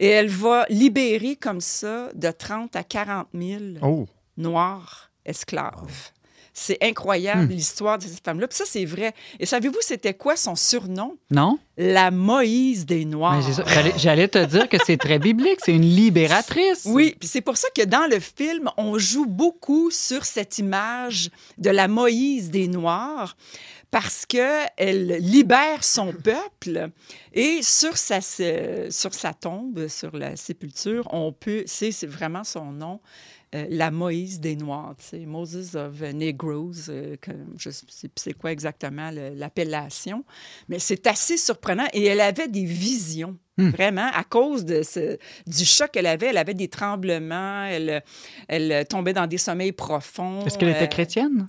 Et 0.00 0.08
elle 0.08 0.28
va 0.28 0.66
libérer 0.70 1.36
comme 1.36 1.60
ça 1.60 2.10
de 2.14 2.30
30 2.30 2.74
à 2.74 2.82
40 2.82 3.28
000 3.32 3.62
Oh, 3.82 4.06
noirs 4.36 5.12
esclaves. 5.24 6.10
C'est 6.56 6.78
incroyable 6.80 7.52
l'histoire 7.52 7.98
de 7.98 8.04
cette 8.04 8.24
femme-là. 8.24 8.46
Puis 8.46 8.56
ça, 8.56 8.64
c'est 8.64 8.84
vrai. 8.84 9.12
Et 9.40 9.44
savez-vous, 9.44 9.80
c'était 9.80 10.14
quoi 10.14 10.36
son 10.36 10.54
surnom? 10.54 11.16
Non? 11.28 11.58
La 11.76 12.12
Moïse 12.12 12.86
des 12.86 13.04
Noirs. 13.04 13.42
Ça. 13.52 13.64
J'allais- 13.96 14.28
te 14.28 14.42
dire 14.44 14.68
que 14.68 14.76
c'est 14.86 14.96
très 14.96 15.18
biblique. 15.18 15.58
C'est 15.64 15.74
une 15.74 15.82
libératrice. 15.82 16.82
Oui, 16.86 17.16
puis 17.18 17.28
c'est 17.28 17.40
pour 17.40 17.56
ça 17.56 17.66
que 17.76 17.82
dans 17.82 18.08
le 18.08 18.20
film, 18.20 18.70
on 18.76 18.98
joue 18.98 19.26
beaucoup 19.26 19.90
sur 19.90 20.24
cette 20.24 20.58
image 20.58 21.28
de 21.58 21.70
la 21.70 21.88
Moïse 21.88 22.50
des 22.50 22.68
Noirs 22.68 23.36
parce 23.90 24.24
qu'elle 24.26 25.18
libère 25.20 25.82
son 25.84 26.12
peuple 26.12 26.90
et 27.32 27.60
sur 27.62 27.96
sa, 27.96 28.20
sur 28.20 29.14
sa 29.14 29.32
tombe, 29.34 29.86
sur 29.88 30.16
la 30.16 30.36
sépulture, 30.36 31.06
on 31.12 31.32
peut, 31.32 31.62
c'est 31.66 31.92
vraiment 32.06 32.42
son 32.44 32.66
nom, 32.72 33.00
euh, 33.54 33.66
la 33.70 33.90
Moïse 33.90 34.40
des 34.40 34.56
Noirs, 34.56 34.94
sais, 34.98 35.24
Moses 35.26 35.74
of 35.74 36.00
Negroes, 36.00 36.88
euh, 36.88 37.16
que 37.20 37.30
je 37.58 37.70
sais 37.70 37.86
plus 37.86 38.12
c'est 38.16 38.32
quoi 38.32 38.50
exactement 38.52 39.10
l'appellation, 39.34 40.24
mais 40.68 40.78
c'est 40.78 41.06
assez 41.06 41.36
surprenant 41.36 41.86
et 41.92 42.04
elle 42.04 42.20
avait 42.20 42.48
des 42.48 42.64
visions. 42.64 43.36
Vraiment, 43.56 44.08
à 44.12 44.24
cause 44.24 44.64
de 44.64 44.82
ce, 44.82 45.16
du 45.46 45.64
choc 45.64 45.92
qu'elle 45.92 46.06
avait, 46.08 46.26
elle 46.26 46.38
avait 46.38 46.54
des 46.54 46.66
tremblements, 46.66 47.64
elle, 47.66 48.02
elle 48.48 48.84
tombait 48.88 49.12
dans 49.12 49.28
des 49.28 49.38
sommeils 49.38 49.70
profonds. 49.70 50.44
Est-ce 50.44 50.58
qu'elle 50.58 50.70
était 50.70 50.84
Euh, 50.84 50.86
chrétienne? 50.88 51.46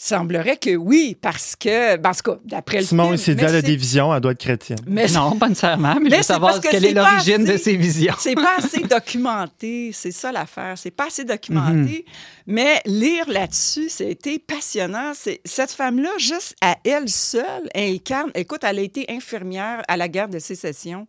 Semblerait 0.00 0.56
que 0.58 0.76
oui, 0.76 1.16
parce 1.20 1.56
que, 1.56 1.96
ben, 1.96 2.10
en 2.10 2.14
tout 2.14 2.30
cas, 2.32 2.38
d'après 2.44 2.78
le 2.78 2.84
Simon, 2.84 3.02
film... 3.06 3.14
il 3.14 3.18
s'est 3.18 3.34
dit, 3.34 3.42
mais 3.42 3.48
elle 3.50 3.56
a 3.56 3.60
c'est- 3.60 3.66
des 3.66 3.76
visions, 3.76 4.14
elle 4.14 4.20
doit 4.20 4.30
être 4.30 4.38
chrétienne. 4.38 4.78
mais 4.86 5.08
Non, 5.08 5.32
pas 5.36 5.48
nécessairement, 5.48 5.94
mais, 5.96 6.02
Mais 6.02 6.10
je 6.10 6.16
veux 6.18 6.22
savoir 6.22 6.60
que 6.60 6.68
quelle 6.70 6.84
est 6.84 6.92
l'origine 6.94 7.44
de 7.44 7.56
ses 7.56 7.76
visions. 7.76 8.14
C'est 8.20 8.36
pas 8.36 8.58
assez 8.58 8.80
documenté, 8.88 9.90
c'est 9.92 10.12
ça 10.12 10.30
l'affaire. 10.30 10.78
C'est 10.78 10.92
pas 10.92 11.06
assez 11.08 11.24
documenté, 11.24 12.04
mais 12.46 12.80
lire 12.86 13.28
là-dessus, 13.28 13.88
c'était 13.88 14.38
passionnant. 14.38 15.12
C'est- 15.14 15.40
Cette 15.44 15.72
femme-là, 15.72 16.10
juste 16.18 16.54
à 16.60 16.76
elle 16.84 17.08
seule, 17.08 17.68
incarne. 17.74 18.30
Écoute, 18.36 18.60
elle 18.62 18.78
a 18.78 18.82
été 18.82 19.04
infirmière 19.08 19.82
à 19.88 19.96
la 19.96 20.06
guerre 20.06 20.28
de 20.28 20.38
sécession. 20.38 21.08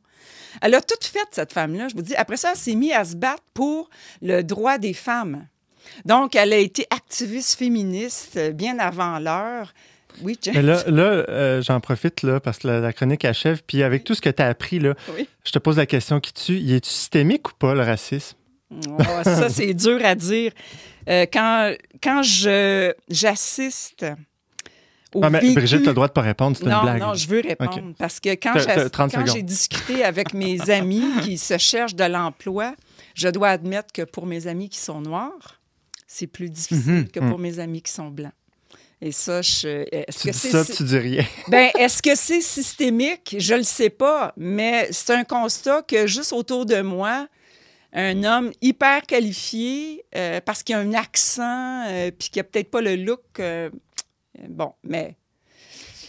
Elle 0.63 0.73
a 0.73 0.81
tout 0.81 0.95
fait, 0.99 1.19
cette 1.29 1.53
femme-là, 1.53 1.89
je 1.89 1.95
vous 1.95 2.01
dis. 2.01 2.15
Après 2.15 2.37
ça, 2.37 2.49
elle 2.53 2.57
s'est 2.57 2.73
mise 2.73 2.93
à 2.93 3.05
se 3.05 3.15
battre 3.15 3.43
pour 3.53 3.87
le 4.23 4.41
droit 4.41 4.79
des 4.79 4.93
femmes. 4.93 5.45
Donc, 6.05 6.35
elle 6.35 6.53
a 6.53 6.57
été 6.57 6.85
activiste 6.89 7.57
féministe 7.57 8.37
euh, 8.37 8.51
bien 8.51 8.79
avant 8.79 9.19
l'heure. 9.19 9.73
Oui, 10.21 10.37
James? 10.41 10.55
Mais 10.55 10.61
là, 10.63 10.83
là 10.87 11.03
euh, 11.03 11.61
j'en 11.61 11.79
profite 11.79 12.23
là, 12.23 12.39
parce 12.39 12.57
que 12.59 12.67
la, 12.67 12.79
la 12.79 12.91
chronique 12.93 13.23
achève. 13.25 13.61
Puis 13.65 13.83
avec 13.83 14.03
tout 14.03 14.15
ce 14.15 14.21
que 14.21 14.29
tu 14.29 14.41
as 14.41 14.47
appris, 14.47 14.79
là, 14.79 14.93
Oui. 15.15 15.27
je 15.45 15.51
te 15.51 15.59
pose 15.59 15.77
la 15.77 15.85
question 15.85 16.19
qui 16.19 16.33
tue. 16.33 16.57
Y 16.57 16.73
est-tu 16.75 16.89
systémique 16.89 17.47
ou 17.49 17.53
pas, 17.57 17.73
le 17.73 17.81
racisme? 17.83 18.35
Oh, 18.71 18.97
ça, 19.23 19.49
c'est 19.49 19.73
dur 19.73 19.99
à 20.03 20.15
dire. 20.15 20.51
Euh, 21.07 21.25
quand 21.31 21.73
quand 22.03 22.21
je, 22.23 22.93
j'assiste 23.09 24.05
au 25.13 25.21
Non, 25.21 25.29
mais 25.31 25.39
vécu- 25.39 25.55
Brigitte, 25.55 25.81
tu 25.81 25.87
as 25.87 25.91
le 25.91 25.95
droit 25.95 26.07
de 26.07 26.13
pas 26.13 26.21
répondre, 26.21 26.55
c'est 26.57 26.65
une 26.65 26.81
blague. 26.81 26.99
non, 27.01 27.13
je 27.15 27.27
veux 27.27 27.41
répondre. 27.41 27.93
Parce 27.97 28.19
que 28.19 28.29
quand, 28.35 28.53
T'as- 28.53 28.59
j'ass- 28.59 28.75
t'as 28.75 28.89
30 28.89 29.11
quand 29.11 29.21
secondes. 29.21 29.35
j'ai 29.35 29.41
discuté 29.43 30.03
avec 30.03 30.33
mes 30.33 30.59
amis 30.69 31.03
qui 31.23 31.37
se 31.37 31.57
cherchent 31.57 31.95
de 31.95 32.03
l'emploi, 32.03 32.75
je 33.15 33.27
dois 33.29 33.49
admettre 33.49 33.91
que 33.93 34.03
pour 34.03 34.25
mes 34.27 34.45
amis 34.47 34.69
qui 34.69 34.77
sont 34.79 35.01
noirs, 35.01 35.58
c'est 36.11 36.25
plus 36.27 36.49
difficile 36.49 36.91
Mhm. 36.93 37.07
que 37.09 37.19
pour 37.19 37.37
mes 37.37 37.59
amis 37.59 37.81
qui 37.83 37.91
sont 37.91 38.09
blancs. 38.09 38.33
Et 39.01 39.11
ça, 39.13 39.41
je, 39.41 39.85
est-ce 39.95 40.19
Tu 40.21 40.27
que 40.27 40.33
dis 40.33 40.37
c'est 40.39 40.49
ça, 40.51 40.65
tu 40.65 40.83
dis 40.83 40.97
rien. 40.97 41.23
ben, 41.47 41.69
est-ce 41.77 42.01
que 42.01 42.15
c'est 42.15 42.41
systémique? 42.41 43.35
Je 43.39 43.53
le 43.53 43.63
sais 43.63 43.89
pas, 43.91 44.33
mais 44.35 44.89
c'est 44.91 45.13
un 45.13 45.23
constat 45.23 45.83
que 45.83 46.07
juste 46.07 46.33
autour 46.33 46.65
de 46.65 46.81
moi, 46.81 47.27
un 47.93 48.23
homme 48.23 48.51
hyper 48.61 49.03
qualifié, 49.03 50.03
euh, 50.15 50.41
parce 50.43 50.63
qu'il 50.63 50.75
a 50.75 50.79
un 50.79 50.93
accent, 50.93 51.85
euh, 51.87 52.11
puis 52.17 52.29
qu'il 52.29 52.39
a 52.41 52.43
peut-être 52.43 52.71
pas 52.71 52.81
le 52.81 52.95
look. 52.97 53.21
euh, 53.39 53.69
bon, 54.49 54.73
mais. 54.83 55.15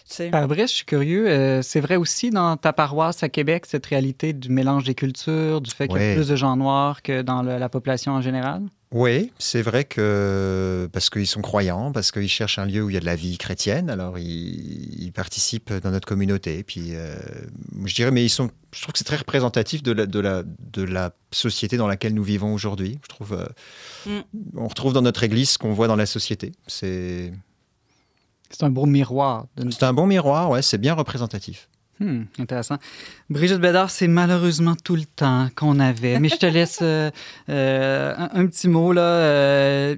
tu 0.08 0.16
sais. 0.16 0.30
Fabrice, 0.30 0.70
je 0.70 0.76
suis 0.76 0.84
curieux, 0.84 1.28
euh, 1.28 1.62
c'est 1.62 1.80
vrai 1.80 1.94
aussi 1.96 2.30
dans 2.30 2.56
ta 2.56 2.72
paroisse 2.72 3.22
à 3.22 3.28
Québec, 3.28 3.66
cette 3.66 3.86
réalité 3.86 4.32
du 4.32 4.48
mélange 4.48 4.82
des 4.84 4.94
cultures, 4.96 5.60
du 5.60 5.70
fait 5.70 5.86
qu'il 5.86 5.96
y 5.98 6.00
a 6.00 6.08
Ouais. 6.08 6.14
plus 6.16 6.28
de 6.28 6.34
gens 6.36 6.56
noirs 6.56 7.02
que 7.02 7.22
dans 7.22 7.42
le- 7.42 7.58
la 7.58 7.68
population 7.68 8.12
en 8.12 8.20
général? 8.20 8.62
Oui, 8.92 9.32
c'est 9.38 9.62
vrai 9.62 9.84
que 9.84 10.88
parce 10.92 11.10
qu'ils 11.10 11.28
sont 11.28 11.42
croyants, 11.42 11.92
parce 11.92 12.10
qu'ils 12.10 12.28
cherchent 12.28 12.58
un 12.58 12.66
lieu 12.66 12.82
où 12.82 12.90
il 12.90 12.94
y 12.94 12.96
a 12.96 13.00
de 13.00 13.04
la 13.06 13.14
vie 13.14 13.38
chrétienne, 13.38 13.88
alors 13.88 14.18
ils, 14.18 15.04
ils 15.04 15.12
participent 15.12 15.72
dans 15.72 15.92
notre 15.92 16.08
communauté. 16.08 16.64
Puis 16.64 16.96
euh, 16.96 17.14
je 17.84 17.94
dirais, 17.94 18.10
mais 18.10 18.24
ils 18.24 18.30
sont, 18.30 18.50
je 18.74 18.82
trouve 18.82 18.92
que 18.92 18.98
c'est 18.98 19.04
très 19.04 19.16
représentatif 19.18 19.84
de 19.84 19.92
la, 19.92 20.06
de 20.06 20.18
la, 20.18 20.42
de 20.72 20.82
la 20.82 21.12
société 21.30 21.76
dans 21.76 21.86
laquelle 21.86 22.14
nous 22.14 22.24
vivons 22.24 22.52
aujourd'hui. 22.52 22.98
Je 23.02 23.08
trouve, 23.08 23.34
euh, 23.34 23.46
Mm. 24.06 24.20
on 24.56 24.66
retrouve 24.66 24.92
dans 24.92 25.02
notre 25.02 25.22
Église 25.22 25.50
ce 25.50 25.58
qu'on 25.58 25.72
voit 25.72 25.86
dans 25.86 25.94
la 25.96 26.06
société. 26.06 26.50
C'est, 26.66 27.32
C'est 28.50 28.64
un 28.64 28.70
beau 28.70 28.86
miroir. 28.86 29.46
De... 29.56 29.70
c'est 29.70 29.84
un 29.84 29.92
bon 29.92 30.06
miroir, 30.06 30.50
ouais, 30.50 30.62
c'est 30.62 30.78
bien 30.78 30.94
représentatif. 30.94 31.68
Hmm, 32.00 32.22
intéressant. 32.38 32.76
Brigitte 33.28 33.58
Bédard, 33.58 33.90
c'est 33.90 34.08
malheureusement 34.08 34.74
tout 34.74 34.96
le 34.96 35.04
temps 35.04 35.48
qu'on 35.54 35.78
avait. 35.78 36.18
Mais 36.18 36.30
je 36.30 36.36
te 36.36 36.46
laisse 36.46 36.78
euh, 36.80 37.10
euh, 37.50 38.14
un, 38.16 38.30
un 38.40 38.46
petit 38.46 38.68
mot. 38.68 38.92
Là, 38.94 39.02
euh, 39.02 39.96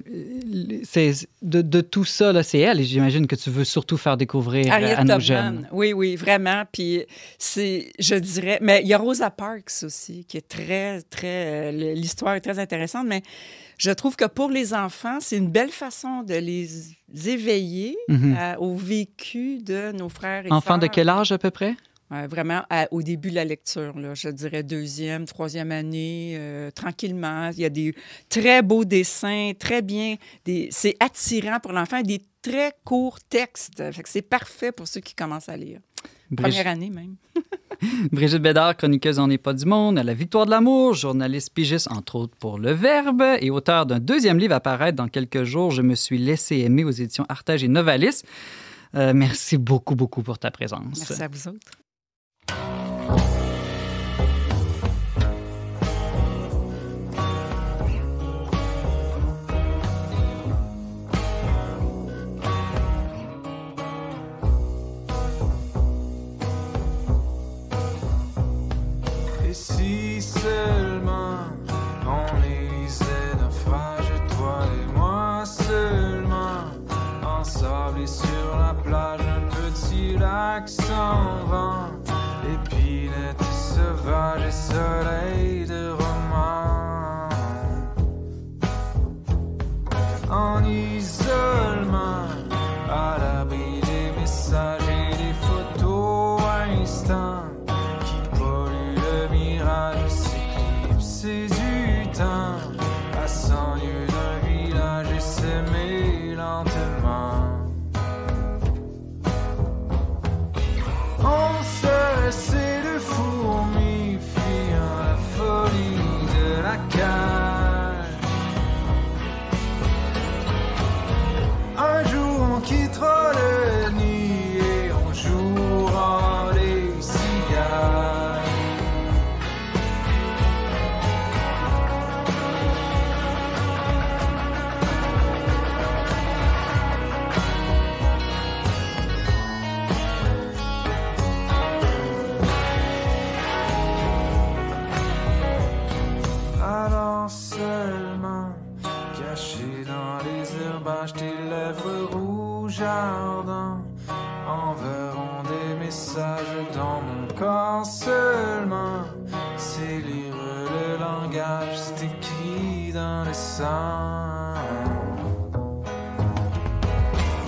c'est, 0.83 1.13
de, 1.41 1.61
de 1.61 1.81
tout 1.81 2.03
ça, 2.03 2.33
là, 2.33 2.43
c'est 2.43 2.59
elle. 2.59 2.81
Et 2.81 2.83
j'imagine 2.83 3.25
que 3.25 3.35
tu 3.35 3.49
veux 3.49 3.63
surtout 3.63 3.95
faire 3.97 4.17
découvrir 4.17 4.65
euh, 4.67 4.75
Harriet 4.75 4.95
à 4.95 5.03
nos 5.05 5.19
jeunes. 5.19 5.67
Oui, 5.71 5.93
oui, 5.93 6.15
vraiment. 6.17 6.63
Puis 6.71 7.03
c'est, 7.37 7.91
je 7.99 8.15
dirais, 8.15 8.59
mais 8.61 8.81
il 8.81 8.87
y 8.87 8.93
a 8.93 8.97
Rosa 8.97 9.29
Parks 9.29 9.71
aussi, 9.83 10.25
qui 10.25 10.35
est 10.37 10.47
très, 10.47 11.01
très, 11.03 11.71
l'histoire 11.71 12.35
est 12.35 12.41
très 12.41 12.59
intéressante, 12.59 13.05
mais 13.07 13.21
je 13.77 13.91
trouve 13.91 14.15
que 14.15 14.25
pour 14.25 14.49
les 14.49 14.73
enfants, 14.73 15.19
c'est 15.21 15.37
une 15.37 15.49
belle 15.49 15.71
façon 15.71 16.23
de 16.23 16.35
les 16.35 16.67
éveiller 17.27 17.97
Mhm. 18.09 18.35
à- 18.37 18.59
au 18.59 18.75
vécu 18.75 19.59
de 19.59 19.91
nos 19.93 20.09
frères 20.09 20.45
et 20.45 20.51
Enfant 20.51 20.77
de 20.77 20.83
sœurs. 20.85 20.91
quel 20.91 21.09
âge 21.09 21.31
à 21.31 21.37
peu 21.37 21.49
près? 21.51 21.75
Ouais, 22.13 22.27
vraiment 22.27 22.61
à- 22.69 22.87
au 22.91 23.01
début 23.01 23.29
de 23.31 23.35
la 23.35 23.45
lecture, 23.45 23.97
là, 23.97 24.13
je 24.13 24.29
dirais 24.29 24.61
deuxième, 24.61 25.25
troisième 25.25 25.71
année, 25.71 26.35
euh, 26.37 26.69
tranquillement. 26.69 27.49
Il 27.53 27.59
y 27.59 27.65
a 27.65 27.69
des 27.69 27.95
très 28.29 28.61
beaux 28.61 28.85
dessins, 28.85 29.53
très 29.57 29.81
bien. 29.81 30.15
C'est 30.69 30.95
attirant 30.99 31.59
pour 31.59 31.71
l'enfant, 31.71 32.01
des 32.03 32.21
très 32.43 32.73
courts 32.83 33.19
textes. 33.29 33.81
C'est 34.05 34.21
parfait 34.21 34.71
pour 34.71 34.87
ceux 34.87 35.01
qui 35.01 35.15
commencent 35.15 35.49
à 35.49 35.57
lire. 35.57 35.79
Brigitte, 36.29 36.63
Première 36.63 36.73
année 36.73 36.89
même. 36.89 37.15
Brigitte 38.11 38.41
Bédard, 38.41 38.77
chroniqueuse 38.77 39.17
en 39.19 39.27
n'est 39.27 39.37
pas 39.37 39.53
du 39.53 39.65
monde, 39.65 39.97
à 39.97 40.03
la 40.03 40.13
Victoire 40.13 40.45
de 40.45 40.51
l'amour, 40.51 40.93
journaliste 40.93 41.51
pigiste 41.53 41.89
entre 41.91 42.15
autres 42.15 42.35
pour 42.37 42.59
Le 42.59 42.71
Verbe 42.71 43.23
et 43.39 43.49
auteur 43.49 43.85
d'un 43.85 43.99
deuxième 43.99 44.37
livre 44.37 44.53
à 44.53 44.59
paraître 44.59 44.95
dans 44.97 45.07
quelques 45.07 45.43
jours. 45.43 45.71
Je 45.71 45.81
me 45.81 45.95
suis 45.95 46.17
laissé 46.17 46.57
aimer 46.59 46.83
aux 46.83 46.91
éditions 46.91 47.25
Artage 47.29 47.63
et 47.63 47.67
Novalis. 47.67 48.21
Euh, 48.95 49.13
merci 49.15 49.57
beaucoup, 49.57 49.95
beaucoup 49.95 50.21
pour 50.21 50.37
ta 50.37 50.51
présence. 50.51 50.99
Merci 51.09 51.23
à 51.23 51.27
vous 51.27 51.47
autres. 51.47 51.71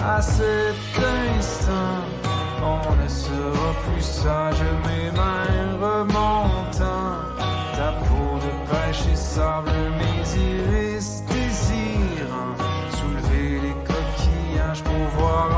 À 0.07 0.21
cet 0.21 1.03
instant, 1.35 2.03
on 2.61 3.03
ne 3.03 3.07
sera 3.09 3.73
plus 3.89 4.03
sage, 4.03 4.61
mes 4.85 5.09
mains 5.11 5.79
remontant. 5.81 7.17
Ta 7.75 7.91
peau 8.05 8.37
de 8.37 8.51
pêche 8.69 9.07
et 9.11 9.15
sable, 9.15 9.71
mes 9.97 10.39
iris 10.39 11.23
désirant. 11.27 12.53
Soulever 12.91 13.61
les 13.61 13.75
coquillages 13.89 14.83
pour 14.83 15.07
voir 15.17 15.54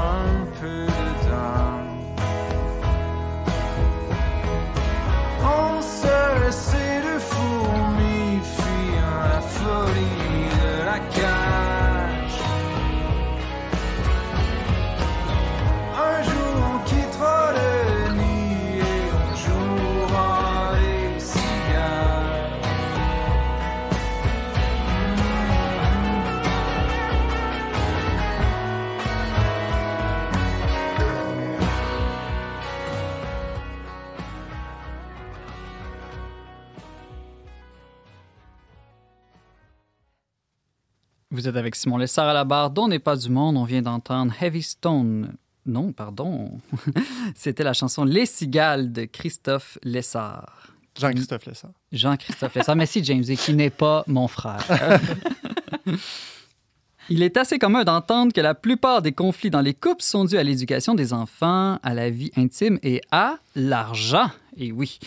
Vous 41.48 41.52
êtes 41.52 41.60
avec 41.60 41.78
Simon 41.78 41.96
Lessard 41.96 42.28
à 42.28 42.34
la 42.34 42.44
barre 42.44 42.72
dont 42.72 42.90
n'est 42.90 43.00
pas 43.00 43.16
du 43.16 43.30
monde. 43.30 43.56
On 43.56 43.64
vient 43.64 43.82
d'entendre 43.82 44.34
Heavy 44.42 44.62
Stone. 44.62 45.38
Non, 45.66 45.94
pardon. 45.94 46.60
C'était 47.36 47.64
la 47.64 47.72
chanson 47.72 48.04
Les 48.04 48.26
Cigales 48.26 48.92
de 48.92 49.06
Christophe 49.06 49.78
Lessard. 49.82 50.74
Jean-Christophe 51.00 51.46
Lessard. 51.46 51.72
Jean-Christophe 51.94 52.54
Lessard. 52.54 52.76
Merci, 52.76 53.02
James, 53.02 53.24
et 53.30 53.38
qui 53.38 53.54
n'est 53.54 53.70
pas 53.70 54.04
mon 54.08 54.28
frère. 54.28 54.62
Il 57.10 57.24
est 57.24 57.38
assez 57.38 57.60
commun 57.60 57.86
d'entendre 57.86 58.34
que 58.34 58.42
la 58.42 58.54
plupart 58.54 59.02
des 59.02 59.14
conflits 59.14 59.50
dans 59.50 59.62
les 59.62 59.74
couples 59.74 60.04
sont 60.04 60.26
dus 60.26 60.38
à 60.38 60.44
l'éducation 60.44 60.96
des 60.96 61.14
enfants, 61.14 61.80
à 61.82 61.94
la 61.94 62.10
vie 62.10 62.32
intime 62.36 62.78
et 62.84 63.00
à 63.10 63.38
l'argent. 63.56 64.30
Et 64.58 64.74
oui. 64.74 65.00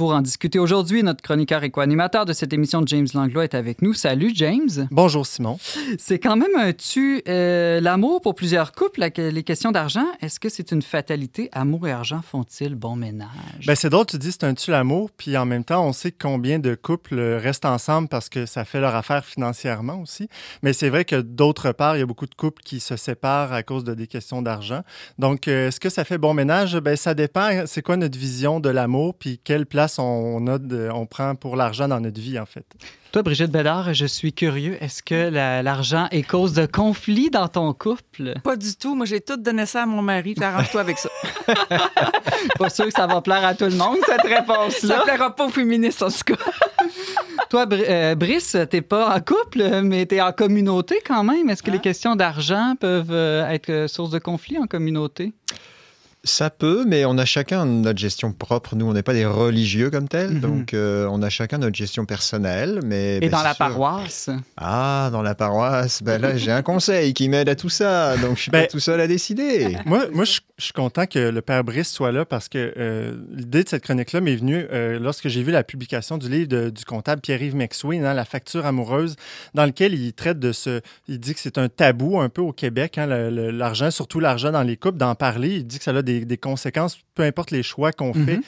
Pour 0.00 0.14
en 0.14 0.22
discuter 0.22 0.58
aujourd'hui, 0.58 1.02
notre 1.02 1.20
chroniqueur 1.20 1.62
et 1.62 1.68
co-animateur 1.68 2.24
de 2.24 2.32
cette 2.32 2.54
émission, 2.54 2.82
James 2.86 3.06
Langlois, 3.12 3.44
est 3.44 3.54
avec 3.54 3.82
nous. 3.82 3.92
Salut, 3.92 4.32
James. 4.34 4.88
Bonjour, 4.90 5.26
Simon. 5.26 5.58
C'est 5.98 6.18
quand 6.18 6.36
même 6.36 6.56
un 6.56 6.72
tu. 6.72 7.20
Euh, 7.28 7.82
l'amour 7.82 8.22
pour 8.22 8.34
plusieurs 8.34 8.72
couples, 8.72 9.06
les 9.18 9.42
questions 9.42 9.72
d'argent, 9.72 10.06
est-ce 10.22 10.40
que 10.40 10.48
c'est 10.48 10.72
une 10.72 10.80
fatalité? 10.80 11.50
Amour 11.52 11.86
et 11.86 11.92
argent 11.92 12.22
font-ils 12.22 12.76
bon 12.76 12.96
ménage? 12.96 13.66
Ben, 13.66 13.74
c'est 13.74 13.90
drôle, 13.90 14.06
tu 14.06 14.16
dis 14.16 14.32
c'est 14.32 14.44
un 14.44 14.54
tu 14.54 14.70
l'amour, 14.70 15.10
puis 15.14 15.36
en 15.36 15.44
même 15.44 15.64
temps, 15.64 15.86
on 15.86 15.92
sait 15.92 16.12
combien 16.12 16.58
de 16.58 16.74
couples 16.74 17.20
restent 17.20 17.66
ensemble 17.66 18.08
parce 18.08 18.30
que 18.30 18.46
ça 18.46 18.64
fait 18.64 18.80
leur 18.80 18.94
affaire 18.94 19.22
financièrement 19.22 20.00
aussi. 20.00 20.30
Mais 20.62 20.72
c'est 20.72 20.88
vrai 20.88 21.04
que 21.04 21.16
d'autre 21.16 21.72
part, 21.72 21.98
il 21.98 22.00
y 22.00 22.02
a 22.02 22.06
beaucoup 22.06 22.24
de 22.24 22.34
couples 22.34 22.62
qui 22.62 22.80
se 22.80 22.96
séparent 22.96 23.52
à 23.52 23.62
cause 23.62 23.84
de 23.84 23.92
des 23.92 24.06
questions 24.06 24.40
d'argent. 24.40 24.80
Donc, 25.18 25.46
euh, 25.46 25.68
est-ce 25.68 25.78
que 25.78 25.90
ça 25.90 26.04
fait 26.04 26.16
bon 26.16 26.32
ménage? 26.32 26.78
Ben, 26.78 26.96
ça 26.96 27.12
dépend. 27.12 27.66
C'est 27.66 27.82
quoi 27.82 27.98
notre 27.98 28.18
vision 28.18 28.60
de 28.60 28.70
l'amour, 28.70 29.14
puis 29.14 29.38
quelle 29.44 29.66
place 29.66 29.89
on, 29.98 30.44
on 30.46 31.06
prend 31.06 31.34
pour 31.34 31.56
l'argent 31.56 31.88
dans 31.88 32.00
notre 32.00 32.20
vie, 32.20 32.38
en 32.38 32.46
fait. 32.46 32.64
Toi, 33.12 33.22
Brigitte 33.22 33.50
Bédard, 33.50 33.92
je 33.92 34.06
suis 34.06 34.32
curieux. 34.32 34.76
Est-ce 34.80 35.02
que 35.02 35.30
l'argent 35.62 36.06
est 36.12 36.22
cause 36.22 36.52
de 36.52 36.64
conflit 36.64 37.28
dans 37.28 37.48
ton 37.48 37.72
couple? 37.72 38.34
Pas 38.44 38.54
du 38.54 38.76
tout. 38.76 38.94
Moi, 38.94 39.04
j'ai 39.04 39.20
tout 39.20 39.36
donné 39.36 39.66
ça 39.66 39.82
à 39.82 39.86
mon 39.86 40.00
mari. 40.00 40.36
Arrange-toi 40.40 40.80
avec 40.80 40.96
ça. 40.96 41.08
pas 42.58 42.70
sûr 42.70 42.84
que 42.84 42.92
ça 42.92 43.08
va 43.08 43.20
plaire 43.20 43.44
à 43.44 43.54
tout 43.54 43.64
le 43.64 43.74
monde, 43.74 43.96
cette 44.06 44.22
réponse-là. 44.22 44.98
Ça 44.98 45.02
plaira 45.02 45.34
pas 45.34 45.46
aux 45.46 45.50
féministes, 45.50 46.02
en 46.02 46.08
tout 46.08 46.22
cas. 46.24 46.36
Toi, 47.50 47.66
euh, 47.72 48.14
Brice, 48.14 48.56
t'es 48.70 48.80
pas 48.80 49.12
en 49.12 49.20
couple, 49.20 49.80
mais 49.82 50.06
t'es 50.06 50.20
en 50.20 50.30
communauté 50.30 51.00
quand 51.04 51.24
même. 51.24 51.50
Est-ce 51.50 51.64
que 51.64 51.72
les 51.72 51.78
hein? 51.78 51.80
questions 51.80 52.14
d'argent 52.14 52.76
peuvent 52.78 53.10
euh, 53.10 53.48
être 53.48 53.88
source 53.88 54.10
de 54.10 54.20
conflit 54.20 54.56
en 54.56 54.68
communauté? 54.68 55.32
Ça 56.22 56.50
peut, 56.50 56.84
mais 56.86 57.06
on 57.06 57.16
a 57.16 57.24
chacun 57.24 57.64
notre 57.64 57.98
gestion 57.98 58.32
propre. 58.32 58.76
Nous, 58.76 58.84
on 58.84 58.92
n'est 58.92 59.02
pas 59.02 59.14
des 59.14 59.24
religieux 59.24 59.88
comme 59.88 60.06
tels, 60.06 60.32
mhm. 60.32 60.40
donc 60.40 60.74
euh, 60.74 61.08
on 61.10 61.22
a 61.22 61.30
chacun 61.30 61.56
notre 61.56 61.76
gestion 61.76 62.04
personnelle. 62.04 62.80
Mais, 62.84 63.16
Et 63.16 63.20
ben, 63.20 63.30
dans 63.30 63.42
la 63.42 63.54
paroisse 63.54 64.28
Ah, 64.58 65.08
dans 65.12 65.22
la 65.22 65.34
paroisse, 65.34 66.02
ben 66.02 66.20
là, 66.20 66.36
j'ai 66.36 66.52
un 66.52 66.60
conseil 66.60 67.14
qui 67.14 67.30
m'aide 67.30 67.48
à 67.48 67.54
tout 67.54 67.70
ça, 67.70 68.18
donc 68.18 68.36
je 68.36 68.42
suis 68.42 68.50
pas 68.50 68.60
ben, 68.60 68.68
tout 68.68 68.80
seul 68.80 69.00
à 69.00 69.06
décider. 69.06 69.78
Moi, 69.86 70.08
moi 70.12 70.24
je, 70.24 70.40
suis 70.58 70.72
content 70.74 71.06
que 71.06 71.18
le 71.18 71.40
père 71.40 71.64
Brice 71.64 71.90
soit 71.90 72.12
là 72.12 72.26
parce 72.26 72.50
que 72.50 72.74
euh, 72.76 73.14
l'idée 73.32 73.64
de 73.64 73.68
cette 73.70 73.82
chronique-là 73.82 74.20
m'est 74.20 74.36
venue 74.36 74.66
euh, 74.70 74.98
lorsque 74.98 75.28
j'ai 75.28 75.42
vu 75.42 75.52
la 75.52 75.64
publication 75.64 76.18
du 76.18 76.28
livre 76.28 76.68
du 76.68 76.84
comptable 76.84 77.22
Pierre-Yves 77.22 77.56
McSween, 77.56 78.04
hein, 78.04 78.12
La 78.12 78.26
facture 78.26 78.66
amoureuse, 78.66 79.16
dans 79.54 79.64
lequel 79.64 79.94
il 79.94 80.12
traite 80.12 80.38
de 80.38 80.52
ce. 80.52 80.82
Il 81.08 81.18
dit 81.18 81.32
que 81.32 81.40
c'est 81.40 81.56
un 81.56 81.70
tabou 81.70 82.20
un 82.20 82.28
peu 82.28 82.42
au 82.42 82.52
Québec, 82.52 82.98
hein, 82.98 83.06
l'argent, 83.06 83.90
surtout 83.90 84.20
l'argent 84.20 84.52
dans 84.52 84.62
les 84.62 84.76
couples, 84.76 84.98
d'en 84.98 85.14
parler. 85.14 85.56
Il 85.56 85.66
dit 85.66 85.78
que 85.78 85.84
ça 85.84 85.92
a 85.92 86.02
des 86.02 86.09
des, 86.24 86.36
conséquences, 86.38 86.98
peu 87.14 87.22
importe 87.22 87.50
les 87.50 87.62
choix 87.62 87.92
qu'on 87.92 88.12
fait 88.12 88.40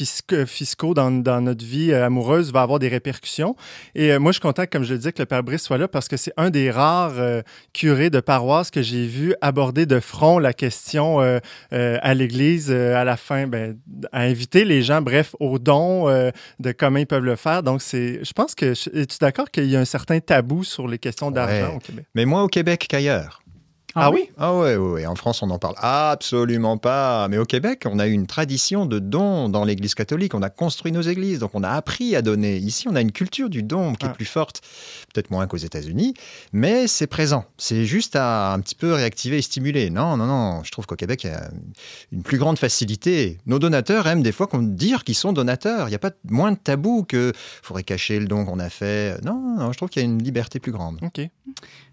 mhm. 0.00 0.46
fiscaux 0.46 0.94
dans, 0.94 1.10
notre 1.10 1.64
vie 1.64 1.92
euh, 1.92 2.06
amoureuse, 2.06 2.52
va 2.52 2.62
avoir 2.62 2.78
des 2.78 2.88
répercussions. 2.88 3.56
Et 3.94 4.12
euh, 4.12 4.18
moi, 4.18 4.32
je 4.32 4.34
suis 4.34 4.42
content, 4.42 4.64
comme 4.70 4.84
je 4.84 4.92
le 4.92 4.98
disais, 4.98 5.12
que 5.12 5.22
le 5.22 5.26
Père 5.26 5.42
Brice 5.42 5.62
soit 5.62 5.78
là 5.78 5.88
parce 5.88 6.08
que 6.08 6.16
c'est 6.16 6.32
un 6.36 6.50
des 6.50 6.70
rares 6.70 7.18
euh, 7.18 7.42
curés 7.72 8.10
de 8.10 8.20
paroisse 8.20 8.70
que 8.70 8.82
j'ai 8.82 9.06
vu 9.06 9.34
aborder 9.40 9.86
de 9.86 10.00
front 10.00 10.38
la 10.38 10.52
question 10.52 11.20
à 11.70 12.14
l'Église 12.14 12.70
à 12.70 13.04
la 13.04 13.16
fin, 13.16 13.46
ben, 13.46 13.76
à 14.12 14.22
inviter 14.22 14.64
les 14.64 14.82
gens, 14.82 15.02
bref, 15.02 15.34
au 15.40 15.58
don 15.58 16.06
de 16.08 16.72
comment 16.72 16.98
ils 16.98 17.06
peuvent 17.06 17.24
le 17.24 17.36
faire. 17.36 17.62
Donc, 17.62 17.82
c'est, 17.82 18.24
je 18.24 18.32
pense 18.32 18.54
que, 18.54 18.72
es-tu 18.96 19.18
d'accord 19.20 19.50
qu'il 19.50 19.66
y 19.66 19.76
a 19.76 19.80
un 19.80 19.84
certain 19.84 20.20
tabou 20.20 20.64
sur 20.64 20.88
les 20.88 20.98
questions 20.98 21.30
d'argent 21.30 21.76
au 21.76 21.78
Québec? 21.78 22.04
Mais 22.14 22.24
moins 22.24 22.42
au 22.42 22.48
Québec 22.48 22.86
qu'ailleurs. 22.88 23.42
Ah, 23.94 24.06
ah 24.06 24.10
oui 24.10 24.28
Ah 24.36 24.54
ouais, 24.54 24.76
ouais, 24.76 25.06
En 25.06 25.14
France, 25.14 25.42
on 25.42 25.46
n'en 25.46 25.58
parle 25.58 25.74
absolument 25.78 26.76
pas. 26.76 27.26
Mais 27.28 27.38
au 27.38 27.44
Québec, 27.44 27.84
on 27.86 27.98
a 27.98 28.06
eu 28.06 28.12
une 28.12 28.26
tradition 28.26 28.86
de 28.86 28.98
don 28.98 29.48
dans 29.48 29.64
l'Église 29.64 29.94
catholique. 29.94 30.34
On 30.34 30.42
a 30.42 30.50
construit 30.50 30.92
nos 30.92 31.00
églises, 31.00 31.38
donc 31.38 31.52
on 31.54 31.62
a 31.62 31.70
appris 31.70 32.14
à 32.14 32.22
donner. 32.22 32.56
Ici, 32.58 32.86
on 32.88 32.94
a 32.96 33.00
une 33.00 33.12
culture 33.12 33.48
du 33.48 33.62
don 33.62 33.94
qui 33.94 34.06
est 34.06 34.10
ah. 34.10 34.14
plus 34.14 34.26
forte, 34.26 34.60
peut-être 35.12 35.30
moins 35.30 35.46
qu'aux 35.46 35.56
États-Unis, 35.56 36.14
mais 36.52 36.86
c'est 36.86 37.06
présent. 37.06 37.46
C'est 37.56 37.86
juste 37.86 38.14
à 38.14 38.52
un 38.52 38.60
petit 38.60 38.74
peu 38.74 38.92
réactiver 38.92 39.38
et 39.38 39.42
stimuler. 39.42 39.90
Non, 39.90 40.16
non, 40.16 40.26
non. 40.26 40.62
Je 40.64 40.70
trouve 40.70 40.86
qu'au 40.86 40.96
Québec, 40.96 41.24
il 41.24 41.30
y 41.30 41.34
a 41.34 41.50
une 42.12 42.22
plus 42.22 42.38
grande 42.38 42.58
facilité. 42.58 43.38
Nos 43.46 43.58
donateurs 43.58 44.06
aiment 44.06 44.22
des 44.22 44.32
fois 44.32 44.46
qu'on 44.46 44.62
dire 44.62 45.04
qu'ils 45.04 45.14
sont 45.14 45.32
donateurs. 45.32 45.88
Il 45.88 45.90
n'y 45.90 45.96
a 45.96 46.00
pas 46.00 46.12
moins 46.28 46.52
de 46.52 46.58
tabou 46.58 47.04
que 47.04 47.32
faudrait 47.62 47.84
cacher 47.84 48.20
le 48.20 48.26
don 48.26 48.44
qu'on 48.44 48.58
a 48.58 48.68
fait. 48.68 49.22
Non, 49.24 49.56
non, 49.58 49.72
je 49.72 49.76
trouve 49.78 49.88
qu'il 49.88 50.02
y 50.02 50.04
a 50.04 50.08
une 50.08 50.22
liberté 50.22 50.60
plus 50.60 50.72
grande. 50.72 50.98
OK. 51.02 51.20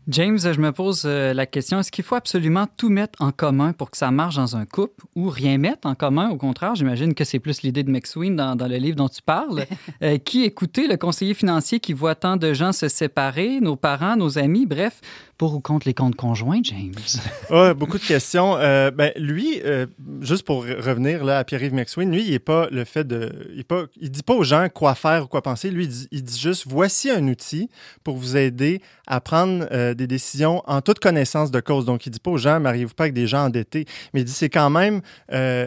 James, 0.08 0.38
je 0.38 0.60
me 0.60 0.72
pose 0.72 1.04
euh, 1.06 1.34
la 1.34 1.48
question, 1.48 1.80
est-ce 1.80 1.92
qu'il 1.92 2.04
faut 2.04 2.14
absolument 2.14 2.68
tout 2.78 2.90
mettre 2.90 3.20
en 3.24 3.32
commun 3.32 3.74
pour 3.74 3.90
que 3.90 3.98
ça 3.98 4.12
marche 4.12 4.36
dans 4.36 4.56
un 4.56 4.66
couple 4.66 5.04
ou 5.16 5.30
rien 5.30 5.58
mettre 5.58 5.88
en 5.88 5.96
commun? 5.96 6.30
Au 6.30 6.38
contraire, 6.38 6.76
j'imagine 6.76 7.16
que 7.16 7.24
c'est 7.24 7.40
plus 7.40 7.64
l'idée 7.64 7.82
de 7.82 7.90
McSween 7.90 8.36
dans, 8.36 8.56
dans, 8.56 8.68
le 8.68 8.76
livre 8.76 8.98
dont 8.98 9.10
tu 9.10 9.22
parles. 9.22 9.66
Euh, 10.02 10.18
qui 10.18 10.44
écouter 10.44 10.88
le 10.88 10.98
conseiller 10.98 11.34
financier 11.34 11.80
qui 11.80 11.94
voit 11.94 12.16
tant 12.16 12.38
de 12.38 12.54
gens 12.54 12.74
se 12.74 12.90
séparer, 12.90 13.60
nos 13.62 13.76
parents, 13.76 14.18
nos 14.18 14.38
amis, 14.38 14.66
bref, 14.66 15.00
pour 15.38 15.54
ou 15.54 15.60
contre 15.60 15.88
les 15.88 15.94
comptes 15.94 16.16
conjoints, 16.16 16.62
James? 16.64 16.94
Oui, 17.52 17.74
beaucoup 17.76 18.00
de 18.00 18.04
questions. 18.04 18.58
Euh, 18.58 18.90
ben, 18.90 19.12
lui, 19.18 19.62
euh, 19.64 19.86
juste 20.22 20.44
pour 20.44 20.64
revenir 20.64 21.24
là, 21.24 21.40
à 21.40 21.44
Pierre-Yves 21.44 21.74
McSween, 21.74 22.12
lui, 22.12 22.24
il 22.24 22.32
n'est 22.32 22.40
pas 22.40 22.68
le 22.72 22.86
fait 22.86 23.06
de. 23.06 23.54
Il 23.56 23.64
ne 23.68 24.08
dit 24.08 24.24
pas 24.24 24.34
aux 24.34 24.44
gens 24.44 24.68
quoi 24.74 24.96
faire 24.96 25.26
ou 25.26 25.28
quoi 25.28 25.42
penser. 25.42 25.70
Lui, 25.70 25.88
il 26.12 26.24
dit, 26.24 26.40
juste 26.40 26.64
voici 26.68 27.12
un 27.12 27.28
outil 27.28 27.70
pour 28.04 28.18
vous 28.18 28.36
aider 28.36 28.82
à 29.06 29.22
prendre 29.22 29.68
euh, 29.72 29.94
des 29.94 30.08
décisions 30.08 30.64
en 30.66 30.82
toute 30.82 31.00
connaissance 31.00 31.52
de 31.52 31.60
cause. 31.60 31.86
Donc, 31.86 32.06
il 32.06 32.10
ne 32.10 32.14
dit 32.14 32.20
pas 32.20 32.32
aux 32.32 32.38
gens, 32.38 32.60
mariez-vous 32.60 32.94
pas 32.94 33.04
avec 33.04 33.14
des 33.14 33.28
gens 33.28 33.46
endettés. 33.46 33.86
Mais 34.14 34.22
il 34.22 34.26
dit 34.26 34.34
c'est 34.34 34.50
quand 34.50 34.70
même 34.70 35.02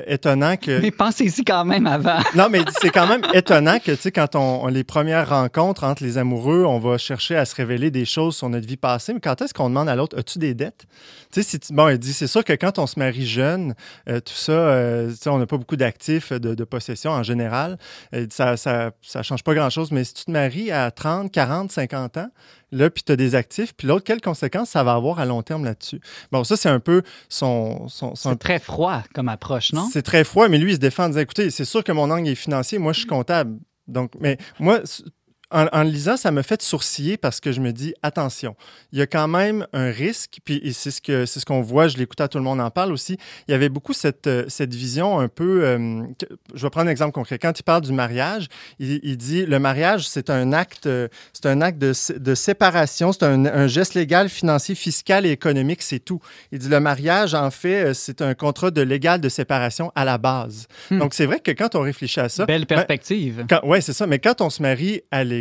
étonnant 0.06 0.56
que. 0.56 0.80
Mais 0.80 0.90
pensez-y 0.90 1.44
quand 1.44 1.64
même 1.64 1.86
avant. 1.86 2.18
non, 2.34 2.48
mais 2.50 2.62
c'est 2.80 2.90
quand 2.90 3.06
même 3.06 3.22
étonnant 3.34 3.78
que, 3.78 3.92
tu 3.92 4.02
sais, 4.02 4.12
quand 4.12 4.34
on, 4.34 4.66
les 4.66 4.84
premières 4.84 5.28
rencontres 5.28 5.84
entre 5.84 6.02
les 6.02 6.18
amoureux, 6.18 6.64
on 6.64 6.78
va 6.78 6.98
chercher 6.98 7.36
à 7.36 7.44
se 7.44 7.54
révéler 7.54 7.90
des 7.90 8.04
choses 8.04 8.36
sur 8.36 8.48
notre 8.48 8.66
vie 8.66 8.76
passée. 8.76 9.12
Mais 9.12 9.20
quand 9.20 9.40
est-ce 9.40 9.54
qu'on 9.58 9.68
demande 9.68 9.88
à 9.88 9.96
l'autre 9.96 10.18
As-tu 10.18 10.38
des 10.38 10.54
dettes? 10.54 10.86
Tu 11.32 11.42
sais, 11.42 11.58
bon, 11.70 11.88
il 11.88 11.98
dit 11.98 12.12
c'est 12.12 12.26
sûr 12.26 12.44
que 12.44 12.54
quand 12.54 12.78
on 12.78 12.86
se 12.86 12.98
marie 12.98 13.26
jeune, 13.26 13.74
euh, 14.08 14.20
tout 14.20 14.32
ça, 14.32 14.52
euh, 14.52 15.12
on 15.26 15.38
n'a 15.38 15.46
pas 15.46 15.58
beaucoup 15.58 15.76
d'actifs 15.76 16.32
de, 16.32 16.54
de, 16.54 16.64
possession 16.64 17.10
en 17.10 17.22
général. 17.22 17.78
Euh, 18.14 18.26
ça, 18.30 18.56
ça, 18.56 18.92
ça 19.02 19.22
change 19.22 19.44
pas 19.44 19.54
grand-chose. 19.54 19.92
Mais 19.92 20.04
si 20.04 20.14
tu 20.14 20.24
te 20.24 20.30
maries 20.30 20.70
à 20.70 20.90
30, 20.90 21.30
40, 21.30 21.70
50 21.70 22.16
ans, 22.16 22.30
là, 22.72 22.88
puis 22.88 23.02
tu 23.02 23.12
as 23.12 23.16
des 23.16 23.34
actifs, 23.34 23.74
puis 23.74 23.86
l'autre, 23.86 24.04
quelles 24.04 24.20
conséquences 24.20 24.70
ça 24.70 24.82
va 24.82 24.94
avoir 24.94 25.18
à 25.20 25.26
long 25.26 25.42
terme 25.42 25.64
là-dessus? 25.64 26.00
Bon, 26.32 26.44
ça, 26.44 26.56
c'est 26.56 26.68
un 26.70 26.80
peu 26.80 27.02
son... 27.28 27.88
son, 27.88 28.14
C'est 28.14 28.38
très 28.38 28.58
froid 28.58 29.02
comme 29.14 29.28
approche, 29.28 29.72
non? 29.72 29.88
C'est 29.92 30.02
très 30.02 30.24
froid, 30.24 30.48
mais 30.48 30.58
lui, 30.58 30.72
il 30.72 30.76
se 30.76 30.80
défend 30.80 31.04
en 31.04 31.08
disant, 31.08 31.20
écoutez, 31.20 31.50
c'est 31.50 31.64
sûr 31.64 31.84
que 31.84 31.92
mon 31.92 32.10
angle 32.10 32.28
est 32.28 32.34
financier, 32.34 32.78
moi, 32.78 32.92
je 32.92 33.00
suis 33.00 33.08
comptable. 33.08 33.58
Donc, 33.86 34.12
mais 34.20 34.38
moi, 34.60 34.80
en, 35.50 35.82
le 35.82 35.88
lisant, 35.88 36.16
ça 36.16 36.30
me 36.30 36.42
fait 36.42 36.60
sourciller 36.62 37.16
parce 37.16 37.40
que 37.40 37.52
je 37.52 37.60
me 37.60 37.72
dis 37.72 37.94
attention, 38.02 38.54
il 38.92 38.98
y 38.98 39.02
a 39.02 39.06
quand 39.06 39.28
même 39.28 39.66
un 39.72 39.90
risque, 39.90 40.38
puis 40.44 40.60
c'est 40.74 40.90
ce 40.90 41.00
c'est 41.26 41.40
ce 41.40 41.46
qu'on 41.46 41.62
voit, 41.62 41.88
je 41.88 41.96
l'écoute 41.96 42.20
à 42.20 42.28
tout 42.28 42.38
le 42.38 42.44
monde 42.44 42.60
en 42.60 42.70
parle 42.70 42.92
aussi. 42.92 43.16
Il 43.46 43.52
y 43.52 43.54
avait 43.54 43.68
beaucoup 43.68 43.92
cette, 43.92 44.26
euh, 44.26 44.44
cette 44.48 44.74
vision 44.74 45.18
un 45.20 45.28
peu. 45.28 45.64
Euh, 45.64 46.02
je 46.54 46.62
vais 46.62 46.70
prendre 46.70 46.88
un 46.88 46.90
exemple 46.90 47.12
concret. 47.12 47.38
Quand 47.38 47.58
il 47.58 47.62
parle 47.62 47.82
du 47.82 47.92
mariage, 47.92 48.48
il, 48.78 49.16
dit 49.16 49.46
le 49.46 49.58
mariage, 49.58 50.06
c'est 50.08 50.28
un 50.28 50.52
acte, 50.52 50.88
c'est 51.32 51.46
un 51.46 51.60
acte 51.60 51.78
de, 51.78 51.92
de 52.18 52.34
séparation, 52.34 53.12
c'est 53.12 53.24
un, 53.24 53.66
geste 53.66 53.94
légal, 53.94 54.28
financier, 54.28 54.74
fiscal 54.74 55.24
et 55.24 55.30
économique, 55.30 55.82
c'est 55.82 55.98
tout. 55.98 56.20
Il 56.52 56.58
dit 56.58 56.68
le 56.68 56.80
mariage, 56.80 57.34
en 57.34 57.50
fait, 57.50 57.84
euh, 57.84 57.94
c'est 57.94 58.22
un 58.22 58.34
contrat 58.34 58.70
de 58.70 58.82
légal 58.82 59.20
de 59.20 59.28
séparation 59.28 59.92
à 59.94 60.04
la 60.04 60.18
base. 60.18 60.66
Hmm. 60.90 60.98
Donc 60.98 61.14
c'est 61.14 61.26
vrai 61.26 61.40
que 61.40 61.50
quand 61.52 61.74
on 61.74 61.80
réfléchit 61.80 62.20
à 62.20 62.28
ça, 62.28 62.44
belle 62.44 62.66
ben, 62.66 62.76
perspective. 62.76 63.46
oui, 63.62 63.80
c'est 63.80 63.92
ça. 63.92 64.06
Mais 64.06 64.18
quand 64.18 64.40
on 64.40 64.50
se 64.50 64.62
marie 64.62 65.02
à 65.10 65.24
l'Église 65.24 65.37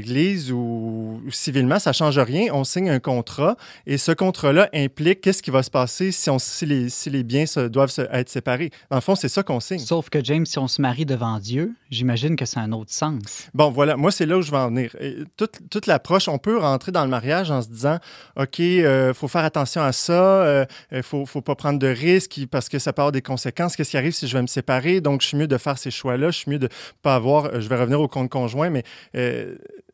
ou, 0.52 1.22
civilement, 1.30 1.80
ça 1.80 1.94
change 1.94 2.20
rien. 2.20 2.54
On 2.54 2.64
signe 2.64 2.90
un 2.90 3.00
contrat 3.00 3.58
et 3.86 3.98
ce 3.98 4.12
contrat-là 4.12 4.70
implique 4.74 5.22
qu'est-ce 5.22 5.42
qui 5.42 5.52
va 5.52 5.64
se 5.64 5.72
passer 5.72 6.12
si, 6.12 6.30
on, 6.30 6.40
si, 6.40 6.66
les, 6.66 6.90
si 6.90 7.10
les 7.10 7.24
biens 7.24 7.46
se, 7.46 7.62
doivent 7.62 7.94
être 8.12 8.30
séparés. 8.30 8.72
Dans 8.90 8.98
le 8.98 9.02
fond, 9.02 9.16
c'est 9.16 9.30
ça 9.30 9.44
qu'on 9.44 9.60
signe. 9.60 9.80
Sauf 9.80 10.10
que, 10.10 10.24
James, 10.24 10.46
si 10.46 10.60
on 10.60 10.68
se 10.68 10.82
marie 10.82 11.06
devant 11.06 11.40
Dieu, 11.40 11.74
j'imagine 11.90 12.36
que 12.36 12.46
c'est 12.46 12.60
un 12.60 12.72
autre 12.72 12.92
sens. 12.92 13.48
Bon, 13.54 13.70
voilà. 13.72 13.98
Moi, 13.98 14.12
c'est 14.12 14.26
là 14.26 14.38
où 14.38 14.42
je 14.42 14.52
vais 14.52 14.58
en 14.58 14.70
venir. 14.70 14.96
toute, 15.38 15.60
toute 15.70 15.88
l'approche, 15.88 16.28
on 16.28 16.38
peut 16.38 16.58
rentrer 16.58 16.92
dans 16.92 17.04
le 17.04 17.10
mariage 17.10 17.52
en 17.52 17.62
se 17.62 17.70
disant, 17.70 18.00
OK, 18.36 18.60
il 18.60 18.86
euh, 18.86 19.14
faut 19.14 19.28
faire 19.28 19.44
attention 19.44 19.82
à 19.82 19.92
ça, 19.92 20.14
il 20.14 20.48
euh, 20.48 20.66
ne 20.92 20.98
euh, 20.98 21.04
faut, 21.04 21.26
faut, 21.26 21.42
pas 21.42 21.56
prendre 21.56 21.80
de 21.80 21.88
risques 21.88 22.40
parce 22.52 22.70
que 22.70 22.80
ça 22.80 22.94
peut 22.94 23.02
avoir 23.02 23.12
des 23.12 23.22
conséquences. 23.22 23.76
Qu'est-ce 23.76 23.92
qui 23.92 23.98
arrive 23.98 24.14
si 24.14 24.28
je 24.28 24.34
vais 24.34 24.42
me 24.42 24.48
séparer? 24.48 25.02
Donc, 25.02 25.22
je 25.22 25.28
suis 25.28 25.38
mieux 25.38 25.48
de 25.48 25.58
faire 25.58 25.78
ces 25.78 25.92
choix-là. 25.92 26.32
Je 26.32 26.38
suis 26.38 26.52
mieux 26.52 26.60
de 26.60 26.70
pas 27.02 27.16
avoir, 27.16 27.60
je 27.60 27.68
vais 27.68 27.78
revenir 27.78 28.02
au 28.02 28.08
compte 28.08 28.30
conjoint, 28.30 28.70
mais 28.70 28.84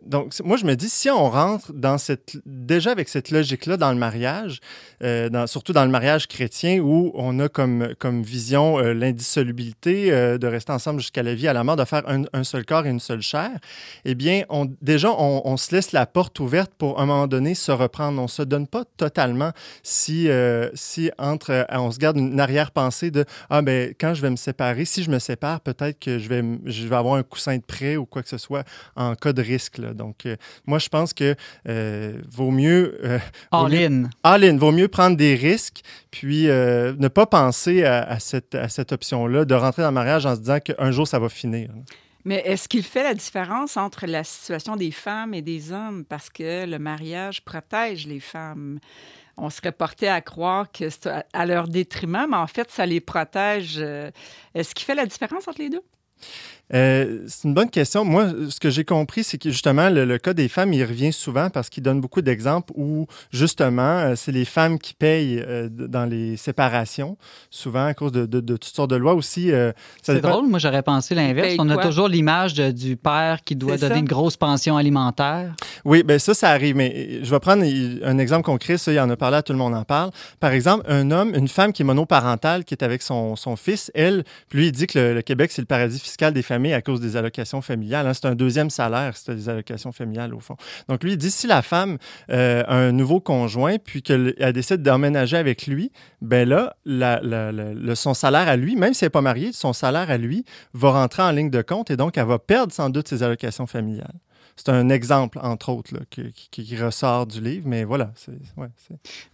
donc, 0.06 0.34
moi, 0.44 0.58
je 0.58 0.66
me 0.66 0.76
dis, 0.76 0.90
si 0.90 1.10
on 1.10 1.30
rentre 1.30 1.72
dans 1.74 1.98
cette, 1.98 2.38
déjà 2.46 2.92
avec 2.92 3.10
cette 3.10 3.32
logique-là 3.32 3.78
dans 3.78 3.92
le 3.92 3.98
mariage, 3.98 4.60
euh, 5.04 5.48
surtout 5.48 5.74
dans 5.74 5.86
le 5.86 5.92
mariage 5.92 6.28
chrétien 6.28 6.80
où 6.80 7.12
on 7.16 7.40
a 7.40 7.50
comme, 7.50 7.94
comme 8.00 8.22
vision 8.24 8.80
euh, 8.80 8.94
l'indissolubilité 8.94 10.12
euh, 10.12 10.38
de 10.38 10.48
rester 10.48 10.72
ensemble 10.72 11.00
jusqu'à 11.00 11.24
la 11.24 11.36
vie, 11.36 11.48
à 11.48 11.54
la 11.54 11.64
mort, 11.64 11.76
de 11.76 11.86
faire 11.86 12.08
un, 12.08 12.24
un, 12.34 12.44
seul 12.44 12.66
corps 12.66 12.86
et 12.86 12.90
une 12.90 13.00
seule 13.00 13.22
chair, 13.22 13.52
eh 14.06 14.16
bien, 14.16 14.44
on, 14.50 14.70
déjà, 14.82 15.12
on, 15.12 15.58
se 15.58 15.76
laisse 15.76 15.92
la 15.92 16.06
porte 16.06 16.40
ouverte 16.40 16.72
pour, 16.78 17.00
à 17.00 17.04
un 17.04 17.06
moment 17.06 17.28
donné, 17.28 17.56
se 17.56 17.72
reprendre. 17.72 18.20
On 18.20 18.24
ne 18.24 18.28
se 18.28 18.42
donne 18.42 18.68
pas 18.68 18.84
totalement 18.98 19.52
si, 19.84 20.28
si 20.74 21.12
entre, 21.18 21.66
on 21.72 21.92
se 21.92 22.00
garde 22.00 22.18
une 22.18 22.40
arrière-pensée 22.40 23.12
de, 23.12 23.26
ah, 23.50 23.62
ben, 23.62 23.94
quand 24.00 24.14
je 24.14 24.22
vais 24.22 24.30
me 24.30 24.36
séparer, 24.36 24.86
si 24.86 25.04
je 25.04 25.10
me 25.10 25.20
sépare, 25.20 25.62
peut-être 25.62 26.00
que 26.00 26.18
je 26.20 26.28
vais, 26.28 26.44
je 26.66 26.88
vais 26.88 26.96
avoir 26.96 27.16
un 27.16 27.24
coussin 27.24 27.58
de 27.58 27.62
prêt 27.62 27.96
ou 27.96 28.06
quoi 28.06 28.24
que 28.24 28.30
ce 28.30 28.38
soit 28.38 28.64
en 28.96 29.16
cas 29.16 29.34
de 29.34 29.42
risque. 29.42 29.80
Donc, 29.94 30.26
euh, 30.26 30.36
moi, 30.66 30.80
je 30.80 30.90
pense 30.90 31.14
que 31.14 31.36
euh, 31.68 32.20
vaut 32.30 32.52
mieux. 32.52 33.00
Euh, 33.04 33.20
all 33.52 33.74
in. 33.74 34.10
All 34.24 34.44
in. 34.44 34.58
Vaut 34.58 34.72
mieux 34.72 34.88
prendre 34.88 35.18
des 35.18 35.36
risques, 35.36 35.82
puis 36.12 36.50
euh, 36.50 36.94
ne 36.98 37.08
pas 37.08 37.26
penser 37.26 37.84
à, 37.84 38.04
à 38.04 38.20
cette, 38.20 38.56
à 38.56 38.70
cette 38.70 38.92
option-là, 38.92 39.46
de 39.46 39.56
rentrer 39.56 39.82
dans 39.82 39.90
le 39.90 39.94
mariage 39.94 40.26
en 40.26 40.36
se 40.36 40.40
disant 40.40 40.60
qu'un 40.60 40.92
jour, 40.92 41.08
ça 41.08 41.20
va 41.20 41.30
finir. 41.30 41.70
Mais 42.26 42.42
est-ce 42.46 42.70
qu'il 42.70 42.84
fait 42.84 43.04
la 43.04 43.14
différence 43.14 43.76
entre 43.76 44.06
la 44.08 44.24
situation 44.24 44.76
des 44.76 44.92
femmes 44.92 45.34
et 45.34 45.42
des 45.42 45.72
hommes? 45.72 46.06
Parce 46.06 46.30
que 46.30 46.66
le 46.66 46.80
mariage 46.80 47.44
protège 47.44 48.08
les 48.08 48.22
femmes 48.22 48.80
on 49.38 49.50
serait 49.50 49.72
porté 49.72 50.08
à 50.08 50.22
croire 50.22 50.72
que 50.72 50.90
c'est 50.90 51.10
à 51.34 51.46
leur 51.46 51.68
détriment, 51.68 52.28
mais 52.30 52.38
en 52.38 52.48
fait, 52.48 52.70
ça 52.70 52.86
les 52.86 53.02
protège. 53.02 53.84
Est-ce 54.54 54.76
qu'il 54.76 54.86
fait 54.86 54.96
la 54.96 55.06
différence 55.06 55.48
entre 55.48 55.60
les 55.60 55.70
deux? 55.70 55.82
Euh, 56.74 57.20
c'est 57.28 57.48
une 57.48 57.54
bonne 57.54 57.70
question. 57.70 58.04
Moi, 58.04 58.30
ce 58.50 58.60
que 58.60 58.70
j'ai 58.70 58.86
compris, 58.86 59.24
c'est 59.24 59.38
que 59.38 59.52
justement, 59.52 59.90
le, 59.90 60.18
cas 60.18 60.34
des 60.34 60.48
femmes, 60.48 60.74
il 60.74 60.84
revient 60.84 61.14
souvent 61.14 61.50
parce 61.50 61.70
qu'il 61.70 61.84
donne 61.84 62.02
beaucoup 62.02 62.22
d'exemples 62.22 62.72
où, 62.76 63.06
justement, 63.32 63.82
euh, 63.82 64.14
c'est 64.16 64.32
les 64.32 64.46
femmes 64.46 64.80
qui 64.80 64.94
payent 64.94 65.44
euh, 65.46 65.70
dans 65.70 66.06
les 66.06 66.38
séparations, 66.38 67.18
souvent 67.50 67.86
à 67.86 67.94
cause 67.94 68.12
de, 68.12 68.40
toutes 68.40 68.64
sortes 68.64 68.90
de 68.90 68.96
lois 68.96 69.14
aussi. 69.14 69.52
c'est 70.02 70.22
drôle, 70.22 70.48
moi 70.48 70.60
j'aurais 70.60 70.84
pensé 70.84 71.16
l'inverse. 71.16 71.56
On 71.60 71.70
a 71.70 71.78
toujours 71.78 72.08
l'image 72.08 72.54
du 72.54 72.96
père 72.96 73.44
qui 73.44 73.56
doit 73.56 73.78
donner 73.78 74.00
une 74.00 74.06
grosse 74.06 74.38
pension 74.38 74.78
alimentaire. 74.78 75.54
Oui, 75.86 76.04
bien 76.04 76.20
ça, 76.20 76.34
ça 76.34 76.50
arrive. 76.50 76.76
Mais 76.76 77.24
je 77.24 77.30
vais 77.30 77.40
prendre 77.40 77.64
un 77.64 78.18
exemple 78.18 78.44
concret. 78.44 78.78
Ça, 78.78 78.92
il 78.92 79.00
en 79.00 79.10
a 79.10 79.16
parlé, 79.16 79.42
tout 79.44 79.54
le 79.54 79.60
monde 79.60 79.76
en 79.76 79.84
parle. 79.84 80.12
Par 80.40 80.52
exemple, 80.52 80.86
un 80.88 81.12
homme, 81.12 81.34
une 81.36 81.48
femme 81.48 81.74
qui 81.74 81.82
est 81.82 81.86
monoparentale, 81.86 82.64
qui 82.64 82.74
est 82.74 82.84
avec 82.84 83.02
son, 83.02 83.36
son 83.36 83.56
fils, 83.56 83.92
elle, 83.94 84.24
lui, 84.52 84.68
il 84.68 84.72
dit 84.72 84.88
que 84.88 84.98
le, 84.98 85.14
le 85.16 85.22
Québec, 85.22 85.52
c'est 85.52 85.62
le 85.62 85.68
paradis 85.68 86.00
fiscal 86.00 86.13
des 86.18 86.42
familles 86.42 86.74
à 86.74 86.82
cause 86.82 87.02
des 87.02 87.16
allocations 87.18 87.62
familiales. 87.62 88.08
Hein. 88.08 88.14
C'est 88.14 88.26
un 88.26 88.36
deuxième 88.36 88.70
salaire, 88.70 89.16
c'est 89.18 89.36
des 89.36 89.50
allocations 89.50 89.92
familiales 89.92 90.34
au 90.34 90.40
fond. 90.40 90.56
Donc 90.90 91.04
lui, 91.04 91.14
il 91.14 91.18
dit 91.18 91.32
si 91.32 91.48
la 91.48 91.62
femme 91.62 91.98
euh, 92.30 92.64
a 92.68 92.76
un 92.76 92.92
nouveau 92.92 93.20
conjoint 93.20 93.78
puis 93.78 94.02
qu'elle 94.02 94.34
décide 94.54 94.82
d'emménager 94.82 95.38
avec 95.38 95.68
lui, 95.68 95.92
ben 96.22 96.48
là, 96.48 96.76
son 97.96 98.14
salaire 98.14 98.48
à 98.48 98.56
lui, 98.56 98.76
même 98.76 98.94
si 98.94 99.04
elle 99.04 99.08
n'est 99.08 99.12
pas 99.12 99.22
mariée, 99.22 99.52
son 99.54 99.74
salaire 99.74 100.10
à 100.10 100.18
lui 100.18 100.46
va 100.74 100.92
rentrer 100.92 101.24
en 101.24 101.32
ligne 101.32 101.50
de 101.50 101.62
compte 101.62 101.92
et 101.92 101.98
donc 101.98 102.18
elle 102.18 102.26
va 102.26 102.40
perdre 102.40 102.74
sans 102.74 102.90
doute 102.90 103.08
ses 103.08 103.24
allocations 103.24 103.68
familiales. 103.68 104.14
C'est 104.56 104.70
un 104.70 104.90
exemple, 104.90 105.40
entre 105.42 105.70
autres, 105.70 105.94
qui, 106.10 106.78
ressort 106.78 107.26
du 107.26 107.42
livre, 107.42 107.68
mais 107.68 107.84
voilà. 107.84 108.14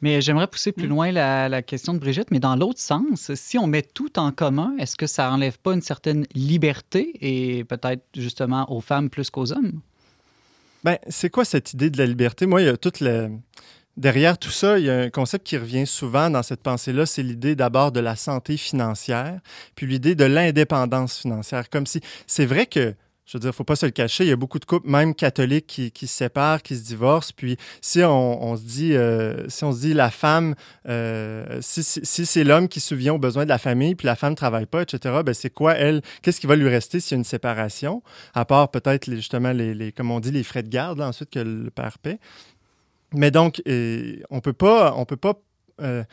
mais 0.02 0.22
j'aimerais 0.22 0.48
pousser 0.48 0.72
plus 0.72 0.88
mm. 0.88 0.90
loin 0.90 1.12
la, 1.12 1.62
question 1.62 1.94
de 1.94 2.00
Brigitte, 2.00 2.32
mais 2.32 2.40
dans 2.40 2.56
l'autre 2.56 2.80
sens, 2.80 3.34
si 3.36 3.58
on 3.58 3.68
met 3.68 3.82
tout 3.82 4.18
en 4.18 4.32
commun, 4.32 4.74
est-ce 4.80 4.96
que 4.96 5.08
ça 5.08 5.32
enlève 5.32 5.58
pas 5.60 5.74
une 5.74 5.82
certaine 5.82 6.26
liberté 6.34 7.12
et 7.22 7.64
peut-être 7.66 8.04
justement 8.16 8.72
aux 8.72 8.82
femmes 8.82 9.10
plus 9.10 9.30
qu'aux 9.30 9.52
hommes? 9.52 9.82
Ben, 10.84 10.98
c'est 11.10 11.30
quoi 11.30 11.44
cette 11.44 11.74
idée 11.74 11.90
de 11.90 11.98
la 11.98 12.06
liberté? 12.06 12.46
Moi, 12.46 12.62
il 12.62 12.66
y 12.66 12.70
a 12.70 12.78
toute 12.78 13.02
la... 13.02 13.28
Derrière 13.98 14.38
tout 14.38 14.52
ça, 14.52 14.80
il 14.80 14.86
y 14.86 14.90
a 14.90 14.98
un 14.98 15.10
concept 15.10 15.46
qui 15.46 15.58
revient 15.58 15.86
souvent 15.86 16.30
dans 16.30 16.42
cette 16.42 16.62
pensée-là, 16.62 17.06
c'est 17.06 17.24
l'idée 17.24 17.56
d'abord 17.58 17.92
de 17.92 18.00
la 18.00 18.16
santé 18.16 18.56
financière, 18.56 19.42
puis 19.76 19.88
l'idée 19.88 20.16
de 20.16 20.24
l'indépendance 20.24 21.18
financière. 21.18 21.70
Comme 21.70 21.86
si 21.86 22.00
c'est 22.26 22.46
vrai 22.46 22.66
que 22.66 22.96
je 23.30 23.38
veux 23.38 23.42
dire, 23.42 23.54
faut 23.54 23.64
pas 23.64 23.76
se 23.76 23.86
le 23.86 23.92
cacher. 23.92 24.24
Il 24.24 24.30
y 24.30 24.32
a 24.32 24.36
beaucoup 24.36 24.58
de 24.58 24.66
couples, 24.66 24.90
même 24.90 25.14
catholiques, 25.14 25.68
qui, 25.68 25.92
qui 25.92 26.08
se 26.08 26.16
séparent, 26.16 26.64
qui 26.64 26.76
se 26.76 26.84
divorcent. 26.84 27.32
Puis 27.36 27.58
si 27.80 28.02
on, 28.04 28.58
se 28.58 28.64
dit, 28.64 28.96
euh, 28.96 29.48
si 29.50 29.64
on 29.64 29.72
se 29.72 29.82
dit 29.82 29.94
la 29.94 30.10
femme, 30.10 30.56
euh, 30.88 31.60
si, 31.62 31.84
si, 31.84 32.26
c'est 32.26 32.44
l'homme 32.44 32.68
qui 32.68 32.80
souvient 32.80 33.14
aux 33.14 33.20
besoins 33.20 33.44
de 33.44 33.50
la 33.50 33.60
famille, 33.60 33.94
puis 33.94 34.08
la 34.08 34.16
femme 34.16 34.34
travaille 34.34 34.66
pas, 34.66 34.82
etc., 34.82 35.20
ben 35.24 35.36
c'est 35.36 35.52
quoi, 35.52 35.76
elle, 35.76 36.02
qu'est-ce 36.24 36.40
qui 36.40 36.48
va 36.48 36.56
lui 36.56 36.68
rester 36.68 37.00
s'il 37.00 37.12
y 37.12 37.16
a 37.16 37.20
une 37.20 37.24
séparation? 37.24 38.02
À 38.34 38.46
part 38.46 38.72
peut-être 38.72 39.08
justement, 39.14 39.52
les, 39.52 39.92
comme 39.92 40.10
on 40.10 40.20
dit, 40.20 40.32
les 40.32 40.44
frais 40.44 40.64
de 40.64 40.70
garde, 40.70 41.00
ensuite 41.00 41.30
que 41.30 41.38
le 41.38 41.70
père 41.70 42.00
paie. 42.00 42.18
Mais 43.14 43.30
donc, 43.30 43.62
on 43.68 44.40
peut 44.42 44.54
pas, 44.54 44.96
on 44.98 45.06
peut 45.06 45.18
pas 45.18 45.36
euh, 45.82 46.04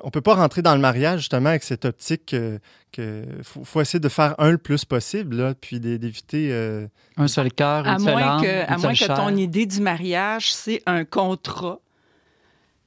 on 0.00 0.10
peut 0.10 0.20
pas 0.20 0.34
rentrer 0.34 0.62
dans 0.62 0.74
le 0.74 0.80
mariage 0.80 1.20
justement 1.20 1.50
avec 1.50 1.62
cette 1.62 1.84
optique 1.84 2.26
qu'il 2.26 2.60
que 2.92 3.24
faut, 3.42 3.80
essayer 3.80 4.00
de 4.00 4.08
faire 4.08 4.34
un 4.38 4.52
le 4.52 4.58
plus 4.58 4.84
possible, 4.84 5.36
là, 5.36 5.54
puis 5.54 5.80
d'éviter. 5.80 6.50
Euh, 6.52 6.86
un 7.16 7.28
seul 7.28 7.52
cœur, 7.52 7.86
une 7.86 7.98
seule 7.98 8.14
âme, 8.14 8.42
que, 8.42 8.72
À 8.72 8.78
moins 8.78 8.94
que 8.94 9.06
ton 9.06 9.36
idée 9.36 9.66
du 9.66 9.80
mariage, 9.80 10.52
c'est 10.52 10.82
un 10.86 11.04
contrat. 11.04 11.80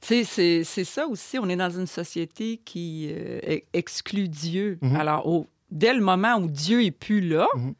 Tu 0.00 0.24
sais, 0.24 0.62
c'est 0.64 0.84
ça 0.84 1.06
aussi. 1.08 1.38
On 1.38 1.48
est 1.48 1.56
dans 1.56 1.70
une 1.70 1.86
société 1.86 2.60
qui 2.64 3.10
euh, 3.10 3.58
exclut 3.72 4.28
Dieu. 4.28 4.78
Mhm. 4.80 4.96
Alors, 4.96 5.46
dès 5.70 5.92
le 5.92 6.00
moment 6.00 6.36
où 6.36 6.46
Dieu 6.46 6.84
est 6.84 6.92
plus 6.92 7.20
là, 7.20 7.48
mhm. 7.56 7.74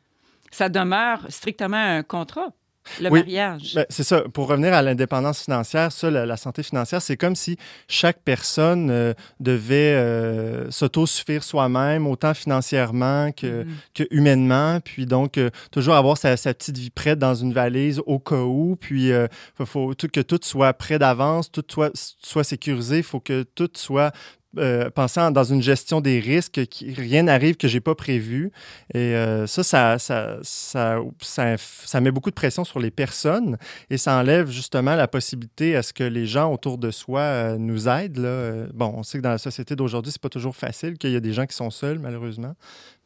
ça 0.51 0.69
demeure 0.69 1.25
strictement 1.29 1.77
un 1.77 2.03
contrat 2.03 2.53
le 3.01 3.11
mariage. 3.11 3.75
Ben, 3.75 3.87
c'est 3.89 4.03
ça. 4.03 4.23
Pour 4.33 4.49
revenir 4.49 4.75
à 4.75 4.83
l'indépendance 4.83 5.43
financière, 5.43 5.93
ça, 5.93 6.11
la, 6.11 6.37
santé 6.37 6.63
financière, 6.63 7.03
c'est 7.03 7.17
comme 7.17 7.37
si 7.37 7.57
chaque 7.89 8.21
personne 8.23 8.91
euh, 8.91 9.15
devait 9.41 9.95
euh, 9.95 10.71
s'autosuffire 10.71 11.43
soi-même, 11.43 12.07
autant 12.07 12.35
financièrement 12.35 13.33
que, 13.33 13.65
mm. 13.65 13.69
que 13.95 14.05
humainement. 14.11 14.81
Puis 14.81 15.07
donc, 15.07 15.39
euh, 15.39 15.51
toujours 15.71 15.95
avoir 15.95 16.17
sa, 16.17 16.37
petite 16.37 16.79
vie 16.79 16.91
prête 16.91 17.19
dans 17.19 17.35
une 17.35 17.53
valise 17.53 18.01
au 18.07 18.19
cas 18.19 18.43
où. 18.43 18.77
Puis, 18.77 19.09
il 19.09 19.67
faut, 19.67 19.93
que 19.95 20.21
tout 20.21 20.41
soit 20.43 20.73
prêt 20.73 20.99
d'avance, 20.99 21.51
tout 21.51 21.65
soit, 21.69 21.91
soit 21.95 22.45
sécurisé. 22.45 22.99
Il 22.99 23.03
faut 23.03 23.21
que 23.21 23.43
tout 23.43 23.71
soit 23.75 24.13
euh, 24.57 24.89
pensant 24.89 25.31
dans 25.31 25.45
une 25.45 25.61
gestion 25.61 26.01
des 26.01 26.21
risques, 26.21 26.65
qui, 26.67 26.95
rien 26.95 27.25
n'arrive 27.25 27.57
que 27.57 27.69
j'ai 27.69 27.81
pas 27.81 27.95
prévu. 27.95 28.51
Et 28.95 29.15
euh, 29.15 29.47
ça, 29.47 29.63
ça, 29.63 29.99
ça, 29.99 30.39
ça, 30.43 31.57
ça, 31.59 32.01
met 32.01 32.11
beaucoup 32.11 32.31
de 32.31 32.35
pression 32.35 32.65
sur 32.65 32.81
les 32.81 32.91
personnes 32.91 33.59
et 33.91 33.99
ça 33.99 34.19
enlève 34.19 34.51
justement 34.51 34.95
la 34.95 35.07
possibilité 35.07 35.77
à 35.77 35.83
ce 35.83 35.93
que 35.93 36.05
les 36.05 36.27
gens 36.27 36.51
autour 36.51 36.79
de 36.79 36.91
soi 36.91 37.21
euh, 37.21 37.59
nous 37.59 37.89
aident. 37.89 38.19
Là. 38.19 38.67
Bon, 38.73 38.95
on 38.97 39.03
sait 39.03 39.19
que 39.19 39.23
dans 39.23 39.31
la 39.31 39.39
société 39.39 39.77
d'aujourd'hui, 39.77 40.13
c'est 40.13 40.23
pas 40.23 40.31
toujours 40.31 40.57
facile, 40.57 40.97
qu'il 40.97 41.11
y 41.11 41.17
a 41.17 41.21
des 41.21 41.35
gens 41.35 41.45
qui 41.45 41.55
sont 41.55 41.71
seuls, 41.71 41.99
malheureusement. 41.99 42.55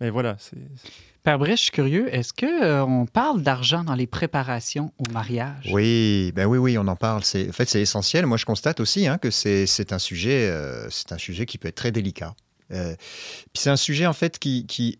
Mais 0.00 0.10
voilà, 0.10 0.36
c'est... 0.38 0.58
Père 1.22 1.38
Brice, 1.38 1.58
je 1.58 1.62
suis 1.62 1.70
curieux, 1.70 2.12
est-ce 2.12 2.32
qu'on 2.32 3.06
parle 3.06 3.42
d'argent 3.42 3.84
dans 3.84 3.94
les 3.94 4.08
préparations 4.08 4.92
au 4.98 5.12
mariage? 5.12 5.70
Oui, 5.72 6.32
ben 6.34 6.46
oui, 6.46 6.58
oui, 6.58 6.78
on 6.78 6.88
en 6.88 6.96
parle. 6.96 7.22
C'est, 7.22 7.48
en 7.48 7.52
fait, 7.52 7.68
c'est 7.68 7.80
essentiel. 7.80 8.26
Moi, 8.26 8.36
je 8.36 8.44
constate 8.44 8.80
aussi 8.80 9.06
hein, 9.06 9.18
que 9.18 9.30
c'est, 9.30 9.92
un 9.92 10.00
sujet, 10.00 10.52
c'est 10.90 11.12
un 11.12 11.18
sujet 11.18 11.46
qui 11.46 11.58
peut 11.58 11.68
être 11.68 11.76
très 11.76 11.92
délicat. 11.92 12.34
Euh, 12.72 12.94
puis 12.96 13.62
c'est 13.62 13.70
un 13.70 13.76
sujet 13.76 14.06
en 14.06 14.12
fait 14.12 14.38
qui, 14.38 14.98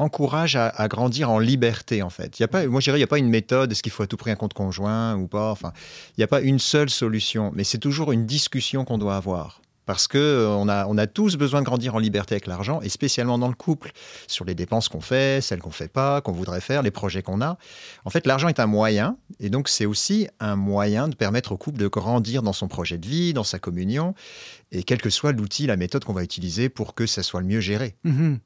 encourage 0.00 0.54
à, 0.54 0.86
grandir 0.86 1.28
en 1.28 1.40
liberté 1.40 2.02
en 2.02 2.10
fait. 2.10 2.38
Il 2.38 2.46
moi 2.68 2.80
je 2.80 2.84
dirais 2.84 2.98
il 2.98 3.00
n'y 3.00 3.04
a 3.04 3.08
pas 3.08 3.18
une 3.18 3.30
méthode. 3.30 3.72
Est-ce 3.72 3.82
qu'il 3.82 3.90
faut 3.90 4.04
à 4.04 4.06
tout 4.06 4.16
prix 4.16 4.30
un 4.30 4.36
compte 4.36 4.54
conjoint 4.54 5.16
ou 5.16 5.26
pas? 5.26 5.50
Enfin, 5.50 5.72
il 6.10 6.20
n'y 6.20 6.24
a 6.24 6.28
pas 6.28 6.40
une 6.40 6.60
seule 6.60 6.88
solution, 6.88 7.50
mais 7.54 7.64
c'est 7.64 7.78
toujours 7.78 8.12
une 8.12 8.24
discussion 8.24 8.84
qu'on 8.84 8.98
doit 8.98 9.16
avoir 9.16 9.60
parce 9.88 10.06
que 10.06 10.18
euh, 10.18 10.48
on 10.50 10.68
a, 10.68 10.86
on 10.86 10.98
a 10.98 11.06
tous 11.06 11.38
besoin 11.38 11.60
de 11.60 11.64
grandir 11.64 11.94
en 11.94 11.98
liberté 11.98 12.34
avec 12.34 12.46
l'argent, 12.46 12.82
et 12.82 12.90
spécialement 12.90 13.38
dans 13.38 13.48
le 13.48 13.54
couple, 13.54 13.92
sur 14.26 14.44
les 14.44 14.54
dépenses 14.54 14.90
qu'on 14.90 15.00
fait, 15.00 15.40
celles 15.40 15.60
qu'on 15.60 15.70
fait 15.70 15.88
pas, 15.88 16.20
qu'on 16.20 16.32
voudrait 16.32 16.60
faire, 16.60 16.82
les 16.82 16.90
projets 16.90 17.22
qu'on 17.22 17.40
a. 17.40 17.56
En 18.04 18.10
fait, 18.10 18.26
l'argent 18.26 18.48
est 18.48 18.60
un 18.60 18.66
moyen, 18.66 19.16
et 19.40 19.48
donc 19.48 19.70
c'est 19.70 19.86
aussi 19.86 20.28
un 20.40 20.56
moyen 20.56 21.08
de 21.08 21.14
permettre 21.14 21.52
au 21.52 21.56
couple 21.56 21.78
de 21.78 21.88
grandir 21.88 22.42
dans 22.42 22.52
son 22.52 22.68
projet 22.68 22.98
de 22.98 23.06
vie, 23.06 23.32
dans 23.32 23.44
sa 23.44 23.58
communion, 23.58 24.14
et 24.72 24.82
quel 24.82 25.00
que 25.00 25.08
soit 25.08 25.32
l'outil, 25.32 25.66
la 25.66 25.78
méthode 25.78 26.04
qu'on 26.04 26.12
va 26.12 26.22
utiliser 26.22 26.68
pour 26.68 26.94
que 26.94 27.06
ça 27.06 27.22
soit 27.22 27.40
le 27.40 27.46
mieux 27.46 27.60
géré. 27.60 27.96
Mm-hmm. 28.04 28.36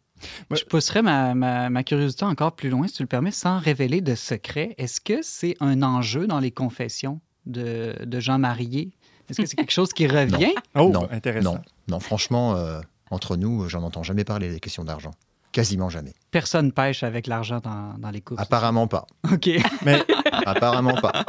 Je 0.52 0.62
pousserais 0.62 1.02
ma, 1.02 1.34
ma, 1.34 1.82
curiosité 1.82 2.24
encore 2.24 2.54
plus 2.54 2.68
loin, 2.68 2.86
si 2.86 2.94
tu 2.94 3.02
le 3.02 3.08
permets, 3.08 3.32
sans 3.32 3.58
révéler 3.58 4.00
de 4.00 4.14
secret. 4.14 4.76
Est-ce 4.78 5.00
que 5.00 5.22
c'est 5.22 5.56
un 5.58 5.82
enjeu 5.82 6.28
dans 6.28 6.38
les 6.38 6.52
confessions 6.52 7.20
de, 7.46 7.96
de 8.04 8.20
gens 8.20 8.38
mariés 8.38 8.92
est-ce 9.28 9.40
que 9.40 9.46
c'est 9.46 9.56
quelque 9.56 9.72
chose 9.72 9.92
qui 9.92 10.06
revient? 10.06 10.54
Non. 10.74 10.92
Oh, 10.94 11.06
intéressant. 11.10 11.58
Non, 11.88 12.00
franchement, 12.00 12.56
euh, 12.56 12.80
entre 13.10 13.36
nous, 13.36 13.68
j'en 13.68 13.82
entends 13.82 14.02
jamais 14.02 14.24
parler 14.24 14.50
des 14.50 14.60
questions 14.60 14.84
d'argent. 14.84 15.12
Quasiment 15.52 15.90
jamais. 15.90 16.14
Personne 16.30 16.72
pêche 16.72 17.02
avec 17.02 17.26
l'argent 17.26 17.60
dans, 17.62 17.94
dans, 17.98 18.10
les 18.10 18.22
couples. 18.22 18.40
Apparemment 18.40 18.86
pas. 18.86 19.06
OK. 19.30 19.50
Mais 19.84 20.02
apparemment 20.46 20.94
pas. 20.94 21.24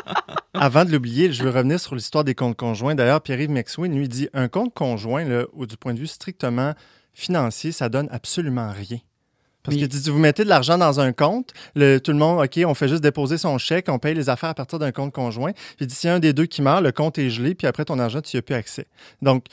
Avant 0.54 0.86
de 0.86 0.92
l'oublier, 0.92 1.34
je 1.34 1.44
veux 1.44 1.50
revenir 1.50 1.80
sur 1.80 1.94
l'histoire 1.94 2.24
des 2.24 2.36
comptes 2.36 2.56
conjoints. 2.56 2.96
D'ailleurs, 2.96 3.22
Pierre-Yves 3.22 3.50
McSween 3.50 3.94
lui 3.94 4.08
dit 4.08 4.30
un 4.34 4.48
compte 4.48 4.74
conjoint, 4.74 5.26
là, 5.26 5.46
ou 5.52 5.66
du 5.66 5.76
point 5.76 5.94
de 5.94 6.00
vue 6.00 6.08
strictement 6.08 6.74
financier, 7.14 7.72
ça 7.74 7.90
donne 7.90 8.08
absolument 8.12 8.72
rien. 8.72 9.00
Parce 9.64 9.78
que 9.78 9.86
si 9.90 10.10
vous 10.10 10.20
mettez 10.20 10.44
de 10.44 10.50
l'argent 10.50 10.78
dans 10.78 11.00
un 11.00 11.14
compte, 11.14 11.54
le, 11.76 12.00
tout 12.00 12.12
le 12.12 12.18
monde, 12.18 12.44
OK, 12.44 12.60
on 12.66 12.74
fait 12.74 12.90
juste 12.90 13.02
déposer 13.02 13.38
son 13.38 13.58
chèque, 13.58 13.88
on 13.90 14.00
paye 14.00 14.14
les 14.14 14.30
affaires 14.30 14.50
à 14.50 14.54
partir 14.54 14.78
d'un 14.78 14.92
compte 14.92 15.14
conjoint. 15.14 15.52
Puis 15.78 15.88
s'il 15.90 16.10
y 16.10 16.12
a 16.12 16.16
un 16.16 16.20
des 16.20 16.34
deux 16.34 16.46
qui 16.46 16.62
meurt, 16.62 16.84
le 16.84 16.92
compte 16.92 17.18
est 17.18 17.30
gelé, 17.30 17.56
puis 17.56 17.66
après 17.66 17.86
ton 17.86 17.98
argent, 18.00 18.22
tu 18.22 18.36
n'y 18.36 18.40
as 18.40 18.42
plus 18.42 18.56
accès. 18.56 18.88
Donc, 19.22 19.46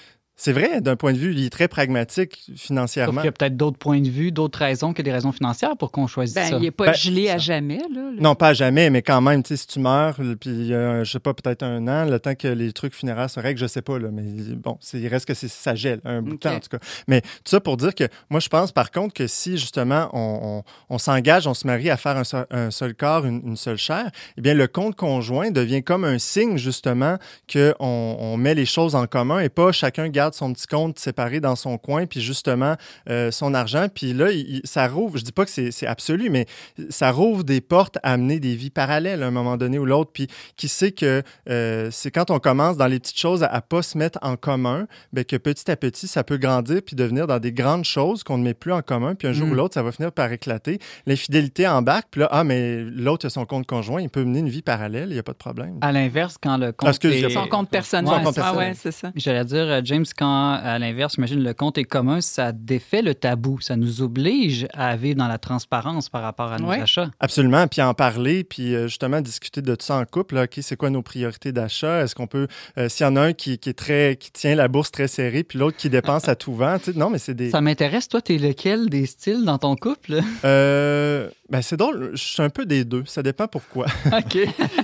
c'est 0.43 0.53
vrai, 0.55 0.81
d'un 0.81 0.97
point 0.97 1.13
de 1.13 1.19
vue, 1.19 1.35
il 1.35 1.45
est 1.45 1.51
très 1.51 1.69
pragmatique 1.69 2.45
Sauf 2.47 2.57
financièrement. 2.57 3.21
qu'il 3.21 3.27
y 3.27 3.29
a 3.29 3.33
peut-être 3.33 3.59
d'autres 3.59 3.77
points 3.77 4.01
de 4.01 4.09
vue, 4.09 4.33
d'autres 4.33 4.59
raisons 4.59 4.95
que 4.95 5.03
des 5.03 5.13
raisons 5.13 5.33
financières 5.33 5.77
pour 5.77 5.93
qu'on 5.93 6.07
choisisse 6.07 6.35
Ben, 6.35 6.49
ça. 6.49 6.57
il 6.57 6.63
n'est 6.63 6.71
pas 6.71 6.87
Ben, 6.87 6.95
gelé 6.95 7.29
à 7.29 7.37
jamais. 7.37 7.77
Là, 7.93 8.11
le- 8.15 8.21
Non, 8.21 8.35
pas 8.35 8.49
à 8.49 8.53
jamais, 8.55 8.89
mais 8.89 9.03
quand 9.03 9.21
même, 9.21 9.43
si 9.45 9.67
tu 9.67 9.81
meurs, 9.81 10.15
puis 10.15 10.49
il 10.51 10.67
y 10.69 10.75
a, 10.75 11.05
je 11.05 11.13
sais 11.13 11.19
pas, 11.19 11.35
peut-être 11.35 11.63
un 11.63 11.87
an, 11.89 12.07
le 12.09 12.19
temps 12.19 12.35
que 12.35 12.49
les 12.49 12.73
trucs 12.73 12.95
funéraires 12.95 13.29
se 13.29 13.39
règlent, 13.39 13.61
je 13.61 13.67
sais 13.67 13.83
pas, 13.83 13.99
là, 13.99 14.09
mais 14.11 14.23
bon, 14.57 14.79
il 14.95 15.07
reste 15.09 15.27
que 15.27 15.35
c'est- 15.35 15.49
ça 15.49 15.75
gèle 15.75 16.01
un 16.07 16.23
bout 16.23 16.37
de 16.37 16.39
temps, 16.39 16.55
en 16.55 16.61
tout 16.61 16.71
cas. 16.71 16.79
Mais 17.07 17.21
tout 17.21 17.29
ça 17.45 17.61
pour 17.61 17.77
dire 17.77 17.95
que 17.95 18.05
moi, 18.31 18.41
je 18.41 18.49
pense 18.49 18.73
par 18.73 18.91
contre 18.91 19.13
que 19.13 19.27
si 19.27 19.59
justement 19.59 20.09
on, 20.15 20.63
on- 20.89 20.95
on 20.95 20.99
s'engage, 20.99 21.47
on 21.47 21.55
se 21.55 21.67
marie 21.67 21.91
à 21.91 21.99
faire 21.99 22.17
un 22.17 22.25
seul, 22.25 22.47
un 22.51 22.71
seul 22.71 22.95
corps, 22.95 23.27
une, 23.27 23.43
une 23.45 23.57
seule 23.57 23.77
chair, 23.77 24.11
eh 24.39 24.41
bien, 24.41 24.55
le 24.55 24.67
compte 24.69 24.97
conjoint 24.97 25.51
devient 25.51 25.83
comme 25.83 26.05
un 26.05 26.19
signe, 26.19 26.57
justement, 26.57 27.19
qu'on 27.53 27.75
on 27.79 28.37
met 28.39 28.55
les 28.55 28.65
choses 28.65 28.95
en 28.95 29.07
commun 29.07 29.41
et 29.41 29.51
pas 29.51 29.71
chacun 29.73 30.09
garde 30.09 30.30
son 30.35 30.53
petit 30.53 30.67
compte 30.67 30.99
séparé 30.99 31.41
dans 31.41 31.57
son 31.57 31.79
coin, 31.79 32.07
puis 32.07 32.21
justement, 32.21 32.77
euh, 33.09 33.31
son 33.31 33.55
argent. 33.55 33.87
Puis 33.95 34.13
là, 34.13 34.31
il- 34.31 34.61
ça 34.65 34.89
rouvre, 34.89 35.19
je 35.19 35.25
dis 35.25 35.33
pas 35.33 35.45
que 35.45 35.51
c'est 35.51 35.71
c'est 35.71 35.87
absolu, 35.87 36.31
mais 36.31 36.47
ça 36.89 37.11
rouvre 37.11 37.45
des 37.45 37.61
portes 37.61 37.99
à 38.03 38.13
amener 38.13 38.41
des 38.41 38.55
vies 38.55 38.71
parallèles 38.71 39.23
à 39.23 39.27
un 39.27 39.31
moment 39.31 39.57
donné 39.57 39.79
ou 39.79 39.85
l'autre. 39.87 40.11
Puis 40.13 40.27
qui 40.57 40.69
sait 40.69 40.93
que 40.93 41.23
euh, 41.49 41.89
c'est 41.91 42.11
quand 42.11 42.31
on 42.31 42.39
commence 42.39 42.77
dans 42.77 42.87
les 42.87 42.99
petites 42.99 43.19
choses 43.19 43.43
à 43.43 43.55
ne 43.55 43.61
pas 43.61 43.83
se 43.83 43.97
mettre 43.99 44.19
en 44.23 44.37
commun, 44.37 44.87
bien, 45.13 45.25
que 45.25 45.37
petit 45.37 45.71
à 45.71 45.77
petit, 45.77 46.07
ça 46.09 46.25
peut 46.25 46.37
grandir 46.39 46.81
puis 46.85 46.97
devenir 46.97 47.27
dans 47.27 47.39
des 47.39 47.53
grandes 47.53 47.85
choses 47.85 48.23
qu'on 48.25 48.39
ne 48.39 48.45
met 48.45 48.55
plus 48.55 48.73
en 48.73 48.83
commun. 48.83 49.15
Puis 49.15 49.29
un 49.29 49.33
jour 49.33 49.47
Mm. 49.47 49.51
ou 49.53 49.55
l'autre, 49.55 49.75
ça 49.75 49.83
va 49.83 49.93
finir 49.93 50.13
par 50.13 50.31
éclater. 50.33 50.79
L'infidélité 51.07 51.67
embarque. 51.69 52.09
Puis 52.11 52.21
là, 52.21 52.29
ah, 52.31 52.45
mais 52.45 52.83
l'autre 52.83 53.27
a 53.27 53.31
son 53.31 53.45
compte 53.47 53.67
conjoint, 53.67 54.01
il 54.01 54.09
peut 54.11 54.25
mener 54.25 54.41
une 54.41 54.49
vie 54.49 54.63
parallèle, 54.63 55.09
il 55.11 55.15
n'y 55.15 55.19
a 55.19 55.23
pas 55.23 55.33
de 55.33 55.39
problème. 55.39 55.79
À 55.81 55.93
l'inverse, 55.93 56.37
quand 56.43 56.57
le 56.57 56.73
compte 56.73 56.89
Excuse, 56.91 57.15
est... 57.25 57.31
Son 57.31 57.47
compte 57.47 57.71
personnel. 57.71 58.13
Ah 58.43 58.55
ouais, 58.57 58.73
c'est 58.75 58.93
ça. 58.93 59.11
J'allais 59.17 59.45
dire, 59.45 59.59
euh, 59.65 59.81
James, 59.85 60.05
quand 60.21 60.53
à 60.53 60.79
l'inverse, 60.79 61.15
j'imagine 61.17 61.43
le 61.43 61.55
compte 61.55 61.79
est 61.79 61.85
commun, 61.85 62.21
ça 62.21 62.53
défait 62.53 63.03
le 63.03 63.15
tabou. 63.15 63.59
Ça 63.61 63.75
nous 63.77 64.03
oblige 64.03 64.67
à 64.75 64.95
vivre 64.97 65.17
dans 65.19 65.27
la 65.29 65.39
transparence 65.39 66.09
par 66.09 66.23
rapport 66.23 66.53
à 66.53 66.59
nos 66.59 66.69
Ouais. 66.69 66.81
achats. 66.83 67.11
Absolument, 67.19 67.67
puis 67.67 67.81
en 67.83 67.95
parler, 67.95 68.45
puis 68.45 68.75
euh, 68.75 68.87
justement 68.87 69.21
discuter 69.21 69.63
de 69.63 69.77
ça 69.81 69.97
en 69.97 70.05
couple. 70.05 70.35
là. 70.37 70.43
OK, 70.45 70.59
c'est 70.61 70.77
quoi 70.77 70.91
nos 70.91 71.03
priorités 71.03 71.53
d'achat? 71.53 72.03
Est-ce 72.03 72.15
qu'on 72.15 72.27
peut, 72.27 72.47
euh, 72.79 72.89
s'il 72.89 73.05
y 73.07 73.09
en 73.09 73.17
a 73.17 73.23
un 73.23 73.33
qui, 73.33 73.59
qui 73.59 73.71
est 73.71 73.73
très, 73.79 74.17
qui 74.21 74.31
tient 74.31 74.55
la 74.55 74.69
bourse 74.69 74.91
très 74.93 75.09
serrée, 75.09 75.43
puis 75.43 75.59
l'autre 75.59 75.77
qui 75.79 75.89
dépense 75.91 76.29
à 76.29 76.37
tout 76.37 76.55
vent, 76.55 76.79
tu 76.79 76.93
sais, 76.93 76.99
non, 76.99 77.11
mais 77.11 77.19
c'est 77.19 77.35
des... 77.35 77.51
Ça 77.51 77.61
m'intéresse, 77.61 78.07
toi, 78.09 78.21
t'es 78.21 78.37
lequel 78.39 78.91
des 78.91 79.07
styles 79.07 79.45
dans 79.45 79.59
ton 79.59 79.75
couple? 79.75 80.21
Euh, 80.45 81.29
ben 81.51 81.63
c'est 81.63 81.77
drôle, 81.77 82.11
je 82.15 82.23
suis 82.23 82.43
un 82.43 82.49
peu 82.51 82.65
des 82.65 82.85
deux, 82.85 83.03
ça 83.07 83.23
dépend 83.23 83.49
pourquoi. 83.49 83.87
OK. 84.07 84.39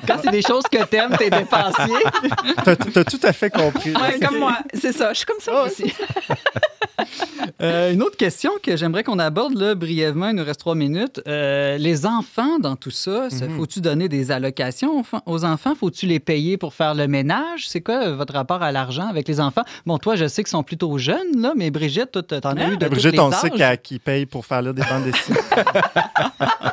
Quand 0.06 0.16
c'est 0.22 0.30
des 0.30 0.42
choses 0.42 0.64
que 0.70 0.82
t'aimes, 0.84 1.16
t'es 1.16 1.30
dépensier. 1.30 1.94
T'as 2.64 2.72
as 2.72 3.04
tout 3.04 3.20
à 3.22 3.32
fait 3.32 3.50
compris. 3.50 3.92
Ouais, 3.94 4.18
comme 4.20 4.38
moi. 4.38 4.58
C'est 4.74 4.92
ça. 4.92 5.12
Je 5.12 5.18
suis 5.18 5.26
comme 5.26 5.40
ça 5.40 5.62
aussi. 5.64 5.92
Euh, 7.62 7.92
une 7.92 8.02
autre 8.02 8.16
question 8.16 8.50
que 8.62 8.76
j'aimerais 8.76 9.04
qu'on 9.04 9.18
aborde 9.18 9.54
là, 9.54 9.74
brièvement, 9.74 10.28
il 10.30 10.36
nous 10.36 10.44
reste 10.44 10.60
trois 10.60 10.74
minutes. 10.74 11.20
Euh, 11.28 11.76
les 11.78 12.04
enfants 12.06 12.58
dans 12.58 12.74
tout 12.76 12.90
ça, 12.90 13.28
ça- 13.30 13.46
Mhm. 13.46 13.56
faut-tu 13.56 13.80
donner 13.80 14.08
des 14.08 14.30
allocations 14.30 15.00
aux 15.00 15.02
fa- 15.02 15.22
aux 15.26 15.44
enfants? 15.44 15.74
Faut-tu 15.74 16.06
les 16.06 16.18
payer 16.20 16.56
pour 16.56 16.74
faire 16.74 16.94
le 16.94 17.06
ménage? 17.06 17.68
C'est 17.68 17.80
quoi 17.82 18.02
euh, 18.08 18.16
votre 18.16 18.32
rapport 18.34 18.62
à 18.62 18.72
l'argent 18.72 19.06
avec 19.08 19.28
les 19.28 19.40
enfants? 19.40 19.62
Bon, 19.86 19.98
toi, 19.98 20.16
je 20.16 20.26
sais 20.26 20.42
qu'ils 20.42 20.50
sont 20.50 20.62
plutôt 20.62 20.96
jeunes, 20.98 21.40
là, 21.40 21.52
mais 21.56 21.70
Brigitte, 21.70 22.12
toi, 22.12 22.40
t'en 22.40 22.56
as 22.56 22.68
eu 22.68 22.76
de 22.76 22.84
tous 22.84 22.90
Brigitte, 22.90 23.12
les 23.12 23.20
on 23.20 23.30
sait 23.30 23.50
qu'elle- 23.50 23.78
paye 24.00 24.26
pour 24.26 24.44
faire 24.44 24.62
lire 24.62 24.74
des 24.74 24.82
bandes 24.82 25.04
dessinées. 25.04 25.38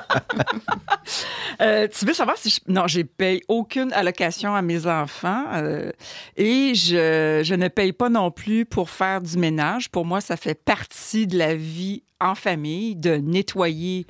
Euh, 1.61 1.87
tu 1.87 2.05
veux 2.05 2.13
savoir 2.13 2.35
si 2.37 2.49
je... 2.49 2.59
Non, 2.67 2.87
je 2.87 3.01
paye 3.01 3.41
aucune 3.47 3.93
allocation 3.93 4.55
à 4.55 4.61
mes 4.61 4.87
enfants 4.87 5.45
euh, 5.53 5.91
et 6.35 6.73
je, 6.73 7.41
je 7.43 7.53
ne 7.53 7.67
paye 7.67 7.93
pas 7.93 8.09
non 8.09 8.31
plus 8.31 8.65
pour 8.65 8.89
faire 8.89 9.21
du 9.21 9.37
ménage. 9.37 9.89
Pour 9.89 10.03
moi, 10.05 10.19
ça 10.19 10.35
fait 10.35 10.55
partie 10.55 11.27
de 11.27 11.37
la 11.37 11.53
vie 11.55 12.03
en 12.19 12.33
famille, 12.35 12.95
de 12.95 13.15
nettoyer. 13.17 14.07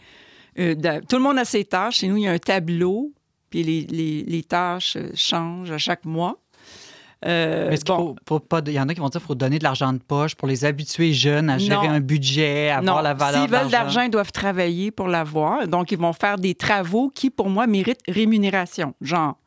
euh, 0.57 0.75
Tout 1.09 1.17
le 1.17 1.21
monde 1.21 1.37
a 1.37 1.45
ses 1.45 1.65
tâches. 1.65 1.97
Chez 1.97 2.07
nous, 2.07 2.17
il 2.17 2.23
y 2.23 2.27
a 2.27 2.31
un 2.31 2.39
tableau, 2.39 3.11
puis 3.49 3.61
les, 3.63 3.81
les- 4.25 4.43
tâches 4.43 4.97
changent 5.13 5.71
à 5.71 5.77
chaque 5.77 6.05
mois. 6.05 6.39
Euh, 7.25 7.67
Mais 7.69 7.75
est-ce 7.75 7.85
qu'il 7.85 7.95
bon, 7.95 8.15
faut, 8.27 8.37
faut 8.37 8.39
pas. 8.39 8.61
Il 8.65 8.73
y 8.73 8.79
en 8.79 8.89
a 8.89 8.93
qui 8.93 8.99
vont 8.99 9.07
dire 9.09 9.19
qu'il 9.19 9.27
faut 9.27 9.35
donner 9.35 9.59
de 9.59 9.63
l'argent 9.63 9.93
de 9.93 9.99
poche 9.99 10.35
pour 10.35 10.47
les 10.47 10.65
habituer 10.65 11.13
jeunes 11.13 11.49
à 11.49 11.57
gérer 11.57 11.87
Non. 11.87 11.93
un 11.93 11.99
budget, 11.99 12.69
à 12.69 12.77
avoir 12.77 12.97
Non, 12.97 13.01
la 13.01 13.13
valeur 13.13 13.41
s'ils 13.41 13.51
veulent 13.51 13.67
de 13.67 13.71
l'argent, 13.71 14.01
ils 14.01 14.09
doivent 14.09 14.31
travailler 14.31 14.91
pour 14.91 15.07
l'avoir. 15.07 15.67
Donc, 15.67 15.91
ils 15.91 15.97
vont 15.97 16.13
faire 16.13 16.37
des 16.37 16.55
travaux 16.55 17.09
qui, 17.09 17.29
pour 17.29 17.49
moi, 17.49 17.67
méritent 17.67 18.01
rémunération, 18.07 18.93
genre 19.01 19.37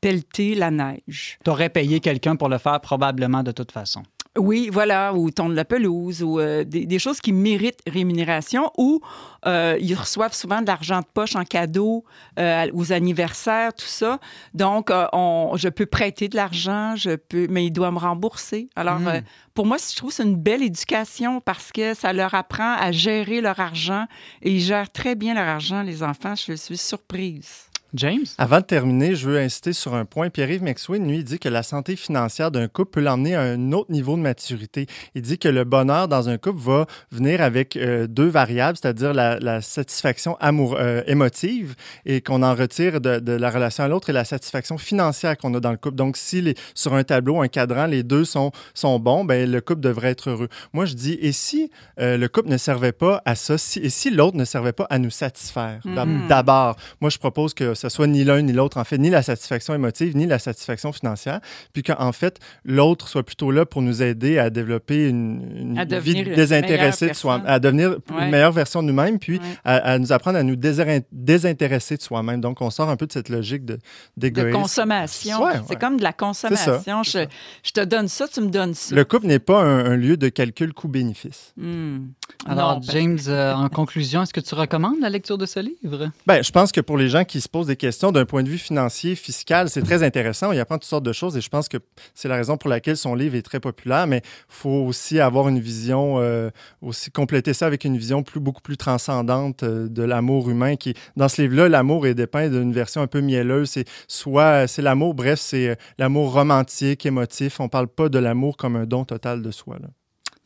pelleter 0.00 0.54
la 0.54 0.70
neige. 0.70 1.38
T'aurais 1.44 1.70
payé 1.70 2.00
quelqu'un 2.00 2.36
pour 2.36 2.48
le 2.48 2.58
faire 2.58 2.80
probablement 2.80 3.42
de 3.42 3.52
toute 3.52 3.72
façon. 3.72 4.02
Oui, 4.36 4.68
voilà, 4.72 5.14
ou 5.14 5.30
tondre 5.30 5.54
la 5.54 5.64
pelouse, 5.64 6.22
ou 6.22 6.40
euh, 6.40 6.64
des, 6.64 6.86
des 6.86 6.98
choses 6.98 7.20
qui 7.20 7.32
méritent 7.32 7.78
rémunération, 7.86 8.70
ou 8.76 9.00
euh, 9.46 9.76
ils 9.80 9.94
reçoivent 9.94 10.34
souvent 10.34 10.60
de 10.60 10.66
l'argent 10.66 11.00
de 11.00 11.06
poche 11.14 11.36
en 11.36 11.44
cadeau 11.44 12.04
euh, 12.38 12.66
aux 12.72 12.92
anniversaires, 12.92 13.72
tout 13.72 13.86
ça. 13.86 14.18
Donc, 14.52 14.90
euh, 14.90 15.06
on, 15.12 15.52
je 15.56 15.68
peux 15.68 15.86
prêter 15.86 16.26
de 16.28 16.34
l'argent, 16.34 16.96
je 16.96 17.14
peux, 17.14 17.46
mais 17.48 17.66
ils 17.66 17.70
doivent 17.70 17.94
me 17.94 17.98
rembourser. 18.00 18.68
Alors, 18.74 18.98
Mm. 18.98 19.06
euh, 19.08 19.20
pour 19.54 19.66
moi, 19.66 19.76
je 19.78 19.94
trouve 19.94 20.10
que 20.10 20.16
c'est 20.16 20.24
une 20.24 20.34
belle 20.36 20.62
éducation 20.62 21.40
parce 21.40 21.70
que 21.70 21.94
ça 21.94 22.12
leur 22.12 22.34
apprend 22.34 22.74
à 22.74 22.90
gérer 22.90 23.40
leur 23.40 23.60
argent 23.60 24.06
et 24.42 24.50
ils 24.50 24.60
gèrent 24.60 24.90
très 24.90 25.14
bien 25.14 25.34
leur 25.34 25.46
argent, 25.46 25.82
les 25.82 26.02
enfants. 26.02 26.34
Je 26.34 26.54
suis 26.54 26.76
surprise. 26.76 27.66
James? 27.94 28.24
Avant 28.38 28.58
de 28.58 28.64
terminer, 28.64 29.14
je 29.14 29.28
veux 29.28 29.38
insister 29.38 29.72
sur 29.72 29.94
un 29.94 30.04
point. 30.04 30.30
Pierre-Yves 30.30 30.62
McSween, 30.62 31.06
lui, 31.08 31.22
dit 31.24 31.38
que 31.38 31.48
la 31.48 31.62
santé 31.62 31.96
financière 31.96 32.50
d'un 32.50 32.68
couple 32.68 32.90
peut 32.92 33.00
l'emmener 33.00 33.34
à 33.34 33.42
un 33.42 33.72
autre 33.72 33.90
niveau 33.90 34.16
de 34.16 34.22
maturité. 34.22 34.86
Il 35.14 35.22
dit 35.22 35.38
que 35.38 35.48
le 35.48 35.64
bonheur 35.64 36.08
dans 36.08 36.28
un 36.28 36.38
couple 36.38 36.60
va 36.60 36.86
venir 37.12 37.40
avec 37.40 37.76
euh, 37.76 38.06
deux 38.06 38.26
variables, 38.26 38.76
c'est-à-dire 38.80 39.14
la, 39.14 39.38
la 39.38 39.62
satisfaction 39.62 40.36
amour, 40.40 40.76
euh, 40.78 41.02
émotive 41.06 41.74
et 42.04 42.20
qu'on 42.20 42.42
en 42.42 42.54
retire 42.54 43.00
de, 43.00 43.18
de 43.18 43.32
la 43.32 43.50
relation 43.50 43.84
à 43.84 43.88
l'autre 43.88 44.10
et 44.10 44.12
la 44.12 44.24
satisfaction 44.24 44.78
financière 44.78 45.36
qu'on 45.38 45.54
a 45.54 45.60
dans 45.60 45.70
le 45.70 45.76
couple. 45.76 45.96
Donc, 45.96 46.16
si 46.16 46.40
les, 46.40 46.54
sur 46.74 46.94
un 46.94 47.04
tableau, 47.04 47.40
un 47.40 47.48
cadran, 47.48 47.86
les 47.86 48.02
deux 48.02 48.24
sont, 48.24 48.50
sont 48.74 48.98
bons, 48.98 49.24
ben, 49.24 49.50
le 49.50 49.60
couple 49.60 49.80
devrait 49.80 50.10
être 50.10 50.30
heureux. 50.30 50.48
Moi, 50.72 50.84
je 50.84 50.94
dis, 50.94 51.18
et 51.20 51.32
si 51.32 51.70
euh, 52.00 52.16
le 52.16 52.28
couple 52.28 52.48
ne 52.48 52.56
servait 52.58 52.92
pas 52.92 53.22
à 53.24 53.34
ça, 53.34 53.56
si, 53.58 53.78
et 53.78 53.90
si 53.90 54.10
l'autre 54.10 54.36
ne 54.36 54.44
servait 54.44 54.72
pas 54.72 54.86
à 54.90 54.98
nous 54.98 55.10
satisfaire 55.10 55.80
Mhm. 55.84 56.28
d'abord, 56.28 56.76
moi, 57.00 57.10
je 57.10 57.18
propose 57.18 57.54
que 57.54 57.74
ce 57.88 57.96
soit 57.96 58.06
ni 58.06 58.24
l'un 58.24 58.42
ni 58.42 58.52
l'autre, 58.52 58.76
en 58.78 58.84
fait, 58.84 58.98
ni 58.98 59.10
la 59.10 59.22
satisfaction 59.22 59.74
émotive, 59.74 60.16
ni 60.16 60.26
la 60.26 60.38
satisfaction 60.38 60.92
financière, 60.92 61.40
puis 61.72 61.82
qu'en 61.82 62.12
fait, 62.12 62.38
l'autre 62.64 63.08
soit 63.08 63.22
plutôt 63.22 63.50
là 63.50 63.64
pour 63.66 63.82
nous 63.82 64.02
aider 64.02 64.38
à 64.38 64.50
développer 64.50 65.08
une, 65.08 65.42
une 65.56 65.78
À 65.78 65.84
vie 65.98 66.22
désintéressée 66.24 67.06
de 67.06 67.10
meilleure 67.10 67.16
soi, 67.16 67.42
à 67.46 67.58
devenir 67.58 67.90
Ouais. 68.10 68.24
une 68.24 68.30
meilleure 68.30 68.52
version 68.52 68.82
de 68.82 68.88
nous-mêmes, 68.88 69.18
puis 69.18 69.38
Ouais. 69.38 69.44
à, 69.64 69.76
à 69.92 69.98
nous 69.98 70.12
apprendre 70.12 70.38
à 70.38 70.42
nous 70.42 70.56
désin- 70.56 71.02
désintéresser 71.12 71.96
de 71.96 72.02
soi-même. 72.02 72.40
Donc, 72.40 72.60
on 72.60 72.70
sort 72.70 72.88
un 72.88 72.96
peu 72.96 73.06
de 73.06 73.12
cette 73.12 73.28
logique 73.28 73.64
de- 73.64 73.74
De 73.74 73.80
d'égoïsme. 74.16 74.52
consommation. 74.60 75.42
Ouais, 75.42 75.52
C'est 75.68 75.78
comme 75.78 75.96
de 75.96 76.02
la 76.02 76.12
consommation. 76.12 76.82
Ça. 76.82 77.02
Je, 77.02 77.26
je 77.62 77.70
te 77.72 77.80
donne 77.84 78.08
ça, 78.08 78.26
tu 78.28 78.40
me 78.40 78.48
donnes 78.48 78.74
ça. 78.74 78.94
Le 78.94 79.04
couple 79.04 79.26
n'est 79.26 79.38
pas 79.38 79.60
un, 79.62 79.84
un 79.92 79.96
lieu 79.96 80.16
de 80.16 80.28
calcul 80.28 80.72
coût-bénéfice. 80.72 81.52
Hmm. 81.56 82.06
Alors, 82.46 82.74
Non, 82.74 82.80
ben- 82.80 82.92
James, 82.92 83.18
euh, 83.28 83.52
en 83.54 83.68
conclusion, 83.68 84.22
est-ce 84.22 84.32
que 84.32 84.40
tu 84.40 84.54
recommandes 84.54 85.00
la 85.00 85.08
lecture 85.10 85.38
de 85.38 85.46
ce 85.46 85.60
livre? 85.60 86.10
Ben, 86.26 86.42
je 86.42 86.50
pense 86.50 86.72
que 86.72 86.80
pour 86.80 86.96
les 86.98 87.08
gens 87.08 87.24
qui 87.24 87.40
se 87.40 87.48
posent 87.48 87.66
des 87.66 87.73
questions 87.76 88.12
d'un 88.12 88.24
point 88.24 88.42
de 88.42 88.48
vue 88.48 88.58
financier, 88.58 89.14
fiscal, 89.14 89.68
c'est 89.68 89.82
très 89.82 90.02
intéressant. 90.02 90.52
Il 90.52 90.60
apprend 90.60 90.76
toutes 90.76 90.84
sortes 90.84 91.04
de 91.04 91.12
choses 91.12 91.36
et 91.36 91.40
je 91.40 91.48
pense 91.48 91.68
que 91.68 91.78
c'est 92.14 92.28
la 92.28 92.36
raison 92.36 92.56
pour 92.56 92.70
laquelle 92.70 92.96
son 92.96 93.14
livre 93.14 93.34
est 93.34 93.42
très 93.42 93.60
populaire. 93.60 94.06
Mais 94.06 94.18
il 94.18 94.54
faut 94.54 94.84
aussi 94.86 95.20
avoir 95.20 95.48
une 95.48 95.58
vision, 95.58 96.16
euh, 96.18 96.50
aussi 96.82 97.10
compléter 97.10 97.54
ça 97.54 97.66
avec 97.66 97.84
une 97.84 97.96
vision 97.96 98.24
beaucoup 98.36 98.62
plus 98.62 98.76
transcendante 98.76 99.62
euh, 99.62 99.88
de 99.88 100.02
l'amour 100.02 100.50
humain. 100.50 100.76
Qui, 100.76 100.94
dans 101.16 101.28
ce 101.28 101.42
livre-là, 101.42 101.68
l'amour 101.68 102.06
est 102.06 102.14
dépeint 102.14 102.48
d'une 102.48 102.72
version 102.72 103.02
un 103.02 103.06
peu 103.06 103.20
mielleuse. 103.20 103.70
C'est 103.70 103.84
soit 104.08 104.66
c'est 104.66 104.82
l'amour, 104.82 105.14
bref, 105.14 105.38
c'est 105.40 105.70
euh, 105.70 105.74
l'amour 105.98 106.32
romantique, 106.32 107.06
émotif. 107.06 107.60
On 107.60 107.68
parle 107.68 107.88
pas 107.88 108.08
de 108.08 108.18
l'amour 108.18 108.56
comme 108.56 108.76
un 108.76 108.86
don 108.86 109.04
total 109.04 109.42
de 109.42 109.50
soi. 109.50 109.78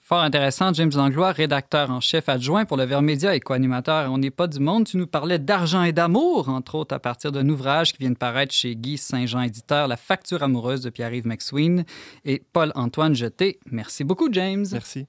Fort 0.08 0.22
intéressant, 0.22 0.72
James 0.72 0.92
Langlois, 0.94 1.32
rédacteur 1.32 1.90
en 1.90 2.00
chef 2.00 2.30
adjoint 2.30 2.64
pour 2.64 2.78
le 2.78 2.84
Verbe 2.84 3.04
Média 3.04 3.36
et 3.36 3.40
co-animateur 3.40 4.10
On 4.10 4.16
n'est 4.16 4.30
pas 4.30 4.46
du 4.46 4.58
monde. 4.58 4.86
Tu 4.86 4.96
nous 4.96 5.06
parlais 5.06 5.38
d'argent 5.38 5.82
et 5.82 5.92
d'amour, 5.92 6.48
entre 6.48 6.76
autres 6.76 6.94
à 6.94 6.98
partir 6.98 7.30
d'un 7.30 7.46
ouvrage 7.50 7.92
qui 7.92 7.98
vient 7.98 8.12
de 8.12 8.16
paraître 8.16 8.54
chez 8.54 8.74
Guy 8.74 8.96
Saint-Jean 8.96 9.42
éditeur, 9.42 9.86
La 9.86 9.98
facture 9.98 10.42
amoureuse 10.42 10.80
de 10.80 10.88
Pierre-Yves 10.88 11.26
McSween 11.26 11.84
et 12.24 12.42
Paul-Antoine 12.54 13.14
Jeté. 13.14 13.60
Merci 13.70 14.02
beaucoup, 14.02 14.32
James. 14.32 14.64
Merci. 14.72 15.06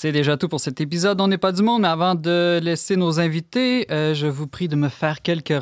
C'est 0.00 0.12
déjà 0.12 0.36
tout 0.36 0.48
pour 0.48 0.60
cet 0.60 0.80
épisode. 0.80 1.20
On 1.20 1.26
n'est 1.26 1.38
pas 1.38 1.50
du 1.50 1.60
monde, 1.60 1.82
mais 1.82 1.88
avant 1.88 2.14
de 2.14 2.60
laisser 2.62 2.94
nos 2.94 3.18
invités, 3.18 3.84
euh, 3.90 4.14
je 4.14 4.28
vous 4.28 4.46
prie 4.46 4.68
de 4.68 4.76
me 4.76 4.88
faire 4.88 5.22
quelques 5.22 5.60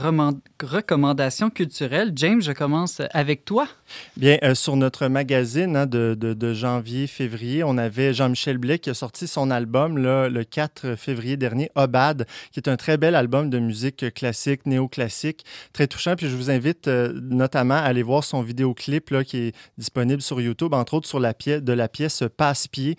recommandations 0.62 1.48
culturelles. 1.48 2.12
James, 2.16 2.42
je 2.42 2.52
commence 2.52 3.00
avec 3.14 3.46
toi. 3.46 3.66
Bien, 4.16 4.38
euh, 4.42 4.54
sur 4.54 4.76
notre 4.76 5.08
magazine 5.08 5.76
hein, 5.76 5.86
de, 5.86 6.14
de, 6.14 6.54
janvier-février, 6.54 7.64
on 7.64 7.78
avait 7.78 8.14
Jean-Michel 8.14 8.58
Blais 8.58 8.78
qui 8.78 8.90
a 8.90 8.94
sorti 8.94 9.26
son 9.26 9.50
album 9.50 9.98
là, 9.98 10.28
le 10.28 10.44
4 10.44 10.94
février 10.96 11.36
dernier, 11.36 11.70
Obad, 11.74 12.26
qui 12.52 12.60
est 12.60 12.68
un 12.68 12.76
très 12.76 12.96
bel 12.96 13.14
album 13.14 13.50
de 13.50 13.58
musique 13.58 14.12
classique, 14.14 14.66
néoclassique, 14.66 15.44
très 15.72 15.86
touchant. 15.86 16.16
Puis 16.16 16.28
je 16.28 16.36
vous 16.36 16.50
invite 16.50 16.88
euh, 16.88 17.12
notamment 17.14 17.74
à 17.74 17.80
aller 17.80 18.02
voir 18.02 18.24
son 18.24 18.42
vidéoclip 18.42 19.10
là, 19.10 19.24
qui 19.24 19.38
est 19.38 19.56
disponible 19.78 20.22
sur 20.22 20.40
YouTube, 20.40 20.74
entre 20.74 20.94
autres 20.94 21.08
sur 21.08 21.20
la 21.20 21.34
pièce, 21.34 21.62
de 21.62 21.72
la 21.72 21.88
pièce 21.88 22.22
Passe-Pied. 22.36 22.96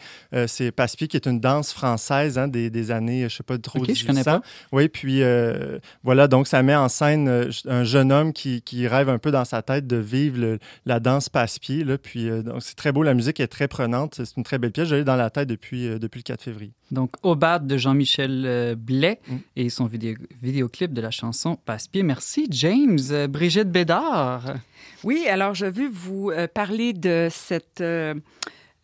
C'est 0.48 0.72
Passe-Pied 0.72 1.08
qui 1.08 1.18
est 1.18 1.28
une 1.28 1.40
danse 1.40 1.74
française 1.74 2.38
hein, 2.38 2.48
des, 2.48 2.70
des, 2.70 2.92
années, 2.92 3.22
je 3.22 3.26
ne 3.26 3.30
sais 3.30 3.44
pas 3.44 3.58
trop, 3.58 3.80
okay, 3.80 3.94
1800. 3.94 4.02
Je 4.02 4.08
connais 4.08 4.24
pas. 4.24 4.42
Oui, 4.72 4.90
puis 4.90 5.24
euh, 5.24 5.80
voilà, 6.04 6.28
donc 6.28 6.48
ça 6.48 6.64
met 6.64 6.76
en 6.76 6.90
scène 6.90 7.28
euh, 7.28 7.50
un 7.66 7.84
jeune 7.84 8.12
homme 8.12 8.34
qui, 8.34 8.62
qui, 8.62 8.88
rêve 8.88 9.10
un 9.10 9.18
peu 9.18 9.32
dans 9.32 9.46
sa 9.46 9.62
tête 9.62 9.88
de 9.88 9.98
vivre 9.98 10.40
le, 10.40 10.60
la 10.88 11.00
danse 11.00 11.30
passe-pied. 11.30 11.86
Puis 12.02 12.30
euh, 12.30 12.42
donc 12.42 12.62
c'est 12.62 12.76
très 12.76 12.92
beau, 12.92 13.04
la 13.04 13.14
musique 13.14 13.40
est 13.40 13.48
très 13.48 13.68
prenante, 13.68 14.16
c'est 14.16 14.38
une 14.38 14.44
très 14.44 14.58
belle 14.58 14.72
pièce. 14.72 14.88
Je 14.88 14.96
l'ai 14.96 15.04
dans 15.04 15.16
la 15.16 15.30
tête 15.30 15.48
depuis, 15.48 15.88
depuis 16.00 16.20
le 16.20 16.24
4 16.24 16.42
février. 16.42 16.74
Donc 16.92 17.16
Obad 17.24 17.68
de 17.68 17.78
Jean-Michel 17.78 18.76
Blais 18.78 19.20
mm. 19.28 19.36
et 19.56 19.70
son 19.70 19.86
vidéo, 19.86 20.16
vidéoclip 20.42 20.94
de 20.94 21.02
la 21.02 21.12
chanson 21.12 21.58
Passe-pied. 21.66 22.04
Merci, 22.04 22.48
James. 22.50 23.28
Brigitte 23.30 23.72
Bédard. 23.72 24.56
Oui, 25.04 25.26
alors 25.30 25.54
je 25.54 25.66
veux 25.66 25.90
vous 25.90 26.32
parler 26.54 26.94
de 26.94 27.28
cette 27.30 27.84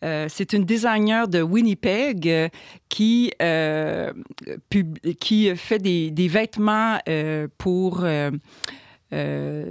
euh, 0.04 0.26
c'est 0.28 0.52
une 0.52 0.64
designer 0.64 1.28
de 1.28 1.40
Winnipeg 1.40 2.28
euh, 2.28 2.48
qui, 2.88 3.32
euh, 3.40 4.12
qui 5.18 5.56
fait 5.56 5.78
des, 5.78 6.10
des 6.10 6.28
vêtements 6.28 6.98
pour 7.58 8.04
euh, 9.14 9.64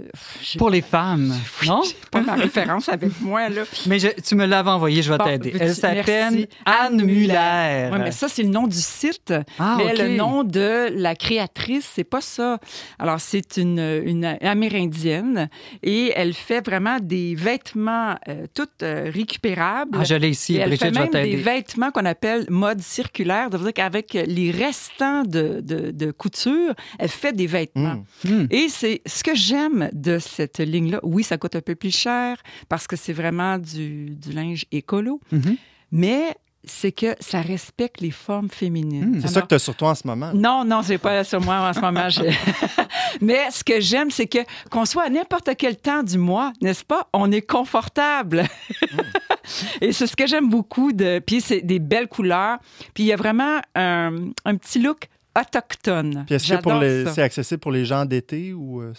pour 0.57 0.69
les 0.69 0.81
femmes, 0.81 1.33
non? 1.67 1.81
pas 2.11 2.21
ma 2.21 2.35
référence 2.35 2.87
avec 2.87 3.19
moi, 3.19 3.49
là. 3.49 3.63
Mais 3.87 3.97
tu 3.99 4.35
me 4.35 4.45
l'avais 4.45 4.69
envoyé, 4.69 5.01
je 5.01 5.11
vais 5.11 5.17
t'aider. 5.17 5.53
Elle 5.59 5.75
s'appelle 5.75 6.47
Anne 6.65 7.03
Muller. 7.03 7.89
Oui, 7.91 7.99
mais 7.99 8.11
ça, 8.11 8.29
c'est 8.29 8.43
le 8.43 8.49
nom 8.49 8.67
du 8.67 8.77
site. 8.77 9.33
Ah, 9.59 9.77
mais 9.77 9.93
le 9.95 10.15
nom 10.15 10.43
de 10.43 10.89
la 10.93 11.15
créatrice, 11.15 11.89
c'est 11.93 12.03
pas 12.03 12.21
ça. 12.21 12.59
Alors, 12.99 13.19
c'est 13.19 13.57
une, 13.57 14.01
une, 14.05 14.23
Amérindienne 14.41 15.49
et 15.81 16.13
elle 16.15 16.33
fait 16.33 16.65
vraiment 16.65 16.97
des 17.01 17.35
vêtements 17.35 18.15
euh, 18.29 18.45
tout 18.53 18.67
euh, 18.81 19.11
récupérables. 19.13 19.97
Ah, 19.99 20.03
je 20.03 20.15
l'ai 20.15 20.29
ici, 20.29 20.55
elle 20.55 20.69
Brigitte, 20.69 20.95
fait 20.95 20.99
même 20.99 21.09
des 21.11 21.35
vêtements 21.35 21.91
qu'on 21.91 22.05
appelle 22.05 22.45
mode 22.49 22.81
circulaire. 22.81 23.49
Ça 23.51 23.57
veut 23.57 23.65
dire 23.65 23.73
qu'avec 23.73 24.13
les 24.13 24.51
restants 24.51 25.23
de, 25.23 25.59
de, 25.61 25.91
de, 25.91 26.11
couture, 26.11 26.73
elle 26.99 27.09
fait 27.09 27.33
des 27.33 27.47
vêtements. 27.47 28.03
Mmh. 28.23 28.45
Et 28.49 28.69
c'est 28.69 29.01
ce 29.05 29.23
que 29.23 29.32
j'aime 29.35 29.89
de 29.93 30.19
cette 30.19 30.59
ligne-là, 30.59 30.99
oui, 31.03 31.23
ça 31.23 31.37
coûte 31.37 31.55
un 31.55 31.61
peu 31.61 31.75
plus 31.75 31.95
cher 31.95 32.37
parce 32.69 32.87
que 32.87 32.95
c'est 32.95 33.13
vraiment 33.13 33.57
du, 33.57 34.15
linge 34.33 34.65
écolo, 34.71 35.19
mm-hmm. 35.31 35.57
mais 35.91 36.35
c'est 36.65 36.91
que 36.91 37.15
ça 37.19 37.41
respecte 37.41 37.99
les 38.01 38.11
formes 38.11 38.49
féminines. 38.49 39.17
Hmm, 39.17 39.21
c'est 39.21 39.27
ça 39.27 39.41
que 39.41 39.47
tu 39.47 39.55
as 39.55 39.59
sur 39.59 39.75
toi 39.75 39.89
en 39.89 39.95
ce 39.95 40.07
moment. 40.07 40.31
Non, 40.33 40.63
non, 40.63 40.81
c'est 40.81 40.97
pas 40.97 41.23
sur 41.23 41.41
moi 41.41 41.69
en 41.69 41.73
ce 41.73 41.79
moment. 41.79 42.07
Mais 43.21 43.51
ce 43.51 43.63
que 43.63 43.81
j'aime, 43.81 44.11
c'est 44.11 44.27
que 44.27 44.39
qu'on 44.69 44.85
soit 44.85 45.03
à 45.03 45.09
n'importe 45.09 45.49
quel 45.57 45.75
temps 45.75 46.03
du 46.03 46.17
mois, 46.17 46.53
n'est-ce 46.61 46.85
pas, 46.85 47.09
on 47.13 47.31
est 47.31 47.41
confortable. 47.41 48.43
Hmm. 48.81 48.97
Et 49.81 49.91
c'est 49.91 50.07
ce 50.07 50.15
que 50.15 50.25
j'aime 50.25 50.49
beaucoup. 50.49 50.93
De... 50.93 51.19
Puis 51.19 51.41
c'est 51.41 51.61
des 51.61 51.79
belles 51.79 52.07
couleurs. 52.07 52.59
Puis 52.93 53.03
il 53.03 53.07
y 53.07 53.13
a 53.13 53.17
vraiment 53.17 53.59
un, 53.75 54.29
un 54.45 54.55
petit 54.55 54.79
look 54.79 55.09
autochtone. 55.37 56.23
Puis 56.25 56.35
est-ce 56.35 56.53
que 56.53 57.11
c'est 57.13 57.21
accessible 57.21 57.59
pour 57.59 57.71
les 57.71 57.85
gens 57.85 58.05
d'été 58.05 58.53
ou... 58.53 58.81
Euh, 58.81 58.93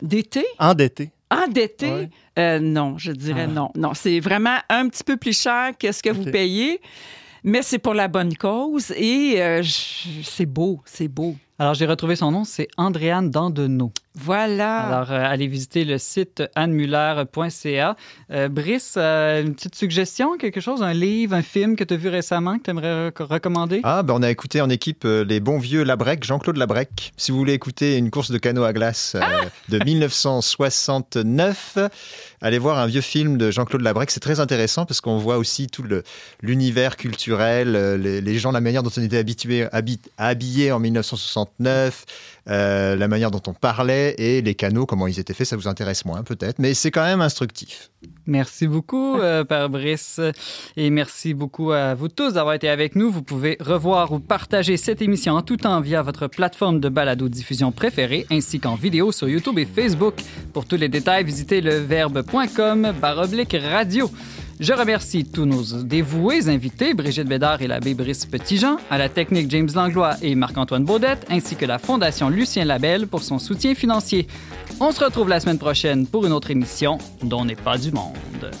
d'été? 0.00 0.44
Endetté. 0.58 1.10
Endetté? 1.30 2.08
Euh, 2.38 2.58
non, 2.58 2.98
je 2.98 3.12
dirais 3.12 3.46
ah. 3.48 3.52
non. 3.52 3.70
Non, 3.74 3.94
c'est 3.94 4.20
vraiment 4.20 4.58
un 4.68 4.88
petit 4.88 5.04
peu 5.04 5.16
plus 5.16 5.38
cher 5.38 5.72
que 5.78 5.90
ce 5.92 6.02
que 6.02 6.10
vous 6.10 6.24
payez, 6.24 6.80
mais 7.44 7.62
c'est 7.62 7.78
pour 7.78 7.94
la 7.94 8.08
bonne 8.08 8.34
cause 8.34 8.90
et 8.92 9.42
euh, 9.42 9.62
c'est 9.62 10.46
beau, 10.46 10.80
c'est 10.84 11.08
beau. 11.08 11.36
Alors, 11.58 11.74
j'ai 11.74 11.86
retrouvé 11.86 12.16
son 12.16 12.30
nom, 12.30 12.44
c'est 12.44 12.68
Andréane 12.76 13.30
Dandenot. 13.30 13.92
Voilà. 14.14 14.80
Alors, 14.80 15.10
euh, 15.10 15.24
allez 15.24 15.46
visiter 15.46 15.84
le 15.84 15.96
site 15.96 16.42
annemuller.ca. 16.54 17.96
Euh, 18.30 18.48
Brice, 18.48 18.94
euh, 18.98 19.42
une 19.42 19.54
petite 19.54 19.74
suggestion, 19.74 20.36
quelque 20.36 20.60
chose, 20.60 20.82
un 20.82 20.92
livre, 20.92 21.34
un 21.34 21.40
film 21.40 21.76
que 21.76 21.84
tu 21.84 21.94
as 21.94 21.96
vu 21.96 22.08
récemment 22.08 22.58
que 22.58 22.64
tu 22.64 22.70
aimerais 22.70 23.10
recommander? 23.18 23.80
Ah, 23.84 24.02
ben 24.02 24.14
on 24.14 24.22
a 24.22 24.30
écouté 24.30 24.60
en 24.60 24.68
équipe 24.68 25.04
les 25.04 25.40
bons 25.40 25.58
vieux 25.58 25.82
Labrec, 25.82 26.24
Jean-Claude 26.24 26.58
Labrec. 26.58 27.12
Si 27.16 27.32
vous 27.32 27.38
voulez 27.38 27.54
écouter 27.54 27.96
une 27.96 28.10
course 28.10 28.30
de 28.30 28.36
canot 28.38 28.64
à 28.64 28.74
glace 28.74 29.16
ah! 29.18 29.46
de 29.70 29.78
1969, 29.84 31.78
allez 32.42 32.58
voir 32.58 32.78
un 32.78 32.86
vieux 32.86 33.00
film 33.00 33.38
de 33.38 33.50
Jean-Claude 33.50 33.82
Labrec. 33.82 34.10
C'est 34.10 34.20
très 34.20 34.40
intéressant 34.40 34.84
parce 34.84 35.00
qu'on 35.00 35.16
voit 35.16 35.38
aussi 35.38 35.68
tout 35.68 35.84
l'univers 36.42 36.96
culturel, 36.96 37.96
les, 37.96 38.38
gens, 38.38 38.52
la 38.52 38.60
manière 38.60 38.82
dont 38.82 38.90
on 38.94 39.02
était 39.02 39.16
habitué, 39.18 39.66
habillés 40.18 40.70
en 40.70 40.80
1969, 40.80 42.04
euh, 42.48 42.96
la 42.96 43.08
manière 43.08 43.30
dont 43.30 43.42
on 43.46 43.54
parlait 43.54 44.14
et 44.18 44.42
les 44.42 44.54
canaux, 44.54 44.84
comment 44.84 45.06
ils 45.06 45.20
étaient 45.20 45.34
faits, 45.34 45.46
ça 45.46 45.56
vous 45.56 45.68
intéresse 45.68 46.04
moins 46.04 46.22
peut-être, 46.22 46.58
mais 46.58 46.74
c'est 46.74 46.90
quand 46.90 47.04
même 47.04 47.20
instructif. 47.20 47.90
Merci 48.26 48.66
beaucoup, 48.66 49.16
euh, 49.20 49.44
Père 49.44 49.68
Brice, 49.68 50.20
et 50.76 50.90
merci 50.90 51.34
beaucoup 51.34 51.70
à 51.70 51.94
vous 51.94 52.08
tous 52.08 52.34
d'avoir 52.34 52.54
été 52.54 52.68
avec 52.68 52.96
nous. 52.96 53.10
Vous 53.10 53.22
pouvez 53.22 53.56
revoir 53.60 54.12
ou 54.12 54.18
partager 54.18 54.76
cette 54.76 55.02
émission 55.02 55.34
en 55.34 55.42
tout 55.42 55.56
temps 55.56 55.80
via 55.80 56.02
votre 56.02 56.26
plateforme 56.26 56.80
de 56.80 56.88
balado-diffusion 56.88 57.70
préférée, 57.70 58.26
ainsi 58.30 58.58
qu'en 58.58 58.74
vidéo 58.74 59.12
sur 59.12 59.28
YouTube 59.28 59.58
et 59.58 59.66
Facebook. 59.66 60.14
Pour 60.52 60.66
tous 60.66 60.76
les 60.76 60.88
détails, 60.88 61.24
visitez 61.24 61.60
leverbe.com 61.60 62.92
baroblique 63.00 63.56
radio. 63.56 64.10
Je 64.62 64.72
remercie 64.72 65.24
tous 65.24 65.44
nos 65.44 65.82
dévoués 65.82 66.48
invités, 66.48 66.94
Brigitte 66.94 67.26
Bédard 67.26 67.62
et 67.62 67.66
l'abbé 67.66 67.94
Brice 67.94 68.26
Petitjean, 68.26 68.76
à 68.90 68.96
la 68.96 69.08
technique 69.08 69.50
James 69.50 69.68
Langlois 69.74 70.14
et 70.22 70.36
Marc-Antoine 70.36 70.84
Baudette, 70.84 71.26
ainsi 71.28 71.56
que 71.56 71.66
la 71.66 71.80
Fondation 71.80 72.28
Lucien 72.28 72.64
Labelle 72.64 73.08
pour 73.08 73.24
son 73.24 73.40
soutien 73.40 73.74
financier. 73.74 74.28
On 74.78 74.92
se 74.92 75.02
retrouve 75.02 75.28
la 75.28 75.40
semaine 75.40 75.58
prochaine 75.58 76.06
pour 76.06 76.26
une 76.26 76.32
autre 76.32 76.52
émission 76.52 76.98
dont 77.24 77.44
n'est 77.44 77.56
pas 77.56 77.76
du 77.76 77.90
monde. 77.90 78.52